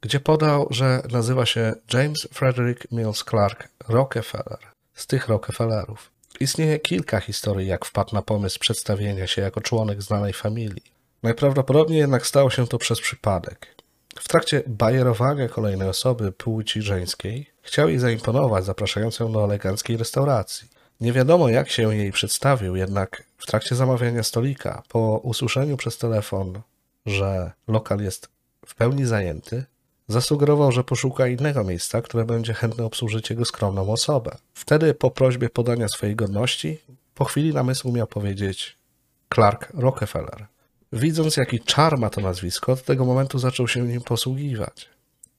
gdzie 0.00 0.20
podał, 0.20 0.66
że 0.70 1.02
nazywa 1.10 1.46
się 1.46 1.72
James 1.92 2.28
Frederick 2.32 2.92
Mills 2.92 3.24
Clark 3.24 3.68
Rockefeller, 3.88 4.58
z 4.94 5.06
tych 5.06 5.28
Rockefellerów. 5.28 6.10
Istnieje 6.40 6.78
kilka 6.78 7.20
historii, 7.20 7.68
jak 7.68 7.84
wpadł 7.84 8.14
na 8.14 8.22
pomysł 8.22 8.58
przedstawienia 8.58 9.26
się 9.26 9.42
jako 9.42 9.60
członek 9.60 10.02
znanej 10.02 10.32
familii. 10.32 10.94
Najprawdopodobniej 11.22 11.98
jednak 11.98 12.26
stało 12.26 12.50
się 12.50 12.66
to 12.66 12.78
przez 12.78 13.00
przypadek. 13.00 13.74
W 14.18 14.28
trakcie 14.28 14.62
bajerowania 14.66 15.48
kolejnej 15.48 15.88
osoby 15.88 16.32
płci 16.32 16.82
żeńskiej 16.82 17.53
chciał 17.64 17.88
jej 17.88 17.98
zaimponować, 17.98 18.64
zapraszając 18.64 19.18
ją 19.18 19.32
do 19.32 19.44
eleganckiej 19.44 19.96
restauracji. 19.96 20.68
Nie 21.00 21.12
wiadomo, 21.12 21.48
jak 21.48 21.70
się 21.70 21.96
jej 21.96 22.12
przedstawił, 22.12 22.76
jednak 22.76 23.24
w 23.38 23.46
trakcie 23.46 23.74
zamawiania 23.74 24.22
stolika, 24.22 24.82
po 24.88 25.20
usłyszeniu 25.22 25.76
przez 25.76 25.98
telefon, 25.98 26.60
że 27.06 27.52
lokal 27.68 28.00
jest 28.00 28.28
w 28.66 28.74
pełni 28.74 29.04
zajęty, 29.04 29.64
Zasugerował, 30.08 30.72
że 30.72 30.84
poszuka 30.84 31.26
innego 31.26 31.64
miejsca, 31.64 32.02
które 32.02 32.24
będzie 32.24 32.54
chętne 32.54 32.84
obsłużyć 32.84 33.30
jego 33.30 33.44
skromną 33.44 33.92
osobę. 33.92 34.36
Wtedy, 34.54 34.94
po 34.94 35.10
prośbie 35.10 35.48
podania 35.50 35.88
swojej 35.88 36.16
godności, 36.16 36.78
po 37.14 37.24
chwili 37.24 37.54
namysłu 37.54 37.92
miał 37.92 38.06
powiedzieć 38.06 38.76
Clark 39.34 39.68
Rockefeller. 39.74 40.46
Widząc, 40.92 41.36
jaki 41.36 41.60
czar 41.60 41.98
ma 41.98 42.10
to 42.10 42.20
nazwisko, 42.20 42.72
od 42.72 42.84
tego 42.84 43.04
momentu 43.04 43.38
zaczął 43.38 43.68
się 43.68 43.82
nim 43.82 44.00
posługiwać. 44.00 44.88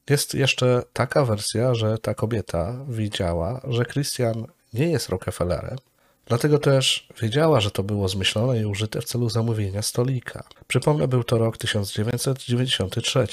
Jest 0.10 0.34
jeszcze 0.34 0.84
taka 0.94 1.26
wersja, 1.26 1.76
że 1.76 1.98
ta 1.98 2.14
kobieta 2.14 2.76
widziała, 2.90 3.62
że 3.68 3.86
Christian 3.86 4.46
nie 4.74 4.88
jest 4.88 5.10
Rockefellerem, 5.10 5.78
dlatego 6.26 6.60
też 6.60 7.08
wiedziała, 7.22 7.60
że 7.60 7.72
to 7.72 7.84
było 7.84 8.08
zmyślone 8.08 8.60
i 8.60 8.66
użyte 8.66 9.02
w 9.02 9.06
celu 9.06 9.30
zamówienia 9.30 9.82
stolika. 9.82 10.44
Przypomnę, 10.68 11.08
był 11.08 11.24
to 11.24 11.38
rok 11.38 11.58
1993. 11.58 13.28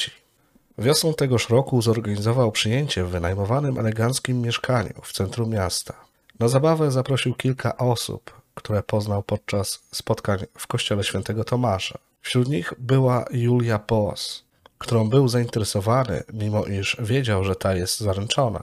Wiosną 0.79 1.15
tegoż 1.15 1.49
roku 1.49 1.83
zorganizował 1.83 2.53
przyjęcie 2.53 3.05
w 3.05 3.11
wynajmowanym 3.11 3.79
eleganckim 3.79 4.41
mieszkaniu 4.41 4.95
w 5.03 5.13
centrum 5.13 5.51
miasta. 5.51 5.95
Na 6.39 6.49
zabawę 6.49 6.91
zaprosił 6.91 7.35
kilka 7.35 7.77
osób, 7.77 8.41
które 8.55 8.83
poznał 8.83 9.23
podczas 9.23 9.83
spotkań 9.93 10.39
w 10.59 10.67
kościele 10.67 11.05
świętego 11.05 11.45
Tomasza. 11.45 11.99
Wśród 12.21 12.49
nich 12.49 12.73
była 12.79 13.25
Julia 13.31 13.79
Boss, 13.89 14.45
którą 14.83 15.09
był 15.09 15.29
zainteresowany, 15.29 16.23
mimo 16.33 16.65
iż 16.65 16.97
wiedział, 17.01 17.45
że 17.45 17.55
ta 17.57 17.75
jest 17.75 18.01
zaręczona. 18.01 18.63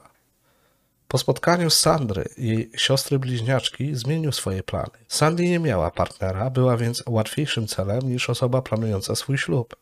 Po 1.08 1.18
spotkaniu 1.18 1.70
z 1.70 1.78
Sandry, 1.78 2.24
jej 2.38 2.70
siostry 2.76 3.18
bliźniaczki, 3.18 3.94
zmienił 3.94 4.32
swoje 4.32 4.62
plany. 4.62 4.98
Sandy 5.08 5.48
nie 5.48 5.58
miała 5.58 5.90
partnera, 5.90 6.50
była 6.50 6.76
więc 6.76 7.02
łatwiejszym 7.06 7.66
celem 7.66 8.02
niż 8.02 8.30
osoba 8.30 8.62
planująca 8.62 9.14
swój 9.14 9.38
ślub. 9.38 9.76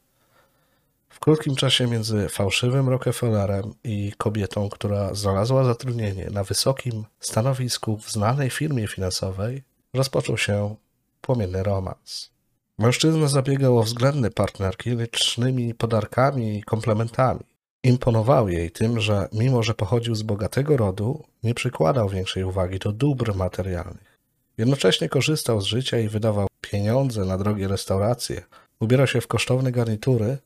W 1.09 1.21
krótkim 1.21 1.57
czasie 1.57 1.87
między 1.87 2.29
fałszywym 2.29 2.89
Rockefellerem 2.89 3.75
i 3.85 4.13
kobietą, 4.19 4.69
która 4.69 5.15
znalazła 5.15 5.65
zatrudnienie 5.65 6.29
na 6.31 6.45
wysokim 6.45 7.05
stanowisku 7.21 7.97
w 7.97 8.11
znanej 8.11 8.51
firmie 8.51 8.89
finansowej, 8.89 9.63
rozpoczął 9.95 10.39
się 10.39 10.77
płomienny 11.21 11.63
romans. 11.63 12.31
Mężczyzna 12.79 13.29
zabiegał 13.29 13.79
o 13.79 13.83
względny 13.83 14.31
partnerki 14.31 14.91
licznymi 14.91 15.75
podarkami 15.75 16.59
i 16.59 16.63
komplementami. 16.63 17.41
Imponował 17.83 18.49
jej 18.49 18.71
tym, 18.71 19.01
że 19.01 19.29
mimo, 19.33 19.63
że 19.63 19.75
pochodził 19.75 20.15
z 20.15 20.23
bogatego 20.23 20.77
rodu, 20.77 21.25
nie 21.43 21.55
przykładał 21.55 22.09
większej 22.09 22.45
uwagi 22.45 22.79
do 22.79 22.93
dóbr 22.93 23.35
materialnych. 23.35 24.19
Jednocześnie 24.59 25.09
korzystał 25.09 25.61
z 25.61 25.65
życia 25.65 25.99
i 25.99 26.09
wydawał 26.09 26.47
pieniądze 26.61 27.25
na 27.25 27.39
drogie 27.39 27.69
restauracje, 27.69 28.43
ubierał 28.81 29.07
się 29.07 29.21
w 29.21 29.27
kosztowne 29.27 29.73
garnitury, 29.73 30.39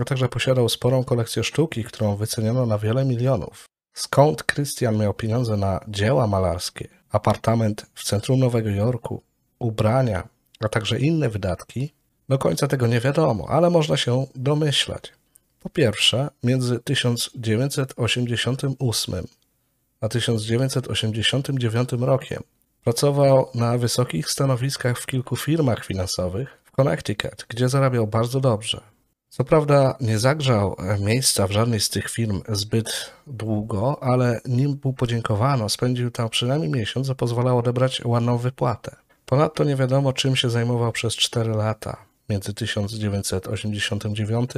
a 0.00 0.04
także 0.04 0.28
posiadał 0.28 0.68
sporą 0.68 1.04
kolekcję 1.04 1.44
sztuki, 1.44 1.84
którą 1.84 2.16
wyceniono 2.16 2.66
na 2.66 2.78
wiele 2.78 3.04
milionów. 3.04 3.64
Skąd 3.94 4.46
Christian 4.46 4.98
miał 4.98 5.14
pieniądze 5.14 5.56
na 5.56 5.80
dzieła 5.88 6.26
malarskie, 6.26 6.88
apartament 7.10 7.86
w 7.94 8.04
centrum 8.04 8.40
Nowego 8.40 8.70
Jorku, 8.70 9.22
ubrania, 9.58 10.28
a 10.60 10.68
także 10.68 10.98
inne 10.98 11.28
wydatki, 11.28 11.94
do 12.28 12.38
końca 12.38 12.68
tego 12.68 12.86
nie 12.86 13.00
wiadomo, 13.00 13.48
ale 13.48 13.70
można 13.70 13.96
się 13.96 14.26
domyślać. 14.34 15.12
Po 15.60 15.70
pierwsze, 15.70 16.28
między 16.42 16.80
1988 16.80 19.26
a 20.00 20.08
1989 20.08 21.92
rokiem 21.92 22.42
pracował 22.84 23.48
na 23.54 23.78
wysokich 23.78 24.30
stanowiskach 24.30 24.98
w 24.98 25.06
kilku 25.06 25.36
firmach 25.36 25.84
finansowych 25.84 26.58
w 26.64 26.70
Connecticut, 26.70 27.46
gdzie 27.48 27.68
zarabiał 27.68 28.06
bardzo 28.06 28.40
dobrze. 28.40 28.80
Co 29.28 29.44
prawda 29.44 29.96
nie 30.00 30.18
zagrzał 30.18 30.76
miejsca 31.00 31.46
w 31.46 31.52
żadnej 31.52 31.80
z 31.80 31.90
tych 31.90 32.10
firm 32.10 32.42
zbyt 32.48 33.10
długo, 33.26 34.02
ale 34.02 34.40
nim 34.44 34.80
mu 34.84 34.92
podziękowano, 34.92 35.68
spędził 35.68 36.10
tam 36.10 36.28
przynajmniej 36.28 36.70
miesiąc, 36.70 37.06
co 37.06 37.14
pozwalało 37.14 37.60
odebrać 37.60 38.04
ładną 38.04 38.38
wypłatę. 38.38 38.96
Ponadto 39.34 39.64
nie 39.64 39.76
wiadomo, 39.76 40.12
czym 40.12 40.36
się 40.36 40.50
zajmował 40.50 40.92
przez 40.92 41.16
4 41.16 41.50
lata 41.50 41.96
między 42.28 42.54
1989 42.54 44.50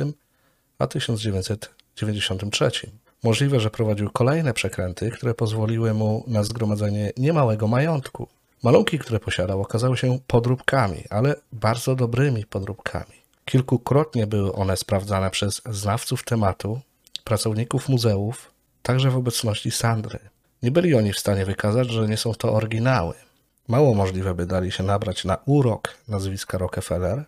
a 0.78 0.86
1993. 0.86 2.70
Możliwe, 3.22 3.60
że 3.60 3.70
prowadził 3.70 4.10
kolejne 4.10 4.54
przekręty, 4.54 5.10
które 5.10 5.34
pozwoliły 5.34 5.94
mu 5.94 6.24
na 6.26 6.42
zgromadzenie 6.42 7.12
niemałego 7.16 7.68
majątku. 7.68 8.28
Malunki, 8.62 8.98
które 8.98 9.20
posiadał, 9.20 9.60
okazały 9.60 9.96
się 9.96 10.18
podróbkami, 10.26 11.04
ale 11.10 11.34
bardzo 11.52 11.94
dobrymi 11.94 12.46
podróbkami. 12.46 13.14
Kilkukrotnie 13.44 14.26
były 14.26 14.52
one 14.52 14.76
sprawdzane 14.76 15.30
przez 15.30 15.62
znawców 15.70 16.24
tematu, 16.24 16.80
pracowników 17.24 17.88
muzeów, 17.88 18.50
także 18.82 19.10
w 19.10 19.16
obecności 19.16 19.70
Sandry. 19.70 20.18
Nie 20.62 20.70
byli 20.70 20.94
oni 20.94 21.12
w 21.12 21.18
stanie 21.18 21.44
wykazać, 21.44 21.90
że 21.90 22.08
nie 22.08 22.16
są 22.16 22.34
to 22.34 22.52
oryginały. 22.52 23.25
Mało 23.68 23.94
możliwe, 23.94 24.34
by 24.34 24.46
dali 24.46 24.72
się 24.72 24.82
nabrać 24.82 25.24
na 25.24 25.38
urok 25.46 25.94
nazwiska 26.08 26.58
Rockefeller. 26.58 27.24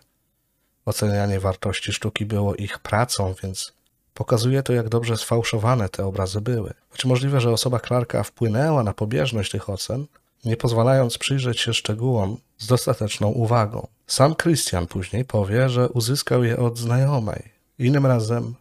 Ocenianie 0.84 1.40
wartości 1.40 1.92
sztuki 1.92 2.26
było 2.26 2.54
ich 2.54 2.78
pracą, 2.78 3.34
więc 3.42 3.72
pokazuje 4.14 4.62
to, 4.62 4.72
jak 4.72 4.88
dobrze 4.88 5.16
sfałszowane 5.16 5.88
te 5.88 6.06
obrazy 6.06 6.40
były. 6.40 6.74
Choć 6.90 7.04
możliwe, 7.04 7.40
że 7.40 7.50
osoba 7.50 7.80
Clarka 7.80 8.22
wpłynęła 8.22 8.82
na 8.82 8.94
pobieżność 8.94 9.50
tych 9.50 9.70
ocen, 9.70 10.06
nie 10.44 10.56
pozwalając 10.56 11.18
przyjrzeć 11.18 11.60
się 11.60 11.74
szczegółom 11.74 12.36
z 12.58 12.66
dostateczną 12.66 13.28
uwagą. 13.28 13.86
Sam 14.06 14.34
Christian 14.34 14.86
później 14.86 15.24
powie, 15.24 15.68
że 15.68 15.88
uzyskał 15.88 16.44
je 16.44 16.56
od 16.56 16.78
znajomej. 16.78 17.42
Innym 17.78 18.06
razem, 18.06 18.54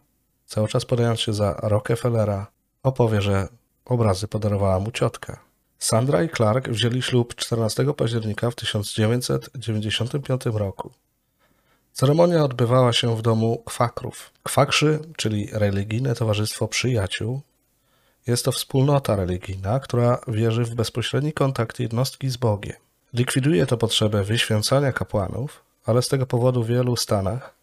cały 0.46 0.68
czas 0.68 0.84
podając 0.84 1.20
się 1.20 1.32
za 1.32 1.60
Rockefellera, 1.62 2.46
opowie, 2.82 3.22
że 3.22 3.48
obrazy 3.84 4.28
podarowała 4.28 4.80
mu 4.80 4.90
ciotka. 4.90 5.47
Sandra 5.78 6.22
i 6.22 6.28
Clark 6.28 6.68
wzięli 6.68 7.02
ślub 7.02 7.34
14 7.34 7.94
października 7.94 8.50
w 8.50 8.54
1995 8.54 10.46
roku. 10.46 10.90
Ceremonia 11.92 12.44
odbywała 12.44 12.92
się 12.92 13.16
w 13.16 13.22
domu 13.22 13.62
kwakrów. 13.66 14.30
Kwakrzy, 14.42 14.98
czyli 15.16 15.48
religijne 15.52 16.14
towarzystwo 16.14 16.68
przyjaciół, 16.68 17.40
jest 18.26 18.44
to 18.44 18.52
wspólnota 18.52 19.16
religijna, 19.16 19.80
która 19.80 20.18
wierzy 20.28 20.64
w 20.64 20.74
bezpośredni 20.74 21.32
kontakt 21.32 21.80
jednostki 21.80 22.30
z 22.30 22.36
Bogiem. 22.36 22.76
Likwiduje 23.12 23.66
to 23.66 23.76
potrzebę 23.76 24.24
wyświęcania 24.24 24.92
kapłanów, 24.92 25.62
ale 25.86 26.02
z 26.02 26.08
tego 26.08 26.26
powodu 26.26 26.62
w 26.62 26.66
wielu 26.66 26.96
stanach 26.96 27.54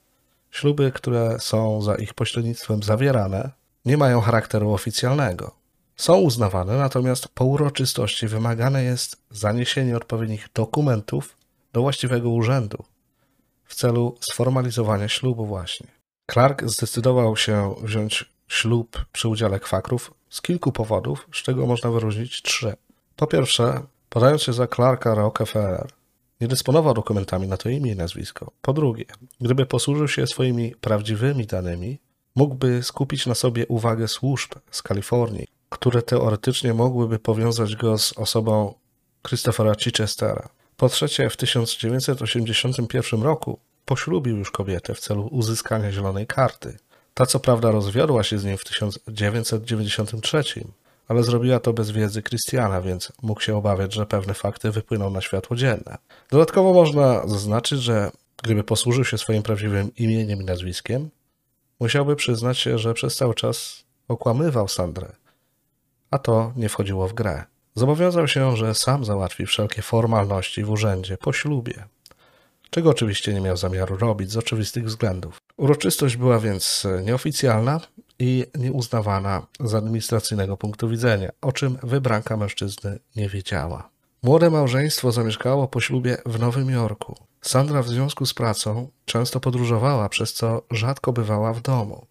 śluby, 0.52 0.92
które 0.92 1.40
są 1.40 1.82
za 1.82 1.96
ich 1.96 2.14
pośrednictwem 2.14 2.84
zawierane, 2.84 3.52
nie 3.86 3.98
mają 3.98 4.22
charakteru 4.22 4.72
oficjalnego. 4.74 5.65
Są 5.96 6.18
uznawane, 6.18 6.78
natomiast 6.78 7.28
po 7.28 7.46
uroczystości 7.46 8.28
wymagane 8.28 8.84
jest 8.84 9.18
zaniesienie 9.30 9.98
odpowiednich 9.98 10.50
dokumentów 10.54 11.38
do 11.74 11.82
właściwego 11.82 12.30
urzędu 12.30 12.84
w 13.66 13.76
celu 13.76 14.18
sformalizowania 14.20 15.10
ślubu 15.10 15.46
właśnie. 15.46 15.88
Clark 16.32 16.64
zdecydował 16.64 17.38
się 17.38 17.76
wziąć 17.84 18.26
ślub 18.48 19.06
przy 19.12 19.28
udziale 19.28 19.60
kwakrów 19.60 20.14
z 20.30 20.42
kilku 20.42 20.72
powodów, 20.72 21.28
z 21.34 21.38
czego 21.38 21.66
można 21.66 21.92
wyróżnić 21.92 22.42
trzy. 22.42 22.74
Po 23.16 23.28
pierwsze, 23.28 23.82
podając 24.10 24.44
się 24.44 24.54
za 24.54 24.68
Clarka 24.68 25.16
Rockefeller, 25.16 25.88
nie 26.42 26.48
dysponował 26.48 26.94
dokumentami 26.94 27.48
na 27.48 27.58
to 27.58 27.70
imię 27.70 27.92
i 27.92 27.96
nazwisko. 27.96 28.52
Po 28.62 28.74
drugie, 28.74 29.06
gdyby 29.42 29.66
posłużył 29.66 30.08
się 30.08 30.28
swoimi 30.28 30.76
prawdziwymi 30.82 31.46
danymi, 31.46 32.00
mógłby 32.36 32.84
skupić 32.84 33.26
na 33.26 33.36
sobie 33.36 33.68
uwagę 33.68 34.08
służb 34.08 34.52
z 34.72 34.82
Kalifornii, 34.82 35.48
które 35.70 36.02
teoretycznie 36.02 36.74
mogłyby 36.74 37.20
powiązać 37.20 37.76
go 37.76 37.98
z 37.98 38.14
osobą 38.14 38.74
Christophera 39.28 39.76
Chichestera. 39.76 40.50
Po 40.78 40.90
trzecie, 40.90 41.30
w 41.30 41.38
1981 41.38 43.24
roku 43.24 43.60
poślubił 43.86 44.38
już 44.38 44.52
kobietę 44.52 44.94
w 44.94 45.00
celu 45.00 45.28
uzyskania 45.32 45.92
zielonej 45.92 46.28
karty. 46.28 46.78
Ta 47.14 47.26
co 47.26 47.40
prawda 47.40 47.72
rozwiodła 47.72 48.24
się 48.24 48.38
z 48.38 48.46
nim 48.46 48.58
w 48.58 48.64
1993, 48.64 50.44
ale 51.08 51.24
zrobiła 51.24 51.60
to 51.60 51.74
bez 51.74 51.92
wiedzy 51.92 52.24
Christiana, 52.24 52.82
więc 52.82 53.12
mógł 53.22 53.42
się 53.42 53.58
obawiać, 53.58 53.94
że 53.94 54.06
pewne 54.06 54.34
fakty 54.34 54.72
wypłyną 54.72 55.10
na 55.10 55.22
światło 55.22 55.56
dzienne. 55.58 55.98
Dodatkowo 56.32 56.74
można 56.74 57.28
zaznaczyć, 57.28 57.82
że 57.82 58.12
gdyby 58.44 58.64
posłużył 58.64 59.06
się 59.06 59.18
swoim 59.18 59.44
prawdziwym 59.44 59.96
imieniem 59.96 60.42
i 60.42 60.46
nazwiskiem, 60.46 61.10
musiałby 61.80 62.16
przyznać 62.16 62.58
się, 62.58 62.78
że 62.78 62.94
przez 62.94 63.16
cały 63.16 63.36
czas 63.36 63.84
okłamywał 64.08 64.68
Sandrę, 64.68 65.16
a 66.12 66.18
to 66.18 66.54
nie 66.56 66.70
wchodziło 66.70 67.08
w 67.08 67.14
grę. 67.14 67.44
Zobowiązał 67.76 68.28
się, 68.28 68.58
że 68.58 68.76
sam 68.76 69.06
załatwi 69.06 69.46
wszelkie 69.46 69.82
formalności 69.82 70.64
w 70.64 70.70
urzędzie 70.70 71.18
po 71.18 71.34
ślubie, 71.34 71.86
czego 72.70 72.90
oczywiście 72.90 73.34
nie 73.34 73.42
miał 73.42 73.58
zamiaru 73.58 73.98
robić 73.98 74.32
z 74.32 74.38
oczywistych 74.38 74.86
względów. 74.86 75.38
Uroczystość 75.58 76.18
była 76.18 76.40
więc 76.40 76.88
nieoficjalna 77.04 77.82
i 78.20 78.46
nieuznawana 78.56 79.48
z 79.60 79.76
administracyjnego 79.76 80.58
punktu 80.58 80.90
widzenia, 80.90 81.30
o 81.42 81.52
czym 81.52 81.78
wybranka 81.84 82.38
mężczyzny 82.38 83.00
nie 83.16 83.30
wiedziała. 83.30 83.90
Młode 84.24 84.50
małżeństwo 84.50 85.12
zamieszkało 85.12 85.68
po 85.68 85.82
ślubie 85.82 86.18
w 86.26 86.40
Nowym 86.40 86.70
Jorku. 86.70 87.16
Sandra 87.42 87.82
w 87.82 87.88
związku 87.88 88.26
z 88.26 88.34
pracą 88.34 88.88
często 89.06 89.40
podróżowała, 89.40 90.10
przez 90.10 90.34
co 90.34 90.62
rzadko 90.72 91.14
bywała 91.14 91.54
w 91.54 91.62
domu. 91.62 92.06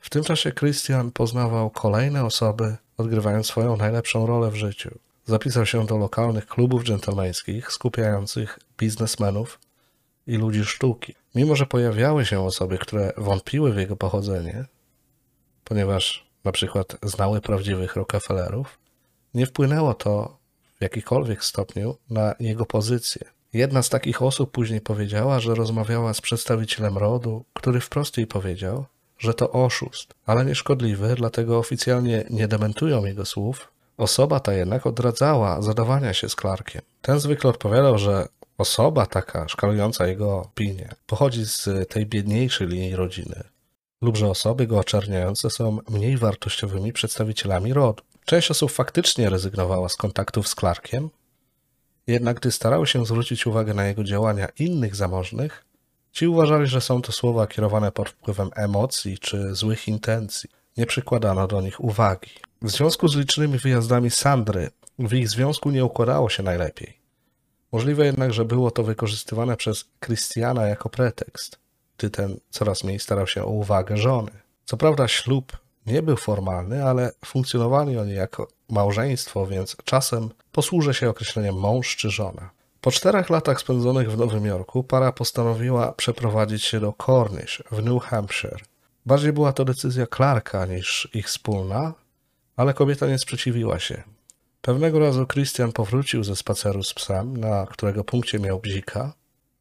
W 0.00 0.10
tym 0.10 0.24
czasie 0.24 0.52
Christian 0.52 1.10
poznawał 1.10 1.70
kolejne 1.70 2.24
osoby, 2.24 2.76
odgrywając 2.96 3.46
swoją 3.46 3.76
najlepszą 3.76 4.26
rolę 4.26 4.50
w 4.50 4.56
życiu. 4.56 4.98
Zapisał 5.24 5.66
się 5.66 5.86
do 5.86 5.98
lokalnych 5.98 6.46
klubów 6.46 6.84
dżentelmeńskich 6.84 7.72
skupiających 7.72 8.58
biznesmenów 8.78 9.60
i 10.26 10.36
ludzi 10.36 10.64
sztuki. 10.64 11.14
Mimo, 11.34 11.56
że 11.56 11.66
pojawiały 11.66 12.26
się 12.26 12.40
osoby, 12.40 12.78
które 12.78 13.12
wątpiły 13.16 13.72
w 13.72 13.76
jego 13.76 13.96
pochodzenie, 13.96 14.64
ponieważ 15.64 16.26
na 16.44 16.52
przykład 16.52 16.96
znały 17.02 17.40
prawdziwych 17.40 17.96
Rockefellerów, 17.96 18.78
nie 19.34 19.46
wpłynęło 19.46 19.94
to 19.94 20.38
w 20.78 20.82
jakikolwiek 20.82 21.44
stopniu 21.44 21.96
na 22.10 22.34
jego 22.40 22.66
pozycję. 22.66 23.22
Jedna 23.52 23.82
z 23.82 23.88
takich 23.88 24.22
osób 24.22 24.50
później 24.50 24.80
powiedziała, 24.80 25.40
że 25.40 25.54
rozmawiała 25.54 26.14
z 26.14 26.20
przedstawicielem 26.20 26.98
rodu, 26.98 27.44
który 27.54 27.80
wprost 27.80 28.16
jej 28.16 28.26
powiedział, 28.26 28.84
że 29.22 29.34
to 29.34 29.52
oszust, 29.52 30.14
ale 30.26 30.44
nieszkodliwy, 30.44 31.14
dlatego 31.16 31.58
oficjalnie 31.58 32.24
nie 32.30 32.48
dementują 32.48 33.04
jego 33.04 33.24
słów. 33.24 33.72
Osoba 33.96 34.40
ta 34.40 34.52
jednak 34.52 34.86
odradzała 34.86 35.62
zadawania 35.62 36.14
się 36.14 36.28
z 36.28 36.36
Clarkiem. 36.36 36.82
Ten 37.02 37.20
zwykle 37.20 37.50
odpowiadał, 37.50 37.98
że 37.98 38.28
osoba 38.58 39.06
taka 39.06 39.48
szkalująca 39.48 40.06
jego 40.06 40.38
opinię 40.38 40.88
pochodzi 41.06 41.44
z 41.46 41.68
tej 41.88 42.06
biedniejszej 42.06 42.66
linii 42.66 42.96
rodziny 42.96 43.44
lub 44.02 44.16
że 44.16 44.30
osoby 44.30 44.66
go 44.66 44.78
oczerniające 44.78 45.50
są 45.50 45.78
mniej 45.88 46.16
wartościowymi 46.16 46.92
przedstawicielami 46.92 47.72
rodu. 47.72 48.02
Część 48.24 48.50
osób 48.50 48.70
faktycznie 48.70 49.30
rezygnowała 49.30 49.88
z 49.88 49.96
kontaktów 49.96 50.48
z 50.48 50.54
Clarkiem, 50.54 51.10
jednak 52.06 52.40
gdy 52.40 52.50
starały 52.50 52.86
się 52.86 53.06
zwrócić 53.06 53.46
uwagę 53.46 53.74
na 53.74 53.86
jego 53.86 54.04
działania 54.04 54.48
innych 54.58 54.96
zamożnych, 54.96 55.64
ci 56.12 56.26
uważali, 56.26 56.66
że 56.66 56.80
są 56.80 57.02
to 57.02 57.12
słowa 57.12 57.46
kierowane 57.46 57.92
pod 57.92 58.08
wpływem 58.08 58.50
emocji 58.56 59.18
czy 59.18 59.54
złych 59.54 59.88
intencji. 59.88 60.50
Nie 60.76 60.86
przykładano 60.86 61.46
do 61.46 61.60
nich 61.60 61.84
uwagi. 61.84 62.30
W 62.62 62.70
związku 62.70 63.08
z 63.08 63.16
licznymi 63.16 63.58
wyjazdami 63.58 64.10
Sandry, 64.10 64.70
w 64.98 65.12
ich 65.12 65.28
związku 65.28 65.70
nie 65.70 65.84
układało 65.84 66.28
się 66.28 66.42
najlepiej. 66.42 66.98
Możliwe 67.72 68.06
jednak, 68.06 68.32
że 68.32 68.44
było 68.44 68.70
to 68.70 68.82
wykorzystywane 68.82 69.56
przez 69.56 69.84
Christiana 70.04 70.66
jako 70.66 70.88
pretekst, 70.88 71.58
gdy 71.98 72.10
ten 72.10 72.36
coraz 72.50 72.84
mniej 72.84 72.98
starał 72.98 73.26
się 73.26 73.44
o 73.44 73.50
uwagę 73.50 73.96
żony. 73.96 74.30
Co 74.64 74.76
prawda 74.76 75.08
ślub 75.08 75.56
nie 75.86 76.02
był 76.02 76.16
formalny, 76.16 76.84
ale 76.84 77.12
funkcjonowali 77.24 77.98
oni 77.98 78.14
jako 78.14 78.48
małżeństwo, 78.68 79.46
więc 79.46 79.76
czasem 79.84 80.30
posłużę 80.52 80.94
się 80.94 81.10
określeniem 81.10 81.54
mąż 81.54 81.96
czy 81.96 82.10
żona. 82.10 82.50
Po 82.82 82.90
czterech 82.90 83.30
latach 83.30 83.60
spędzonych 83.60 84.12
w 84.12 84.18
Nowym 84.18 84.46
Jorku 84.46 84.84
para 84.84 85.12
postanowiła 85.12 85.92
przeprowadzić 85.92 86.64
się 86.64 86.80
do 86.80 86.92
Cornish 87.06 87.62
w 87.70 87.82
New 87.82 88.02
Hampshire. 88.02 88.60
Bardziej 89.06 89.32
była 89.32 89.52
to 89.52 89.64
decyzja 89.64 90.06
Clarka 90.16 90.66
niż 90.66 91.08
ich 91.14 91.26
wspólna, 91.26 91.94
ale 92.56 92.74
kobieta 92.74 93.06
nie 93.06 93.18
sprzeciwiła 93.18 93.78
się. 93.78 94.02
Pewnego 94.62 94.98
razu 94.98 95.26
Christian 95.26 95.72
powrócił 95.72 96.24
ze 96.24 96.36
spaceru 96.36 96.82
z 96.82 96.94
psem, 96.94 97.36
na 97.36 97.66
którego 97.66 98.04
punkcie 98.04 98.38
miał 98.38 98.60
bzika, 98.60 99.12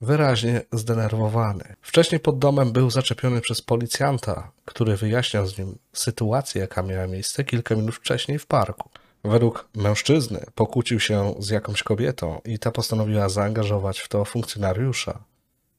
wyraźnie 0.02 0.62
zdenerwowany. 0.72 1.76
Wcześniej 1.82 2.20
pod 2.20 2.40
domem 2.40 2.72
był 2.72 2.90
zaczepiony 2.90 3.42
przez 3.42 3.62
policjanta, 3.62 4.52
który 4.66 4.98
wyjaśniał 4.98 5.48
z 5.48 5.58
nim 5.58 5.78
sytuację, 5.94 6.62
jaka 6.62 6.84
miała 6.84 7.08
miejsce 7.08 7.44
kilka 7.44 7.76
minut 7.76 7.96
wcześniej 7.96 8.40
w 8.40 8.46
parku. 8.46 8.90
Według 9.24 9.68
mężczyzny 9.76 10.46
pokłócił 10.56 11.00
się 11.00 11.36
z 11.40 11.50
jakąś 11.50 11.84
kobietą 11.84 12.42
i 12.46 12.60
ta 12.60 12.72
postanowiła 12.72 13.30
zaangażować 13.30 14.00
w 14.00 14.08
to 14.08 14.26
funkcjonariusza, 14.26 15.24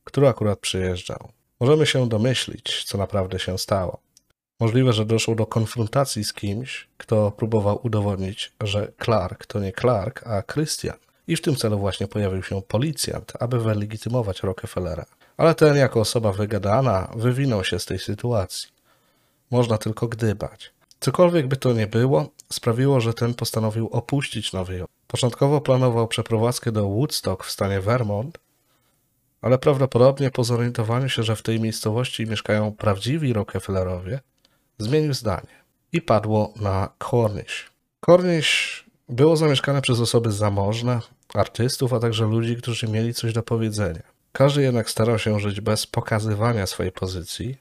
który 0.05 0.28
akurat 0.28 0.59
przyjeżdżał. 0.59 1.28
Możemy 1.61 1.86
się 1.86 2.09
domyślić, 2.09 2.84
co 2.84 2.99
naprawdę 2.99 3.38
się 3.38 3.59
stało. 3.59 3.99
Możliwe, 4.61 4.93
że 4.93 5.05
doszło 5.05 5.34
do 5.34 5.47
konfrontacji 5.47 6.24
z 6.24 6.32
kimś, 6.32 6.88
kto 6.97 7.30
próbował 7.30 7.80
udowodnić, 7.82 8.53
że 8.61 8.93
Clark 9.05 9.47
to 9.47 9.61
nie 9.61 9.72
Clark, 9.72 10.26
a 10.26 10.43
Christian. 10.43 10.97
I 11.26 11.36
w 11.36 11.43
tym 11.43 11.57
celu 11.57 11.78
właśnie 11.78 12.09
pojawił 12.09 12.43
się 12.43 12.62
policjant, 12.62 13.32
aby 13.40 13.61
wylegitymować 13.61 14.43
Rockefellera. 14.43 15.07
Ale 15.36 15.55
ten, 15.55 15.76
jako 15.76 16.01
osoba 16.01 16.32
wygadana, 16.32 17.12
wywinął 17.16 17.64
się 17.64 17.78
z 17.78 17.86
tej 17.86 17.99
sytuacji. 17.99 18.68
Można 19.51 19.78
tylko 19.78 20.09
gdybać. 20.09 20.72
Cokolwiek 21.03 21.46
by 21.46 21.57
to 21.57 21.72
nie 21.72 21.86
było, 21.86 22.28
sprawiło, 22.53 23.00
że 23.00 23.14
ten 23.14 23.34
postanowił 23.34 23.88
opuścić 23.88 24.53
Nowy 24.53 24.76
Jork. 24.76 24.92
Początkowo 25.07 25.61
planował 25.61 26.09
przeprowadzkę 26.09 26.72
do 26.72 26.88
Woodstock 26.88 27.44
w 27.44 27.50
stanie 27.50 27.80
Vermont, 27.80 28.38
ale 29.40 29.59
prawdopodobnie 29.59 30.30
po 30.30 30.44
zorientowaniu 30.44 31.09
się, 31.09 31.22
że 31.22 31.36
w 31.36 31.42
tej 31.42 31.61
miejscowości 31.61 32.26
mieszkają 32.26 32.72
prawdziwi 32.72 33.32
Rockefellerowie, 33.32 34.20
zmienił 34.78 35.14
zdanie 35.14 35.62
i 35.92 36.03
padło 36.03 36.55
na 36.57 36.88
Cornish. 37.11 37.70
Cornish 38.07 38.84
było 39.09 39.36
zamieszkane 39.36 39.82
przez 39.82 40.00
osoby 40.00 40.32
zamożne, 40.32 41.00
artystów, 41.34 41.92
a 41.92 41.98
także 41.98 42.24
ludzi, 42.24 42.57
którzy 42.57 42.88
mieli 42.88 43.14
coś 43.14 43.32
do 43.32 43.42
powiedzenia. 43.42 44.03
Każdy 44.32 44.62
jednak 44.62 44.90
starał 44.90 45.18
się 45.18 45.40
żyć 45.40 45.61
bez 45.61 45.86
pokazywania 45.86 46.66
swojej 46.66 46.92
pozycji, 46.92 47.57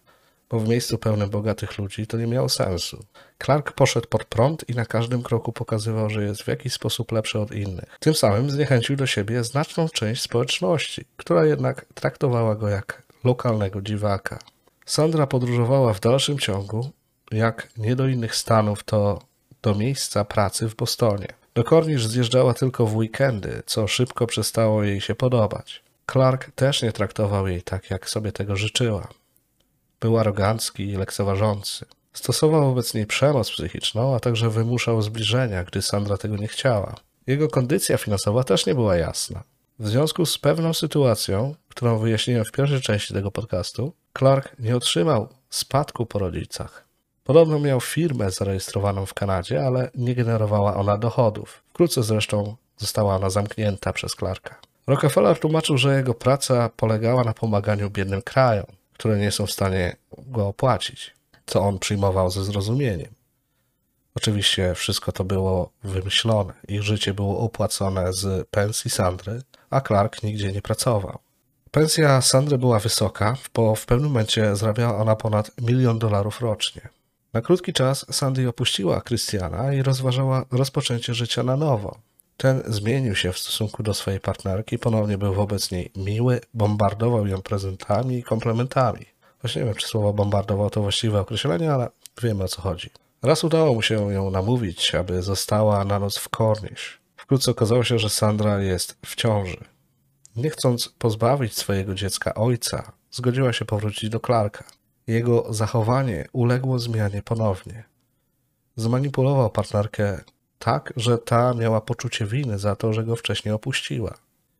bo 0.51 0.59
w 0.59 0.67
miejscu 0.67 0.97
pełnym 0.97 1.29
bogatych 1.29 1.77
ludzi 1.77 2.07
to 2.07 2.17
nie 2.17 2.27
miało 2.27 2.49
sensu. 2.49 3.05
Clark 3.43 3.71
poszedł 3.71 4.07
pod 4.07 4.25
prąd 4.25 4.69
i 4.69 4.75
na 4.75 4.85
każdym 4.85 5.23
kroku 5.23 5.51
pokazywał, 5.51 6.09
że 6.09 6.23
jest 6.23 6.41
w 6.41 6.47
jakiś 6.47 6.73
sposób 6.73 7.11
lepszy 7.11 7.39
od 7.39 7.51
innych. 7.51 7.97
Tym 7.99 8.13
samym 8.13 8.49
zniechęcił 8.49 8.95
do 8.95 9.07
siebie 9.07 9.43
znaczną 9.43 9.89
część 9.89 10.21
społeczności, 10.21 11.05
która 11.17 11.45
jednak 11.45 11.85
traktowała 11.93 12.55
go 12.55 12.69
jak 12.69 13.03
lokalnego 13.23 13.81
dziwaka. 13.81 14.39
Sandra 14.85 15.27
podróżowała 15.27 15.93
w 15.93 15.99
dalszym 15.99 16.39
ciągu, 16.39 16.89
jak 17.31 17.69
nie 17.77 17.95
do 17.95 18.07
innych 18.07 18.35
stanów, 18.35 18.83
to 18.83 19.21
do 19.61 19.75
miejsca 19.75 20.25
pracy 20.25 20.69
w 20.69 20.75
Bostonie. 20.75 21.27
Do 21.53 21.63
Cornish 21.63 22.07
zjeżdżała 22.07 22.53
tylko 22.53 22.85
w 22.85 22.95
weekendy, 22.95 23.63
co 23.65 23.87
szybko 23.87 24.27
przestało 24.27 24.83
jej 24.83 25.01
się 25.01 25.15
podobać. 25.15 25.83
Clark 26.11 26.51
też 26.51 26.81
nie 26.81 26.91
traktował 26.91 27.47
jej 27.47 27.61
tak, 27.61 27.89
jak 27.89 28.09
sobie 28.09 28.31
tego 28.31 28.55
życzyła. 28.55 29.07
Był 30.01 30.17
arogancki 30.17 30.83
i 30.83 30.95
lekceważący. 30.95 31.85
Stosował 32.13 32.61
wobec 32.61 32.93
niej 32.93 33.05
przemoc 33.05 33.51
psychiczną, 33.51 34.15
a 34.15 34.19
także 34.19 34.49
wymuszał 34.49 35.01
zbliżenia, 35.01 35.63
gdy 35.63 35.81
Sandra 35.81 36.17
tego 36.17 36.37
nie 36.37 36.47
chciała. 36.47 36.95
Jego 37.27 37.47
kondycja 37.47 37.97
finansowa 37.97 38.43
też 38.43 38.65
nie 38.65 38.75
była 38.75 38.95
jasna. 38.95 39.43
W 39.79 39.87
związku 39.87 40.25
z 40.25 40.37
pewną 40.37 40.73
sytuacją, 40.73 41.55
którą 41.69 41.97
wyjaśniłem 41.99 42.45
w 42.45 42.51
pierwszej 42.51 42.81
części 42.81 43.13
tego 43.13 43.31
podcastu, 43.31 43.93
Clark 44.17 44.59
nie 44.59 44.75
otrzymał 44.75 45.29
spadku 45.49 46.05
po 46.05 46.19
rodzicach. 46.19 46.85
Podobno 47.23 47.59
miał 47.59 47.81
firmę 47.81 48.31
zarejestrowaną 48.31 49.05
w 49.05 49.13
Kanadzie, 49.13 49.65
ale 49.65 49.91
nie 49.95 50.15
generowała 50.15 50.75
ona 50.75 50.97
dochodów. 50.97 51.63
Wkrótce 51.69 52.03
zresztą 52.03 52.55
została 52.77 53.15
ona 53.15 53.29
zamknięta 53.29 53.93
przez 53.93 54.11
Clarka. 54.11 54.55
Rockefeller 54.87 55.39
tłumaczył, 55.39 55.77
że 55.77 55.97
jego 55.97 56.13
praca 56.13 56.69
polegała 56.69 57.23
na 57.23 57.33
pomaganiu 57.33 57.89
biednym 57.89 58.21
krajom, 58.21 58.65
które 59.01 59.17
nie 59.17 59.31
są 59.31 59.45
w 59.45 59.51
stanie 59.51 59.95
go 60.17 60.47
opłacić, 60.47 61.13
co 61.45 61.61
on 61.61 61.79
przyjmował 61.79 62.29
ze 62.29 62.43
zrozumieniem. 62.43 63.13
Oczywiście 64.15 64.75
wszystko 64.75 65.11
to 65.11 65.23
było 65.23 65.71
wymyślone. 65.83 66.53
Ich 66.67 66.83
życie 66.83 67.13
było 67.13 67.39
opłacone 67.39 68.13
z 68.13 68.47
pensji 68.49 68.91
Sandry, 68.91 69.41
a 69.69 69.81
Clark 69.81 70.23
nigdzie 70.23 70.51
nie 70.51 70.61
pracował. 70.61 71.19
Pensja 71.71 72.21
Sandry 72.21 72.57
była 72.57 72.79
wysoka, 72.79 73.37
bo 73.53 73.75
w 73.75 73.85
pewnym 73.85 74.11
momencie 74.11 74.55
zarabiała 74.55 74.97
ona 74.97 75.15
ponad 75.15 75.51
milion 75.61 75.99
dolarów 75.99 76.41
rocznie. 76.41 76.89
Na 77.33 77.41
krótki 77.41 77.73
czas 77.73 78.05
Sandy 78.11 78.49
opuściła 78.49 79.01
Christiana 79.01 79.73
i 79.73 79.83
rozważała 79.83 80.45
rozpoczęcie 80.51 81.13
życia 81.13 81.43
na 81.43 81.57
nowo. 81.57 81.99
Ten 82.41 82.63
zmienił 82.67 83.15
się 83.15 83.31
w 83.31 83.39
stosunku 83.39 83.83
do 83.83 83.93
swojej 83.93 84.19
partnerki, 84.19 84.79
ponownie 84.79 85.17
był 85.17 85.33
wobec 85.33 85.71
niej 85.71 85.91
miły, 85.95 86.41
bombardował 86.53 87.27
ją 87.27 87.41
prezentami 87.41 88.17
i 88.17 88.23
komplementami. 88.23 89.05
Właśnie 89.41 89.61
nie 89.61 89.65
wiem, 89.65 89.75
czy 89.75 89.87
słowo 89.87 90.13
bombardował 90.13 90.69
to 90.69 90.81
właściwe 90.81 91.19
określenie, 91.19 91.73
ale 91.73 91.89
wiemy 92.21 92.43
o 92.43 92.47
co 92.47 92.61
chodzi. 92.61 92.89
Raz 93.21 93.43
udało 93.43 93.73
mu 93.73 93.81
się 93.81 94.13
ją 94.13 94.31
namówić, 94.31 94.95
aby 94.95 95.21
została 95.21 95.85
na 95.85 95.99
noc 95.99 96.17
w 96.17 96.29
Cornish. 96.29 97.01
Wkrótce 97.15 97.51
okazało 97.51 97.83
się, 97.83 97.99
że 97.99 98.09
Sandra 98.09 98.59
jest 98.59 98.97
w 99.05 99.15
ciąży. 99.15 99.63
Nie 100.35 100.49
chcąc 100.49 100.89
pozbawić 100.89 101.57
swojego 101.57 101.95
dziecka 101.95 102.33
ojca, 102.33 102.91
zgodziła 103.11 103.53
się 103.53 103.65
powrócić 103.65 104.09
do 104.09 104.19
Clarka. 104.19 104.63
Jego 105.07 105.53
zachowanie 105.53 106.27
uległo 106.33 106.79
zmianie 106.79 107.21
ponownie. 107.21 107.83
Zmanipulował 108.75 109.49
partnerkę 109.49 110.23
tak, 110.61 110.93
że 110.95 111.17
ta 111.17 111.53
miała 111.53 111.81
poczucie 111.81 112.25
winy 112.25 112.59
za 112.59 112.75
to, 112.75 112.93
że 112.93 113.03
go 113.03 113.15
wcześniej 113.15 113.53
opuściła. 113.53 114.13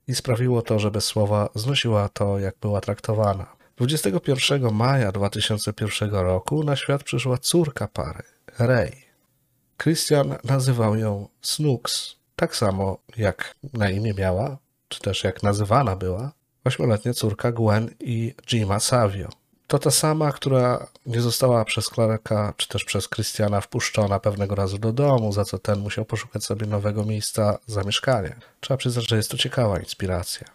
I 0.07 0.15
sprawiło 0.15 0.61
to, 0.61 0.79
że 0.79 0.91
bez 0.91 1.05
słowa 1.05 1.49
znosiła 1.55 2.09
to, 2.09 2.39
jak 2.39 2.55
była 2.61 2.81
traktowana. 2.81 3.45
21 3.77 4.73
maja 4.73 5.11
2001 5.11 6.09
roku 6.11 6.63
na 6.63 6.75
świat 6.75 7.03
przyszła 7.03 7.37
córka 7.37 7.87
pary, 7.87 8.23
Ray. 8.59 8.91
Christian 9.77 10.35
nazywał 10.43 10.95
ją 10.95 11.27
Snooks, 11.41 12.15
tak 12.35 12.55
samo 12.55 12.97
jak 13.17 13.55
na 13.73 13.89
imię 13.89 14.13
miała, 14.17 14.57
czy 14.87 14.99
też 14.99 15.23
jak 15.23 15.43
nazywana 15.43 15.95
była, 15.95 16.31
ośmioletnia 16.63 17.13
córka 17.13 17.51
Gwen 17.51 17.89
i 17.99 18.33
Jima 18.47 18.79
Savio. 18.79 19.40
To 19.71 19.79
ta 19.79 19.91
sama, 19.91 20.31
która 20.31 20.87
nie 21.05 21.21
została 21.21 21.65
przez 21.65 21.85
Clarka 21.85 22.53
czy 22.57 22.67
też 22.67 22.83
przez 22.83 23.09
Christiana 23.09 23.61
wpuszczona 23.61 24.19
pewnego 24.19 24.55
razu 24.55 24.77
do 24.77 24.93
domu, 24.93 25.33
za 25.33 25.45
co 25.45 25.59
ten 25.59 25.79
musiał 25.79 26.05
poszukać 26.05 26.43
sobie 26.43 26.67
nowego 26.67 27.05
miejsca 27.05 27.57
zamieszkania. 27.67 28.35
Trzeba 28.59 28.77
przyznać, 28.77 29.09
że 29.09 29.15
jest 29.15 29.31
to 29.31 29.37
ciekawa 29.37 29.79
inspiracja. 29.79 30.47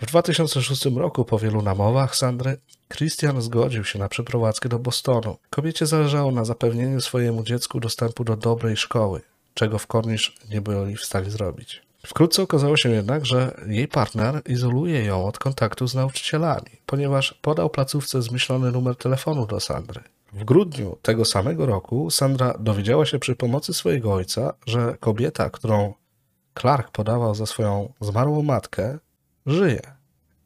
W 0.00 0.06
2006 0.06 0.84
roku, 0.84 1.24
po 1.24 1.38
wielu 1.38 1.62
namowach 1.62 2.16
Sandry, 2.16 2.56
Christian 2.88 3.42
zgodził 3.42 3.84
się 3.84 3.98
na 3.98 4.08
przeprowadzkę 4.08 4.68
do 4.68 4.78
Bostonu. 4.78 5.36
Kobiecie 5.50 5.86
zależało 5.86 6.32
na 6.32 6.44
zapewnieniu 6.44 7.00
swojemu 7.00 7.42
dziecku 7.42 7.80
dostępu 7.80 8.24
do 8.24 8.36
dobrej 8.36 8.76
szkoły, 8.76 9.20
czego 9.54 9.78
w 9.78 9.86
Cornish 9.86 10.36
nie 10.50 10.60
byli 10.60 10.96
w 10.96 11.04
stanie 11.04 11.30
zrobić. 11.30 11.82
Wkrótce 12.06 12.42
okazało 12.42 12.76
się 12.76 12.90
jednak, 12.90 13.26
że 13.26 13.60
jej 13.66 13.88
partner 13.88 14.42
izoluje 14.46 15.04
ją 15.04 15.26
od 15.26 15.38
kontaktu 15.38 15.86
z 15.86 15.94
nauczycielami, 15.94 16.70
ponieważ 16.86 17.34
podał 17.42 17.70
placówce 17.70 18.22
zmyślony 18.22 18.72
numer 18.72 18.96
telefonu 18.96 19.46
do 19.46 19.60
Sandry. 19.60 20.00
W 20.32 20.44
grudniu 20.44 20.98
tego 21.02 21.24
samego 21.24 21.66
roku 21.66 22.10
Sandra 22.10 22.54
dowiedziała 22.58 23.06
się 23.06 23.18
przy 23.18 23.36
pomocy 23.36 23.74
swojego 23.74 24.14
ojca, 24.14 24.54
że 24.66 24.96
kobieta, 25.00 25.50
którą 25.50 25.94
Clark 26.60 26.90
podawał 26.90 27.34
za 27.34 27.46
swoją 27.46 27.92
zmarłą 28.00 28.42
matkę, 28.42 28.98
żyje 29.46 29.80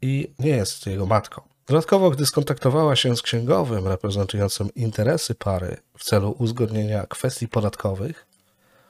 i 0.02 0.32
nie 0.38 0.50
jest 0.50 0.86
jego 0.86 1.06
matką. 1.06 1.42
Dodatkowo, 1.66 2.10
gdy 2.10 2.26
skontaktowała 2.26 2.96
się 2.96 3.16
z 3.16 3.22
księgowym 3.22 3.88
reprezentującym 3.88 4.74
interesy 4.74 5.34
pary 5.34 5.76
w 5.98 6.04
celu 6.04 6.34
uzgodnienia 6.38 7.06
kwestii 7.06 7.48
podatkowych, 7.48 8.26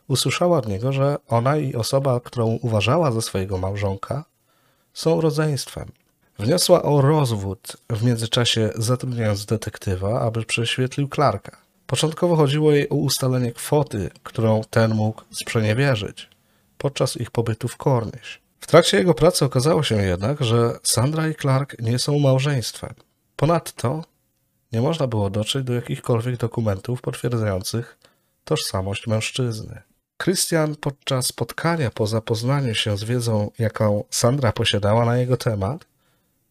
usłyszała 0.09 0.59
od 0.59 0.69
niego, 0.69 0.93
że 0.93 1.17
ona 1.29 1.57
i 1.57 1.75
osoba, 1.75 2.21
którą 2.21 2.47
uważała 2.47 3.13
za 3.13 3.21
swojego 3.21 3.59
małżonka, 3.59 4.25
są 4.95 5.21
rodzeństwem. 5.21 5.89
Wniosła 6.39 6.83
o 6.83 7.01
rozwód, 7.01 7.77
w 7.91 8.05
międzyczasie 8.05 8.71
zatrudniając 8.75 9.47
detektywa, 9.47 10.21
aby 10.21 10.45
prześwietlił 10.45 11.09
Clarka. 11.09 11.57
Początkowo 11.87 12.37
chodziło 12.37 12.73
jej 12.73 12.89
o 12.89 12.95
ustalenie 12.95 13.53
kwoty, 13.53 14.11
którą 14.23 14.63
ten 14.71 14.95
mógł 14.95 15.23
sprzeniewierzyć 15.31 16.29
podczas 16.79 17.17
ich 17.17 17.31
pobytu 17.31 17.69
w 17.69 17.77
Cornish. 17.77 18.41
W 18.61 18.67
trakcie 18.67 18.97
jego 18.97 19.15
pracy 19.15 19.45
okazało 19.45 19.83
się 19.83 19.97
jednak, 19.97 20.45
że 20.45 20.79
Sandra 20.83 21.29
i 21.29 21.35
Clark 21.35 21.79
nie 21.79 21.99
są 21.99 22.19
małżeństwem. 22.19 22.95
Ponadto 23.37 24.05
nie 24.73 24.81
można 24.81 25.07
było 25.07 25.31
dotrzeć 25.31 25.65
do 25.65 25.73
jakichkolwiek 25.73 26.37
dokumentów 26.37 27.01
potwierdzających 27.01 27.99
tożsamość 28.45 29.07
mężczyzny. 29.07 29.83
Christian 30.23 30.77
podczas 30.77 31.27
spotkania 31.27 31.91
po 31.91 32.07
zapoznaniu 32.07 32.75
się 32.75 32.97
z 32.97 33.05
wiedzą, 33.05 33.51
jaką 33.59 34.05
Sandra 34.11 34.53
posiadała 34.53 35.05
na 35.05 35.19
jego 35.19 35.37
temat, 35.37 35.87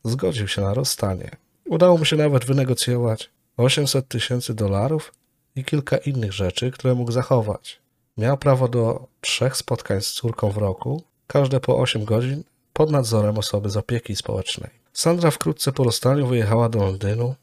zgodził 0.04 0.48
się 0.48 0.62
na 0.62 0.74
rozstanie. 0.74 1.32
Udało 1.66 1.98
mu 1.98 2.06
się 2.06 2.16
nawet 2.16 2.46
wynegocjować 2.46 3.30
800 3.58 4.08
tysięcy 4.08 4.54
dolarów 4.54 5.14
i 5.56 5.64
kilka 5.64 5.98
innych 5.98 6.34
rzeczy, 6.34 6.72
które 6.72 6.96
mógł 6.96 7.12
zachować. 7.12 7.80
Miał 8.18 8.38
prawo 8.38 8.68
do 8.68 9.08
trzech 9.22 9.58
spotkań 9.58 10.02
z 10.02 10.12
córką 10.12 10.52
w 10.52 10.58
roku, 10.58 11.04
każde 11.28 11.60
po 11.60 11.78
8 11.78 12.06
godzin, 12.06 12.44
pod 12.74 12.92
nadzorem 12.92 13.38
osoby 13.38 13.70
z 13.70 13.78
opieki 13.78 14.16
społecznej. 14.16 14.70
Sandra 14.94 15.32
wkrótce 15.32 15.72
po 15.72 15.84
rozstaniu 15.84 16.28
wyjechała 16.28 16.70
do 16.70 16.80
Londynu. 16.80 17.36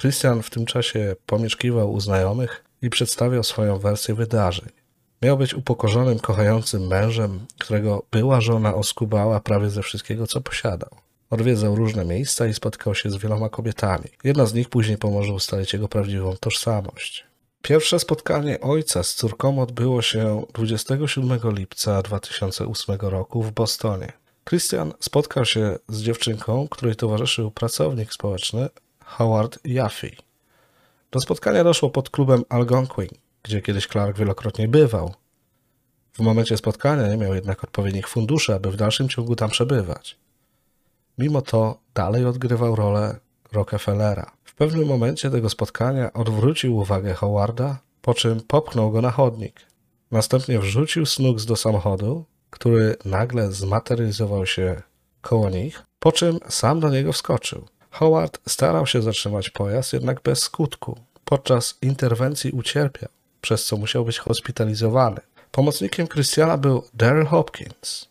Christian 0.00 0.42
w 0.42 0.50
tym 0.50 0.66
czasie 0.66 1.16
pomieszkiwał 1.26 1.92
u 1.92 2.00
znajomych 2.00 2.64
i 2.82 2.90
przedstawiał 2.90 3.42
swoją 3.42 3.78
wersję 3.78 4.14
wydarzeń. 4.14 4.81
Miał 5.22 5.38
być 5.38 5.54
upokorzonym, 5.54 6.18
kochającym 6.18 6.86
mężem, 6.86 7.46
którego 7.58 8.02
była 8.10 8.40
żona 8.40 8.74
oskubała 8.74 9.40
prawie 9.40 9.70
ze 9.70 9.82
wszystkiego, 9.82 10.26
co 10.26 10.40
posiadał. 10.40 10.90
Odwiedzał 11.30 11.76
różne 11.76 12.04
miejsca 12.04 12.46
i 12.46 12.54
spotkał 12.54 12.94
się 12.94 13.10
z 13.10 13.16
wieloma 13.16 13.48
kobietami. 13.48 14.04
Jedna 14.24 14.46
z 14.46 14.54
nich 14.54 14.68
później 14.68 14.98
pomoże 14.98 15.32
ustalić 15.32 15.72
jego 15.72 15.88
prawdziwą 15.88 16.36
tożsamość. 16.40 17.24
Pierwsze 17.62 17.98
spotkanie 17.98 18.60
ojca 18.60 19.02
z 19.02 19.14
córką 19.14 19.62
odbyło 19.62 20.02
się 20.02 20.42
27 20.54 21.40
lipca 21.44 22.02
2008 22.02 22.96
roku 23.00 23.42
w 23.42 23.52
Bostonie. 23.52 24.12
Christian 24.48 24.92
spotkał 25.00 25.44
się 25.44 25.78
z 25.88 26.02
dziewczynką, 26.02 26.68
której 26.68 26.96
towarzyszył 26.96 27.50
pracownik 27.50 28.12
społeczny 28.12 28.68
Howard 29.04 29.58
Jaffe. 29.64 30.08
Do 31.10 31.20
spotkania 31.20 31.64
doszło 31.64 31.90
pod 31.90 32.10
klubem 32.10 32.44
Algonquin, 32.48 33.08
gdzie 33.42 33.62
kiedyś 33.62 33.86
Clark 33.86 34.18
wielokrotnie 34.18 34.68
bywał. 34.68 35.14
W 36.12 36.20
momencie 36.20 36.56
spotkania 36.56 37.08
nie 37.08 37.16
miał 37.16 37.34
jednak 37.34 37.64
odpowiednich 37.64 38.08
funduszy, 38.08 38.54
aby 38.54 38.70
w 38.70 38.76
dalszym 38.76 39.08
ciągu 39.08 39.36
tam 39.36 39.50
przebywać. 39.50 40.18
Mimo 41.18 41.42
to 41.42 41.78
dalej 41.94 42.26
odgrywał 42.26 42.76
rolę 42.76 43.20
Rockefellera. 43.52 44.30
W 44.44 44.54
pewnym 44.54 44.88
momencie 44.88 45.30
tego 45.30 45.50
spotkania 45.50 46.12
odwrócił 46.12 46.76
uwagę 46.76 47.14
Howarda, 47.14 47.78
po 48.02 48.14
czym 48.14 48.40
popchnął 48.40 48.90
go 48.90 49.02
na 49.02 49.10
chodnik. 49.10 49.60
Następnie 50.10 50.58
wrzucił 50.58 51.06
Snooks 51.06 51.44
do 51.44 51.56
samochodu, 51.56 52.24
który 52.50 52.96
nagle 53.04 53.52
zmaterializował 53.52 54.46
się 54.46 54.82
koło 55.20 55.50
nich, 55.50 55.82
po 55.98 56.12
czym 56.12 56.38
sam 56.48 56.80
do 56.80 56.88
niego 56.88 57.12
wskoczył. 57.12 57.68
Howard 57.90 58.38
starał 58.48 58.86
się 58.86 59.02
zatrzymać 59.02 59.50
pojazd, 59.50 59.92
jednak 59.92 60.22
bez 60.22 60.42
skutku. 60.42 60.98
Podczas 61.24 61.78
interwencji 61.82 62.50
ucierpiał, 62.50 63.08
przez 63.42 63.64
co 63.64 63.76
musiał 63.76 64.04
być 64.04 64.18
hospitalizowany. 64.18 65.20
Pomocnikiem 65.50 66.08
Christiana 66.08 66.56
był 66.56 66.82
Daryl 66.94 67.26
Hopkins, 67.26 68.08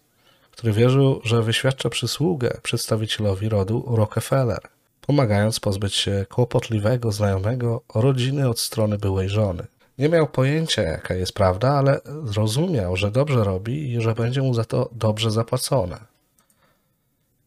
który 0.51 0.73
wierzył, 0.73 1.21
że 1.23 1.43
wyświadcza 1.43 1.89
przysługę 1.89 2.59
przedstawicielowi 2.63 3.49
rodu 3.49 3.95
Rockefeller 3.95 4.61
pomagając 5.01 5.59
pozbyć 5.59 5.93
się 5.93 6.25
kłopotliwego 6.29 7.11
znajomego 7.11 7.81
rodziny 7.95 8.49
od 8.49 8.59
strony 8.59 8.97
byłej 8.97 9.29
żony. 9.29 9.67
Nie 9.97 10.09
miał 10.09 10.27
pojęcia, 10.27 10.81
jaka 10.81 11.13
jest 11.13 11.33
prawda, 11.33 11.71
ale 11.71 12.01
zrozumiał, 12.23 12.95
że 12.95 13.11
dobrze 13.11 13.43
robi 13.43 13.93
i 13.93 14.01
że 14.01 14.15
będzie 14.15 14.41
mu 14.41 14.53
za 14.53 14.65
to 14.65 14.89
dobrze 14.91 15.31
zapłacone. 15.31 15.99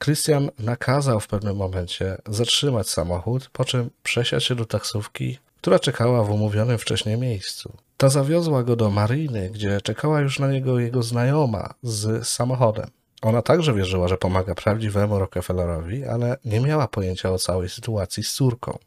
Christian 0.05 0.51
nakazał 0.59 1.21
w 1.21 1.27
pewnym 1.27 1.57
momencie 1.57 2.17
zatrzymać 2.27 2.89
samochód, 2.89 3.51
po 3.53 3.65
czym 3.65 3.91
przesiać 4.03 4.45
się 4.45 4.55
do 4.55 4.65
taksówki, 4.65 5.39
która 5.65 5.79
czekała 5.79 6.25
w 6.25 6.31
umówionym 6.31 6.79
wcześniej 6.79 7.19
miejscu. 7.19 7.77
Ta 7.97 8.09
zawiozła 8.09 8.63
go 8.63 8.77
do 8.77 8.91
mariny, 8.91 9.51
gdzie 9.51 9.81
czekała 9.81 10.21
już 10.21 10.39
na 10.39 10.53
niego 10.53 10.81
jego 10.81 11.03
znajoma 11.03 11.75
z 11.83 12.29
samochodem. 12.29 12.91
Ona 13.23 13.43
także 13.43 13.75
wierzyła, 13.75 14.09
że 14.09 14.19
pomaga 14.19 14.55
prawdziwemu 14.55 15.19
Rockefellerowi, 15.19 16.05
ale 16.05 16.37
nie 16.45 16.61
miała 16.61 16.89
pojęcia 16.89 17.31
o 17.31 17.39
całej 17.39 17.69
sytuacji 17.69 18.25
z 18.25 18.33
córką. 18.33 18.79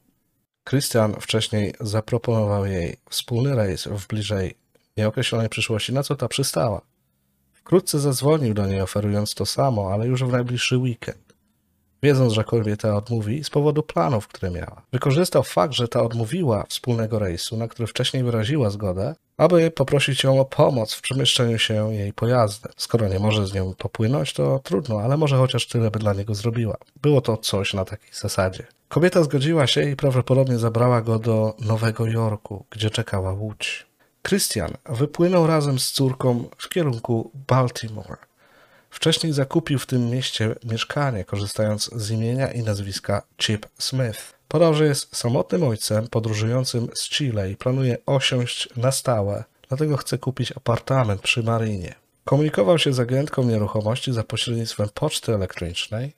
Christian 0.69 1.15
wcześniej 1.21 1.73
zaproponował 1.79 2.65
jej 2.65 2.97
wspólny 3.09 3.55
rejs 3.55 3.87
w 3.87 4.07
bliżej 4.07 4.55
nieokreślonej 4.97 5.49
przyszłości, 5.49 5.93
na 5.93 6.03
co 6.03 6.15
ta 6.15 6.27
przystała. 6.27 6.81
Wkrótce 7.53 7.99
zadzwonił 7.99 8.53
do 8.53 8.65
niej, 8.65 8.81
oferując 8.81 9.33
to 9.33 9.45
samo, 9.45 9.93
ale 9.93 10.07
już 10.07 10.23
w 10.23 10.31
najbliższy 10.31 10.77
weekend. 10.77 11.26
Wiedząc, 12.03 12.33
że 12.33 12.43
kobieta 12.43 12.95
odmówi 12.95 13.43
z 13.43 13.49
powodu 13.49 13.83
planów, 13.83 14.27
które 14.27 14.51
miała. 14.51 14.81
Wykorzystał 14.91 15.43
fakt, 15.43 15.73
że 15.73 15.87
ta 15.87 16.01
odmówiła 16.01 16.65
wspólnego 16.69 17.19
rejsu, 17.19 17.57
na 17.57 17.67
który 17.67 17.87
wcześniej 17.87 18.23
wyraziła 18.23 18.69
zgodę, 18.69 19.15
aby 19.37 19.71
poprosić 19.71 20.23
ją 20.23 20.39
o 20.39 20.45
pomoc 20.45 20.93
w 20.93 21.01
przemieszczeniu 21.01 21.57
się 21.57 21.93
jej 21.93 22.13
pojazdem. 22.13 22.71
Skoro 22.77 23.07
nie 23.07 23.19
może 23.19 23.47
z 23.47 23.53
nią 23.53 23.73
popłynąć, 23.77 24.33
to 24.33 24.59
trudno, 24.59 24.99
ale 24.99 25.17
może 25.17 25.37
chociaż 25.37 25.67
tyle 25.67 25.91
by 25.91 25.99
dla 25.99 26.13
niego 26.13 26.35
zrobiła. 26.35 26.77
Było 27.01 27.21
to 27.21 27.37
coś 27.37 27.73
na 27.73 27.85
takiej 27.85 28.09
zasadzie. 28.13 28.67
Kobieta 28.89 29.23
zgodziła 29.23 29.67
się 29.67 29.89
i 29.89 29.95
prawdopodobnie 29.95 30.57
zabrała 30.57 31.01
go 31.01 31.19
do 31.19 31.55
Nowego 31.59 32.05
Jorku, 32.05 32.65
gdzie 32.69 32.89
czekała 32.89 33.33
łódź. 33.33 33.87
Christian 34.27 34.71
wypłynął 34.89 35.47
razem 35.47 35.79
z 35.79 35.91
córką 35.91 36.49
w 36.57 36.69
kierunku 36.69 37.31
Baltimore. 37.47 38.26
Wcześniej 38.89 39.33
zakupił 39.33 39.79
w 39.79 39.85
tym 39.85 40.09
mieście 40.09 40.55
mieszkanie, 40.63 41.25
korzystając 41.25 41.89
z 41.95 42.11
imienia 42.11 42.51
i 42.51 42.63
nazwiska 42.63 43.21
Chip 43.37 43.65
Smith. 43.79 44.33
Podał, 44.47 44.73
że 44.73 44.85
jest 44.85 45.15
samotnym 45.15 45.63
ojcem 45.63 46.07
podróżującym 46.07 46.87
z 46.93 47.09
Chile 47.09 47.51
i 47.51 47.55
planuje 47.55 47.97
osiąść 48.05 48.69
na 48.77 48.91
stałe, 48.91 49.43
dlatego 49.67 49.97
chce 49.97 50.17
kupić 50.17 50.51
apartament 50.51 51.21
przy 51.21 51.43
Marinie. 51.43 51.95
Komunikował 52.25 52.79
się 52.79 52.93
z 52.93 52.99
agentką 52.99 53.43
nieruchomości 53.43 54.13
za 54.13 54.23
pośrednictwem 54.23 54.89
poczty 54.93 55.33
elektronicznej. 55.33 56.13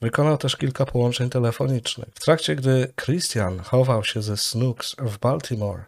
Wykonał 0.00 0.38
też 0.38 0.56
kilka 0.56 0.86
połączeń 0.86 1.30
telefonicznych. 1.30 2.08
W 2.14 2.20
trakcie, 2.20 2.56
gdy 2.56 2.92
Christian 3.04 3.58
chował 3.58 4.04
się 4.04 4.22
ze 4.22 4.36
Snooks 4.36 4.96
w 4.98 5.18
Baltimore, 5.18 5.84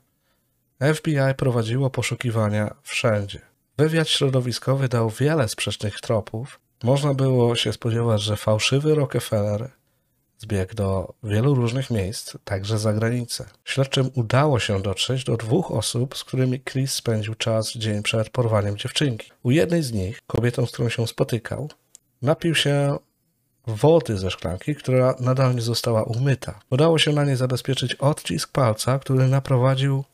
FBI 0.95 1.35
prowadziło 1.37 1.91
poszukiwania 1.91 2.75
wszędzie. 2.83 3.41
Wywiad 3.79 4.09
środowiskowy 4.09 4.89
dał 4.89 5.11
wiele 5.11 5.49
sprzecznych 5.49 6.01
tropów. 6.01 6.61
Można 6.83 7.15
było 7.15 7.57
się 7.57 7.73
spodziewać, 7.73 8.23
że 8.23 8.37
fałszywy 8.37 8.95
Rockefeller 8.95 9.71
zbiegł 10.39 10.75
do 10.75 11.15
wielu 11.23 11.55
różnych 11.55 11.91
miejsc, 11.91 12.37
także 12.45 12.79
za 12.79 12.93
granicę. 12.93 13.47
Śledczym 13.65 14.11
udało 14.15 14.59
się 14.59 14.83
dotrzeć 14.83 15.25
do 15.25 15.37
dwóch 15.37 15.71
osób, 15.71 16.17
z 16.17 16.25
którymi 16.25 16.61
Chris 16.61 16.93
spędził 16.93 17.35
czas 17.35 17.73
dzień 17.73 18.03
przed 18.03 18.31
porwaniem 18.31 18.77
dziewczynki. 18.77 19.31
U 19.43 19.51
jednej 19.51 19.83
z 19.83 19.93
nich, 19.93 20.21
kobietą, 20.27 20.67
z 20.67 20.73
którą 20.73 20.89
się 20.89 21.07
spotykał, 21.07 21.69
napił 22.23 22.55
się 22.55 22.99
wody 23.67 24.19
ze 24.19 24.31
szklanki, 24.31 24.75
która 24.75 25.15
nadal 25.21 25.55
nie 25.55 25.63
została 25.63 26.03
umyta. 26.03 26.61
Udało 26.71 26.99
się 26.99 27.13
na 27.13 27.25
niej 27.25 27.37
zabezpieczyć 27.37 27.95
odcisk 27.95 28.53
palca, 28.53 28.99
który 28.99 29.29
naprowadził 29.29 30.05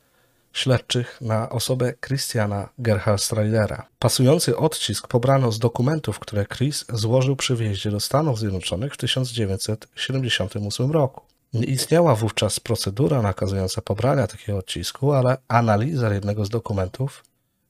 śledczych 0.53 1.21
na 1.21 1.51
osobę 1.51 1.95
Christiana 2.07 2.69
Gerhardstreidera. 2.79 3.87
Pasujący 3.99 4.57
odcisk 4.57 5.09
pobrano 5.09 5.53
z 5.53 5.59
dokumentów, 5.59 6.19
które 6.19 6.47
Chris 6.47 6.85
złożył 6.93 7.37
przy 7.37 7.57
wjeździe 7.57 7.91
do 7.91 8.01
Stanów 8.01 8.39
Zjednoczonych 8.39 8.95
w 8.95 8.97
1978 8.97 10.91
roku. 10.91 11.21
Nie 11.55 11.65
istniała 11.65 12.15
wówczas 12.15 12.61
procedura 12.61 13.23
nakazująca 13.23 13.83
pobrania 13.83 14.27
takiego 14.27 14.59
odcisku, 14.59 15.13
ale 15.13 15.37
analiza 15.49 16.15
jednego 16.15 16.45
z 16.45 16.49
dokumentów 16.49 17.25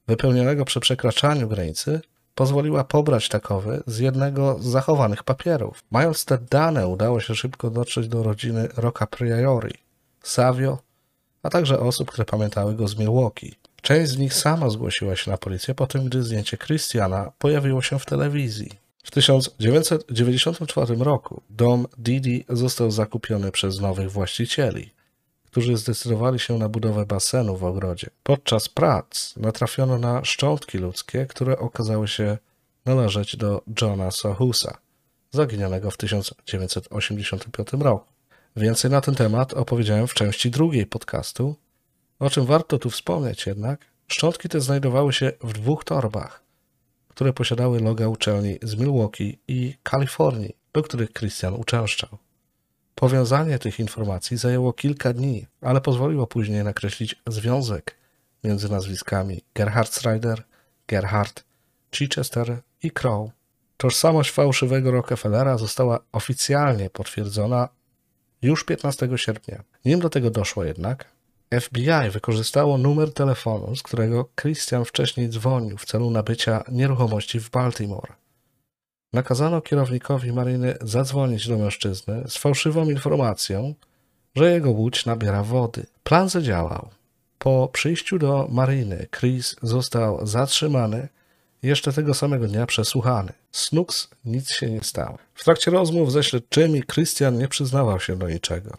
wypełnionego 0.06 0.64
przy 0.64 0.80
przekraczaniu 0.80 1.48
granicy 1.48 2.00
pozwoliła 2.34 2.84
pobrać 2.84 3.28
takowy 3.28 3.82
z 3.86 3.98
jednego 3.98 4.58
z 4.60 4.64
zachowanych 4.64 5.22
papierów. 5.22 5.84
Mając 5.90 6.24
te 6.24 6.38
dane, 6.38 6.88
udało 6.88 7.20
się 7.20 7.34
szybko 7.34 7.70
dotrzeć 7.70 8.08
do 8.08 8.22
rodziny 8.22 8.68
Rocca 8.76 9.06
Priori, 9.06 9.74
Savio 10.22 10.78
a 11.42 11.50
także 11.50 11.80
osób, 11.80 12.10
które 12.10 12.24
pamiętały 12.24 12.74
go 12.74 12.88
z 12.88 12.98
Milwaukee. 12.98 13.54
Część 13.82 14.10
z 14.10 14.18
nich 14.18 14.34
sama 14.34 14.70
zgłosiła 14.70 15.16
się 15.16 15.30
na 15.30 15.36
policję 15.36 15.74
po 15.74 15.86
tym, 15.86 16.04
gdy 16.04 16.22
zdjęcie 16.22 16.56
Christiana 16.58 17.32
pojawiło 17.38 17.82
się 17.82 17.98
w 17.98 18.06
telewizji. 18.06 18.70
W 19.02 19.10
1994 19.10 20.96
roku 20.96 21.42
dom 21.50 21.86
Didi 21.98 22.44
został 22.48 22.90
zakupiony 22.90 23.52
przez 23.52 23.80
nowych 23.80 24.12
właścicieli, 24.12 24.90
którzy 25.46 25.76
zdecydowali 25.76 26.38
się 26.38 26.58
na 26.58 26.68
budowę 26.68 27.06
basenu 27.06 27.56
w 27.56 27.64
ogrodzie. 27.64 28.10
Podczas 28.22 28.68
prac 28.68 29.36
natrafiono 29.36 29.98
na 29.98 30.24
szczątki 30.24 30.78
ludzkie, 30.78 31.26
które 31.26 31.58
okazały 31.58 32.08
się 32.08 32.38
należeć 32.84 33.36
do 33.36 33.62
Johna 33.80 34.10
Sohusa, 34.10 34.78
zaginionego 35.30 35.90
w 35.90 35.96
1985 35.96 37.68
roku. 37.72 38.09
Więcej 38.56 38.90
na 38.90 39.00
ten 39.00 39.14
temat 39.14 39.54
opowiedziałem 39.54 40.06
w 40.06 40.14
części 40.14 40.50
drugiej 40.50 40.86
podcastu, 40.86 41.56
o 42.18 42.30
czym 42.30 42.46
warto 42.46 42.78
tu 42.78 42.90
wspomnieć 42.90 43.46
jednak, 43.46 43.86
szczątki 44.08 44.48
te 44.48 44.60
znajdowały 44.60 45.12
się 45.12 45.32
w 45.42 45.52
dwóch 45.52 45.84
torbach, 45.84 46.42
które 47.08 47.32
posiadały 47.32 47.80
loga 47.80 48.08
uczelni 48.08 48.58
z 48.62 48.74
Milwaukee 48.76 49.38
i 49.48 49.74
Kalifornii, 49.82 50.56
do 50.72 50.82
których 50.82 51.12
Christian 51.12 51.54
uczęszczał. 51.54 52.18
Powiązanie 52.94 53.58
tych 53.58 53.80
informacji 53.80 54.36
zajęło 54.36 54.72
kilka 54.72 55.12
dni, 55.12 55.46
ale 55.60 55.80
pozwoliło 55.80 56.26
później 56.26 56.64
nakreślić 56.64 57.16
związek 57.26 57.96
między 58.44 58.68
nazwiskami 58.68 59.44
Gerhard 59.54 59.94
Schreider, 59.94 60.42
Gerhard, 60.88 61.44
Chichester 61.94 62.58
i 62.82 62.90
Crow. 62.90 63.30
Tożsamość 63.76 64.30
fałszywego 64.30 64.90
Rockefellera 64.90 65.58
została 65.58 66.00
oficjalnie 66.12 66.90
potwierdzona 66.90 67.68
już 68.42 68.64
15 68.64 69.08
sierpnia. 69.16 69.62
Nim 69.84 70.00
do 70.00 70.10
tego 70.10 70.30
doszło 70.30 70.64
jednak, 70.64 71.08
FBI 71.60 72.10
wykorzystało 72.10 72.78
numer 72.78 73.14
telefonu, 73.14 73.76
z 73.76 73.82
którego 73.82 74.28
Christian 74.40 74.84
wcześniej 74.84 75.28
dzwonił 75.28 75.78
w 75.78 75.84
celu 75.84 76.10
nabycia 76.10 76.64
nieruchomości 76.72 77.40
w 77.40 77.50
Baltimore. 77.50 78.12
Nakazano 79.12 79.60
kierownikowi 79.60 80.32
maryny 80.32 80.74
zadzwonić 80.80 81.48
do 81.48 81.58
mężczyzny 81.58 82.24
z 82.28 82.36
fałszywą 82.36 82.90
informacją, 82.90 83.74
że 84.34 84.52
jego 84.52 84.70
łódź 84.70 85.06
nabiera 85.06 85.42
wody. 85.42 85.86
Plan 86.04 86.28
zadziałał. 86.28 86.90
Po 87.38 87.68
przyjściu 87.72 88.18
do 88.18 88.48
maryny 88.50 89.06
Chris 89.18 89.56
został 89.62 90.26
zatrzymany 90.26 91.08
jeszcze 91.62 91.92
tego 91.92 92.14
samego 92.14 92.46
dnia 92.46 92.66
przesłuchany. 92.66 93.32
Snooks 93.52 94.08
nic 94.24 94.50
się 94.50 94.70
nie 94.70 94.82
stało. 94.82 95.18
W 95.34 95.44
trakcie 95.44 95.70
rozmów 95.70 96.12
ze 96.12 96.24
śledczymi 96.24 96.82
Christian 96.82 97.38
nie 97.38 97.48
przyznawał 97.48 98.00
się 98.00 98.16
do 98.16 98.28
niczego. 98.28 98.76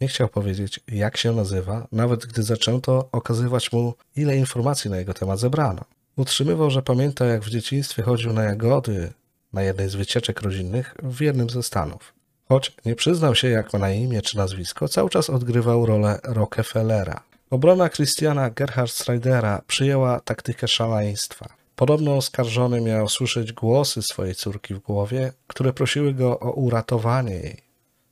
Nie 0.00 0.08
chciał 0.08 0.28
powiedzieć, 0.28 0.80
jak 0.88 1.16
się 1.16 1.32
nazywa, 1.32 1.86
nawet 1.92 2.26
gdy 2.26 2.42
zaczęto 2.42 3.08
okazywać 3.12 3.72
mu, 3.72 3.94
ile 4.16 4.36
informacji 4.36 4.90
na 4.90 4.96
jego 4.96 5.14
temat 5.14 5.38
zebrano. 5.38 5.84
Utrzymywał, 6.16 6.70
że 6.70 6.82
pamięta, 6.82 7.24
jak 7.24 7.42
w 7.42 7.50
dzieciństwie 7.50 8.02
chodził 8.02 8.32
na 8.32 8.42
jagody 8.42 9.12
na 9.52 9.62
jednej 9.62 9.88
z 9.88 9.94
wycieczek 9.94 10.42
rodzinnych 10.42 10.94
w 11.02 11.20
jednym 11.20 11.50
ze 11.50 11.62
Stanów. 11.62 12.14
Choć 12.48 12.72
nie 12.84 12.94
przyznał 12.94 13.34
się, 13.34 13.48
jak 13.48 13.72
ma 13.72 13.78
na 13.78 13.90
imię 13.90 14.22
czy 14.22 14.36
nazwisko, 14.36 14.88
cały 14.88 15.10
czas 15.10 15.30
odgrywał 15.30 15.86
rolę 15.86 16.18
Rockefellera. 16.24 17.22
Obrona 17.50 17.88
Christiana 17.88 18.50
Gerhard 18.50 18.90
Schreidera 18.92 19.62
przyjęła 19.66 20.20
taktykę 20.20 20.68
szaleństwa. 20.68 21.59
Podobno 21.80 22.16
oskarżony 22.16 22.80
miał 22.80 23.08
słyszeć 23.08 23.52
głosy 23.52 24.02
swojej 24.02 24.34
córki 24.34 24.74
w 24.74 24.78
głowie, 24.78 25.32
które 25.46 25.72
prosiły 25.72 26.14
go 26.14 26.40
o 26.40 26.52
uratowanie 26.52 27.34
jej, 27.34 27.56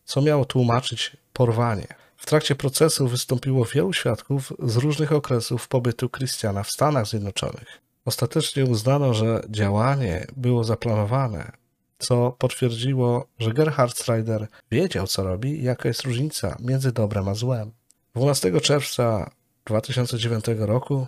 co 0.05 0.23
miało 0.23 0.45
tłumaczyć 0.45 1.16
porwanie. 1.33 1.87
W 2.16 2.27
trakcie 2.27 2.55
procesu 2.55 3.09
wystąpiło 3.09 3.64
wielu 3.64 3.93
świadków 3.93 4.53
z 4.59 4.77
różnych 4.77 5.12
okresów 5.12 5.69
pobytu 5.69 6.09
Christiana 6.09 6.62
w 6.62 6.71
Stanach 6.71 7.07
Zjednoczonych. 7.07 7.81
Ostatecznie 8.05 8.64
uznano, 8.64 9.14
że 9.14 9.43
działanie 9.51 10.27
było 10.37 10.64
zaplanowane, 10.64 11.53
co 11.99 12.37
potwierdziło, 12.39 13.27
że 13.39 13.53
Gerhard 13.53 13.99
Strider 13.99 14.47
wiedział, 14.71 15.07
co 15.07 15.23
robi 15.23 15.51
i 15.51 15.64
jaka 15.64 15.89
jest 15.89 16.03
różnica 16.03 16.57
między 16.61 16.93
dobrem 16.93 17.29
a 17.29 17.35
złem. 17.35 17.71
12 18.14 18.61
czerwca 18.61 19.31
2009 19.64 20.45
roku 20.59 21.07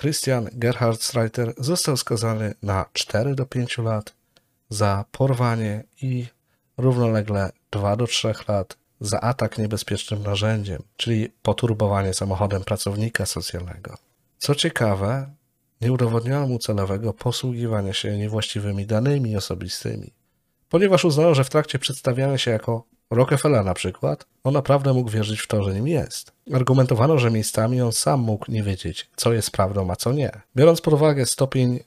Christian 0.00 0.48
Gerhard 0.52 1.02
Strider 1.02 1.54
został 1.58 1.96
skazany 1.96 2.54
na 2.62 2.86
4 2.92 3.34
do 3.34 3.46
5 3.46 3.78
lat 3.78 4.14
za 4.68 5.04
porwanie 5.12 5.84
i 6.02 6.26
równolegle 6.76 7.50
2 7.70 7.96
do 7.96 8.06
3 8.06 8.34
lat 8.48 8.76
za 9.00 9.20
atak 9.20 9.58
niebezpiecznym 9.58 10.22
narzędziem, 10.22 10.82
czyli 10.96 11.28
poturbowanie 11.42 12.14
samochodem 12.14 12.64
pracownika 12.64 13.26
socjalnego. 13.26 13.96
Co 14.38 14.54
ciekawe, 14.54 15.34
nie 15.80 15.92
udowodniono 15.92 16.46
mu 16.46 16.58
celowego 16.58 17.12
posługiwania 17.12 17.92
się 17.92 18.18
niewłaściwymi 18.18 18.86
danymi 18.86 19.36
osobistymi, 19.36 20.12
ponieważ 20.68 21.04
uznano, 21.04 21.34
że 21.34 21.44
w 21.44 21.50
trakcie 21.50 21.78
przedstawiania 21.78 22.38
się 22.38 22.50
jako 22.50 22.84
Rockefeller 23.10 23.64
na 23.64 23.74
przykład, 23.74 24.26
on 24.44 24.54
naprawdę 24.54 24.92
mógł 24.92 25.10
wierzyć 25.10 25.40
w 25.40 25.46
to, 25.46 25.62
że 25.62 25.74
nim 25.74 25.88
jest. 25.88 26.32
Argumentowano, 26.54 27.18
że 27.18 27.30
miejscami 27.30 27.80
on 27.80 27.92
sam 27.92 28.20
mógł 28.20 28.50
nie 28.50 28.62
wiedzieć, 28.62 29.10
co 29.16 29.32
jest 29.32 29.50
prawdą, 29.50 29.90
a 29.90 29.96
co 29.96 30.12
nie. 30.12 30.30
Biorąc 30.56 30.80
pod 30.80 30.94
uwagę 30.94 31.26
stopień 31.26 31.80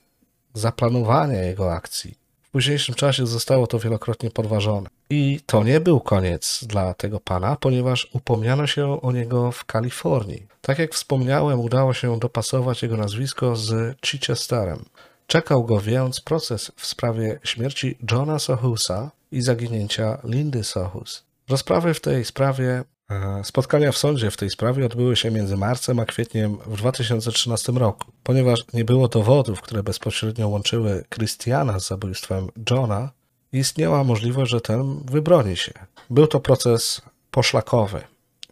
zaplanowania 0.54 1.42
jego 1.42 1.72
akcji, 1.72 2.14
w 2.48 2.50
późniejszym 2.50 2.94
czasie 2.94 3.26
zostało 3.26 3.66
to 3.66 3.78
wielokrotnie 3.78 4.30
podważone. 4.30 4.90
I 5.10 5.40
to 5.46 5.64
nie 5.64 5.80
był 5.80 6.00
koniec 6.00 6.64
dla 6.66 6.94
tego 6.94 7.20
pana, 7.20 7.56
ponieważ 7.60 8.08
upomniano 8.12 8.66
się 8.66 9.02
o 9.02 9.12
niego 9.12 9.52
w 9.52 9.64
Kalifornii. 9.64 10.46
Tak 10.62 10.78
jak 10.78 10.94
wspomniałem, 10.94 11.60
udało 11.60 11.94
się 11.94 12.18
dopasować 12.18 12.82
jego 12.82 12.96
nazwisko 12.96 13.56
z 13.56 13.96
Chichesterem. 14.06 14.84
Czekał 15.26 15.64
go 15.64 15.80
więc 15.80 16.20
proces 16.20 16.72
w 16.76 16.86
sprawie 16.86 17.40
śmierci 17.44 17.98
Johna 18.12 18.38
Sohusa 18.38 19.10
i 19.32 19.40
zaginięcia 19.40 20.18
Lindy 20.24 20.64
Sohus. 20.64 21.24
Rozprawy 21.48 21.94
w 21.94 22.00
tej 22.00 22.24
sprawie 22.24 22.84
E, 23.10 23.44
spotkania 23.44 23.92
w 23.92 23.98
sądzie 23.98 24.30
w 24.30 24.36
tej 24.36 24.50
sprawie 24.50 24.86
odbyły 24.86 25.16
się 25.16 25.30
między 25.30 25.56
marcem 25.56 25.98
a 25.98 26.04
kwietniem 26.04 26.58
w 26.66 26.76
2013 26.76 27.72
roku. 27.72 28.12
Ponieważ 28.22 28.64
nie 28.72 28.84
było 28.84 29.08
dowodów, 29.08 29.60
które 29.60 29.82
bezpośrednio 29.82 30.48
łączyły 30.48 31.04
Christiana 31.14 31.80
z 31.80 31.88
zabójstwem 31.88 32.48
Johna, 32.70 33.10
istniała 33.52 34.04
możliwość, 34.04 34.50
że 34.50 34.60
ten 34.60 35.00
wybroni 35.04 35.56
się. 35.56 35.72
Był 36.10 36.26
to 36.26 36.40
proces 36.40 37.02
poszlakowy. 37.30 38.00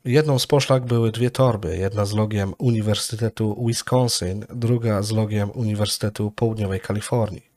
Jedną 0.05 0.39
z 0.39 0.47
poszlak 0.47 0.85
były 0.85 1.12
dwie 1.12 1.31
torby, 1.31 1.77
jedna 1.77 2.07
z 2.07 2.12
logiem 2.12 2.55
Uniwersytetu 2.59 3.66
Wisconsin, 3.66 4.45
druga 4.55 5.03
z 5.03 5.11
logiem 5.11 5.51
Uniwersytetu 5.55 6.31
Południowej 6.31 6.81
Kalifornii. 6.81 7.55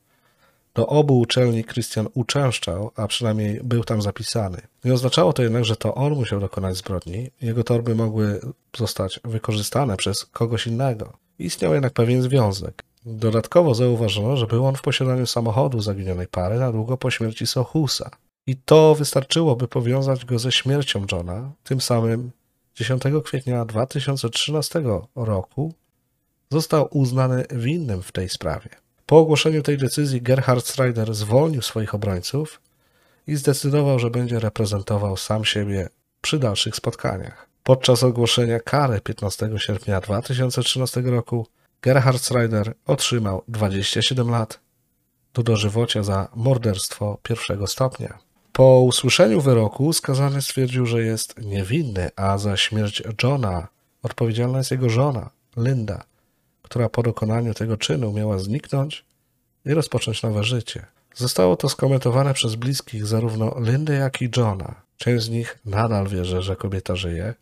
Do 0.80 0.86
obu 0.86 1.18
uczelni 1.18 1.64
Christian 1.64 2.08
uczęszczał, 2.14 2.90
a 2.96 3.06
przynajmniej 3.06 3.60
był 3.64 3.84
tam 3.84 4.02
zapisany. 4.02 4.60
Nie 4.84 4.94
oznaczało 4.94 5.32
to 5.32 5.42
jednak, 5.42 5.64
że 5.64 5.76
to 5.76 5.94
on 5.94 6.14
musiał 6.14 6.40
dokonać 6.40 6.76
zbrodni. 6.76 7.30
Jego 7.40 7.64
torby 7.64 7.94
mogły 7.94 8.40
zostać 8.76 9.20
wykorzystane 9.24 9.96
przez 9.96 10.24
kogoś 10.24 10.66
innego. 10.66 11.12
Istniał 11.38 11.74
jednak 11.74 11.92
pewien 11.92 12.22
związek. 12.22 12.82
Dodatkowo 13.06 13.74
zauważono, 13.74 14.36
że 14.36 14.46
był 14.46 14.66
on 14.66 14.76
w 14.76 14.82
posiadaniu 14.82 15.26
samochodu 15.26 15.80
zaginionej 15.80 16.26
pary 16.26 16.58
na 16.58 16.72
długo 16.72 16.96
po 16.96 17.10
śmierci 17.10 17.46
Sohusa. 17.46 18.10
I 18.46 18.56
to 18.56 18.94
wystarczyło, 18.94 19.56
by 19.56 19.68
powiązać 19.68 20.24
go 20.24 20.38
ze 20.38 20.52
śmiercią 20.52 21.06
Johna. 21.12 21.50
Tym 21.64 21.80
samym 21.80 22.30
10 22.74 23.02
kwietnia 23.24 23.64
2013 23.64 24.82
roku 25.16 25.74
został 26.50 26.88
uznany 26.90 27.44
winnym 27.50 28.02
w 28.02 28.12
tej 28.12 28.28
sprawie. 28.28 28.79
Po 29.10 29.18
ogłoszeniu 29.18 29.62
tej 29.62 29.78
decyzji 29.78 30.22
Gerhard 30.22 30.66
Schreider 30.66 31.14
zwolnił 31.14 31.62
swoich 31.62 31.94
obrońców 31.94 32.60
i 33.26 33.36
zdecydował, 33.36 33.98
że 33.98 34.10
będzie 34.10 34.40
reprezentował 34.40 35.16
sam 35.16 35.44
siebie 35.44 35.88
przy 36.20 36.38
dalszych 36.38 36.76
spotkaniach. 36.76 37.48
Podczas 37.62 38.02
ogłoszenia 38.02 38.60
kary 38.60 39.00
15 39.00 39.50
sierpnia 39.56 40.00
2013 40.00 41.00
roku 41.00 41.46
Gerhard 41.82 42.22
Schreider 42.22 42.74
otrzymał 42.86 43.42
27 43.48 44.30
lat 44.30 44.60
do 45.34 45.42
dożywocia 45.42 46.02
za 46.02 46.28
morderstwo 46.34 47.18
pierwszego 47.22 47.66
stopnia. 47.66 48.18
Po 48.52 48.80
usłyszeniu 48.80 49.40
wyroku 49.40 49.92
skazany 49.92 50.42
stwierdził, 50.42 50.86
że 50.86 51.02
jest 51.02 51.38
niewinny, 51.38 52.10
a 52.16 52.38
za 52.38 52.56
śmierć 52.56 53.02
Johna 53.22 53.68
odpowiedzialna 54.02 54.58
jest 54.58 54.70
jego 54.70 54.88
żona, 54.88 55.30
Linda 55.56 56.09
która 56.70 56.88
po 56.88 57.02
dokonaniu 57.02 57.54
tego 57.54 57.76
czynu 57.76 58.12
miała 58.12 58.38
zniknąć 58.38 59.04
i 59.64 59.74
rozpocząć 59.74 60.22
nowe 60.22 60.44
życie. 60.44 60.86
Zostało 61.14 61.56
to 61.56 61.68
skomentowane 61.68 62.34
przez 62.34 62.54
bliskich 62.54 63.06
zarówno 63.06 63.56
Lindy, 63.60 63.94
jak 63.94 64.22
i 64.22 64.30
Johna. 64.36 64.74
Część 64.96 65.24
z 65.24 65.30
nich 65.30 65.58
nadal 65.64 66.06
wierzy, 66.06 66.42
że 66.42 66.56
kobieta 66.56 66.96
żyje, 66.96 67.34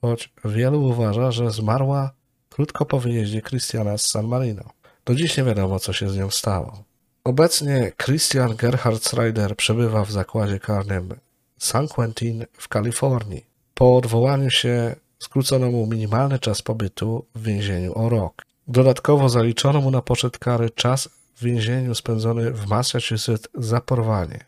choć 0.00 0.32
wielu 0.44 0.82
uważa, 0.82 1.30
że 1.30 1.50
zmarła 1.50 2.10
krótko 2.50 2.86
po 2.86 3.00
wyjeździe 3.00 3.42
Christiana 3.42 3.98
z 3.98 4.06
San 4.06 4.26
Marino. 4.26 4.64
Do 5.04 5.14
dziś 5.14 5.36
nie 5.36 5.44
wiadomo, 5.44 5.78
co 5.78 5.92
się 5.92 6.10
z 6.10 6.16
nią 6.16 6.30
stało. 6.30 6.84
Obecnie 7.24 7.92
Christian 8.04 8.56
Gerhard 8.56 9.04
Schreider 9.04 9.56
przebywa 9.56 10.04
w 10.04 10.12
zakładzie 10.12 10.60
karnym 10.60 11.14
San 11.58 11.88
Quentin 11.88 12.44
w 12.52 12.68
Kalifornii. 12.68 13.46
Po 13.74 13.96
odwołaniu 13.96 14.50
się 14.50 14.96
skrócono 15.18 15.70
mu 15.70 15.86
minimalny 15.86 16.38
czas 16.38 16.62
pobytu 16.62 17.26
w 17.34 17.42
więzieniu 17.42 17.92
o 17.94 18.08
rok. 18.08 18.42
Dodatkowo 18.68 19.28
zaliczono 19.28 19.80
mu 19.80 19.90
na 19.90 20.02
poczet 20.02 20.38
kary 20.38 20.70
czas 20.70 21.08
w 21.34 21.44
więzieniu 21.44 21.94
spędzony 21.94 22.50
w 22.50 22.66
Massachusetts 22.66 23.48
za 23.54 23.80
porwanie. 23.80 24.44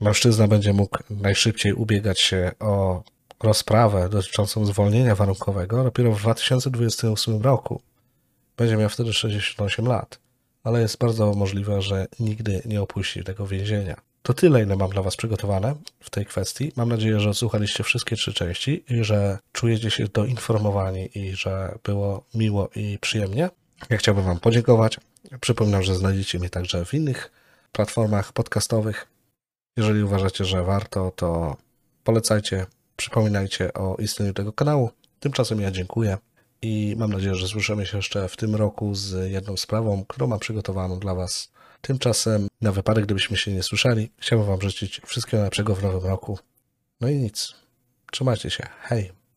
Mężczyzna 0.00 0.48
będzie 0.48 0.72
mógł 0.72 0.98
najszybciej 1.10 1.72
ubiegać 1.72 2.20
się 2.20 2.52
o 2.60 3.02
rozprawę 3.42 4.08
dotyczącą 4.08 4.66
zwolnienia 4.66 5.14
warunkowego 5.14 5.84
dopiero 5.84 6.12
w 6.12 6.20
2028 6.20 7.42
roku. 7.42 7.80
Będzie 8.56 8.76
miał 8.76 8.88
wtedy 8.88 9.12
68 9.12 9.86
lat, 9.86 10.18
ale 10.64 10.80
jest 10.80 10.98
bardzo 10.98 11.34
możliwe, 11.34 11.82
że 11.82 12.06
nigdy 12.20 12.62
nie 12.64 12.82
opuści 12.82 13.24
tego 13.24 13.46
więzienia. 13.46 13.96
To 14.22 14.34
tyle, 14.34 14.62
ile 14.62 14.76
mam 14.76 14.90
dla 14.90 15.02
Was 15.02 15.16
przygotowane 15.16 15.74
w 16.00 16.10
tej 16.10 16.26
kwestii. 16.26 16.72
Mam 16.76 16.88
nadzieję, 16.88 17.20
że 17.20 17.30
odsłuchaliście 17.30 17.84
wszystkie 17.84 18.16
trzy 18.16 18.32
części 18.32 18.84
i 18.88 19.04
że 19.04 19.38
czujecie 19.52 19.90
się 19.90 20.08
doinformowani 20.08 21.18
i 21.18 21.36
że 21.36 21.78
było 21.84 22.24
miło 22.34 22.68
i 22.76 22.98
przyjemnie. 23.00 23.50
Ja 23.90 23.96
chciałbym 23.96 24.24
Wam 24.24 24.40
podziękować. 24.40 24.96
Przypominam, 25.40 25.82
że 25.82 25.94
znajdziecie 25.94 26.38
mnie 26.38 26.50
także 26.50 26.84
w 26.84 26.94
innych 26.94 27.30
platformach 27.72 28.32
podcastowych. 28.32 29.06
Jeżeli 29.76 30.02
uważacie, 30.02 30.44
że 30.44 30.64
warto, 30.64 31.12
to 31.16 31.56
polecajcie, 32.04 32.66
przypominajcie 32.96 33.72
o 33.72 33.96
istnieniu 33.96 34.32
tego 34.32 34.52
kanału. 34.52 34.90
Tymczasem 35.20 35.60
ja 35.60 35.70
dziękuję 35.70 36.18
i 36.62 36.94
mam 36.98 37.12
nadzieję, 37.12 37.34
że 37.34 37.48
słyszymy 37.48 37.86
się 37.86 37.96
jeszcze 37.96 38.28
w 38.28 38.36
tym 38.36 38.54
roku 38.54 38.94
z 38.94 39.30
jedną 39.30 39.56
sprawą, 39.56 40.04
którą 40.08 40.26
mam 40.26 40.38
przygotowaną 40.38 40.98
dla 40.98 41.14
Was. 41.14 41.52
Tymczasem, 41.80 42.48
na 42.60 42.72
wypadek, 42.72 43.04
gdybyśmy 43.04 43.36
się 43.36 43.52
nie 43.52 43.62
słyszeli, 43.62 44.10
chciałbym 44.18 44.48
Wam 44.48 44.60
życzyć 44.60 45.00
wszystkiego 45.06 45.36
najlepszego 45.36 45.74
w 45.74 45.82
nowym 45.82 46.10
roku. 46.10 46.38
No 47.00 47.08
i 47.08 47.16
nic. 47.16 47.54
Trzymajcie 48.12 48.50
się. 48.50 48.66
Hej. 48.80 49.17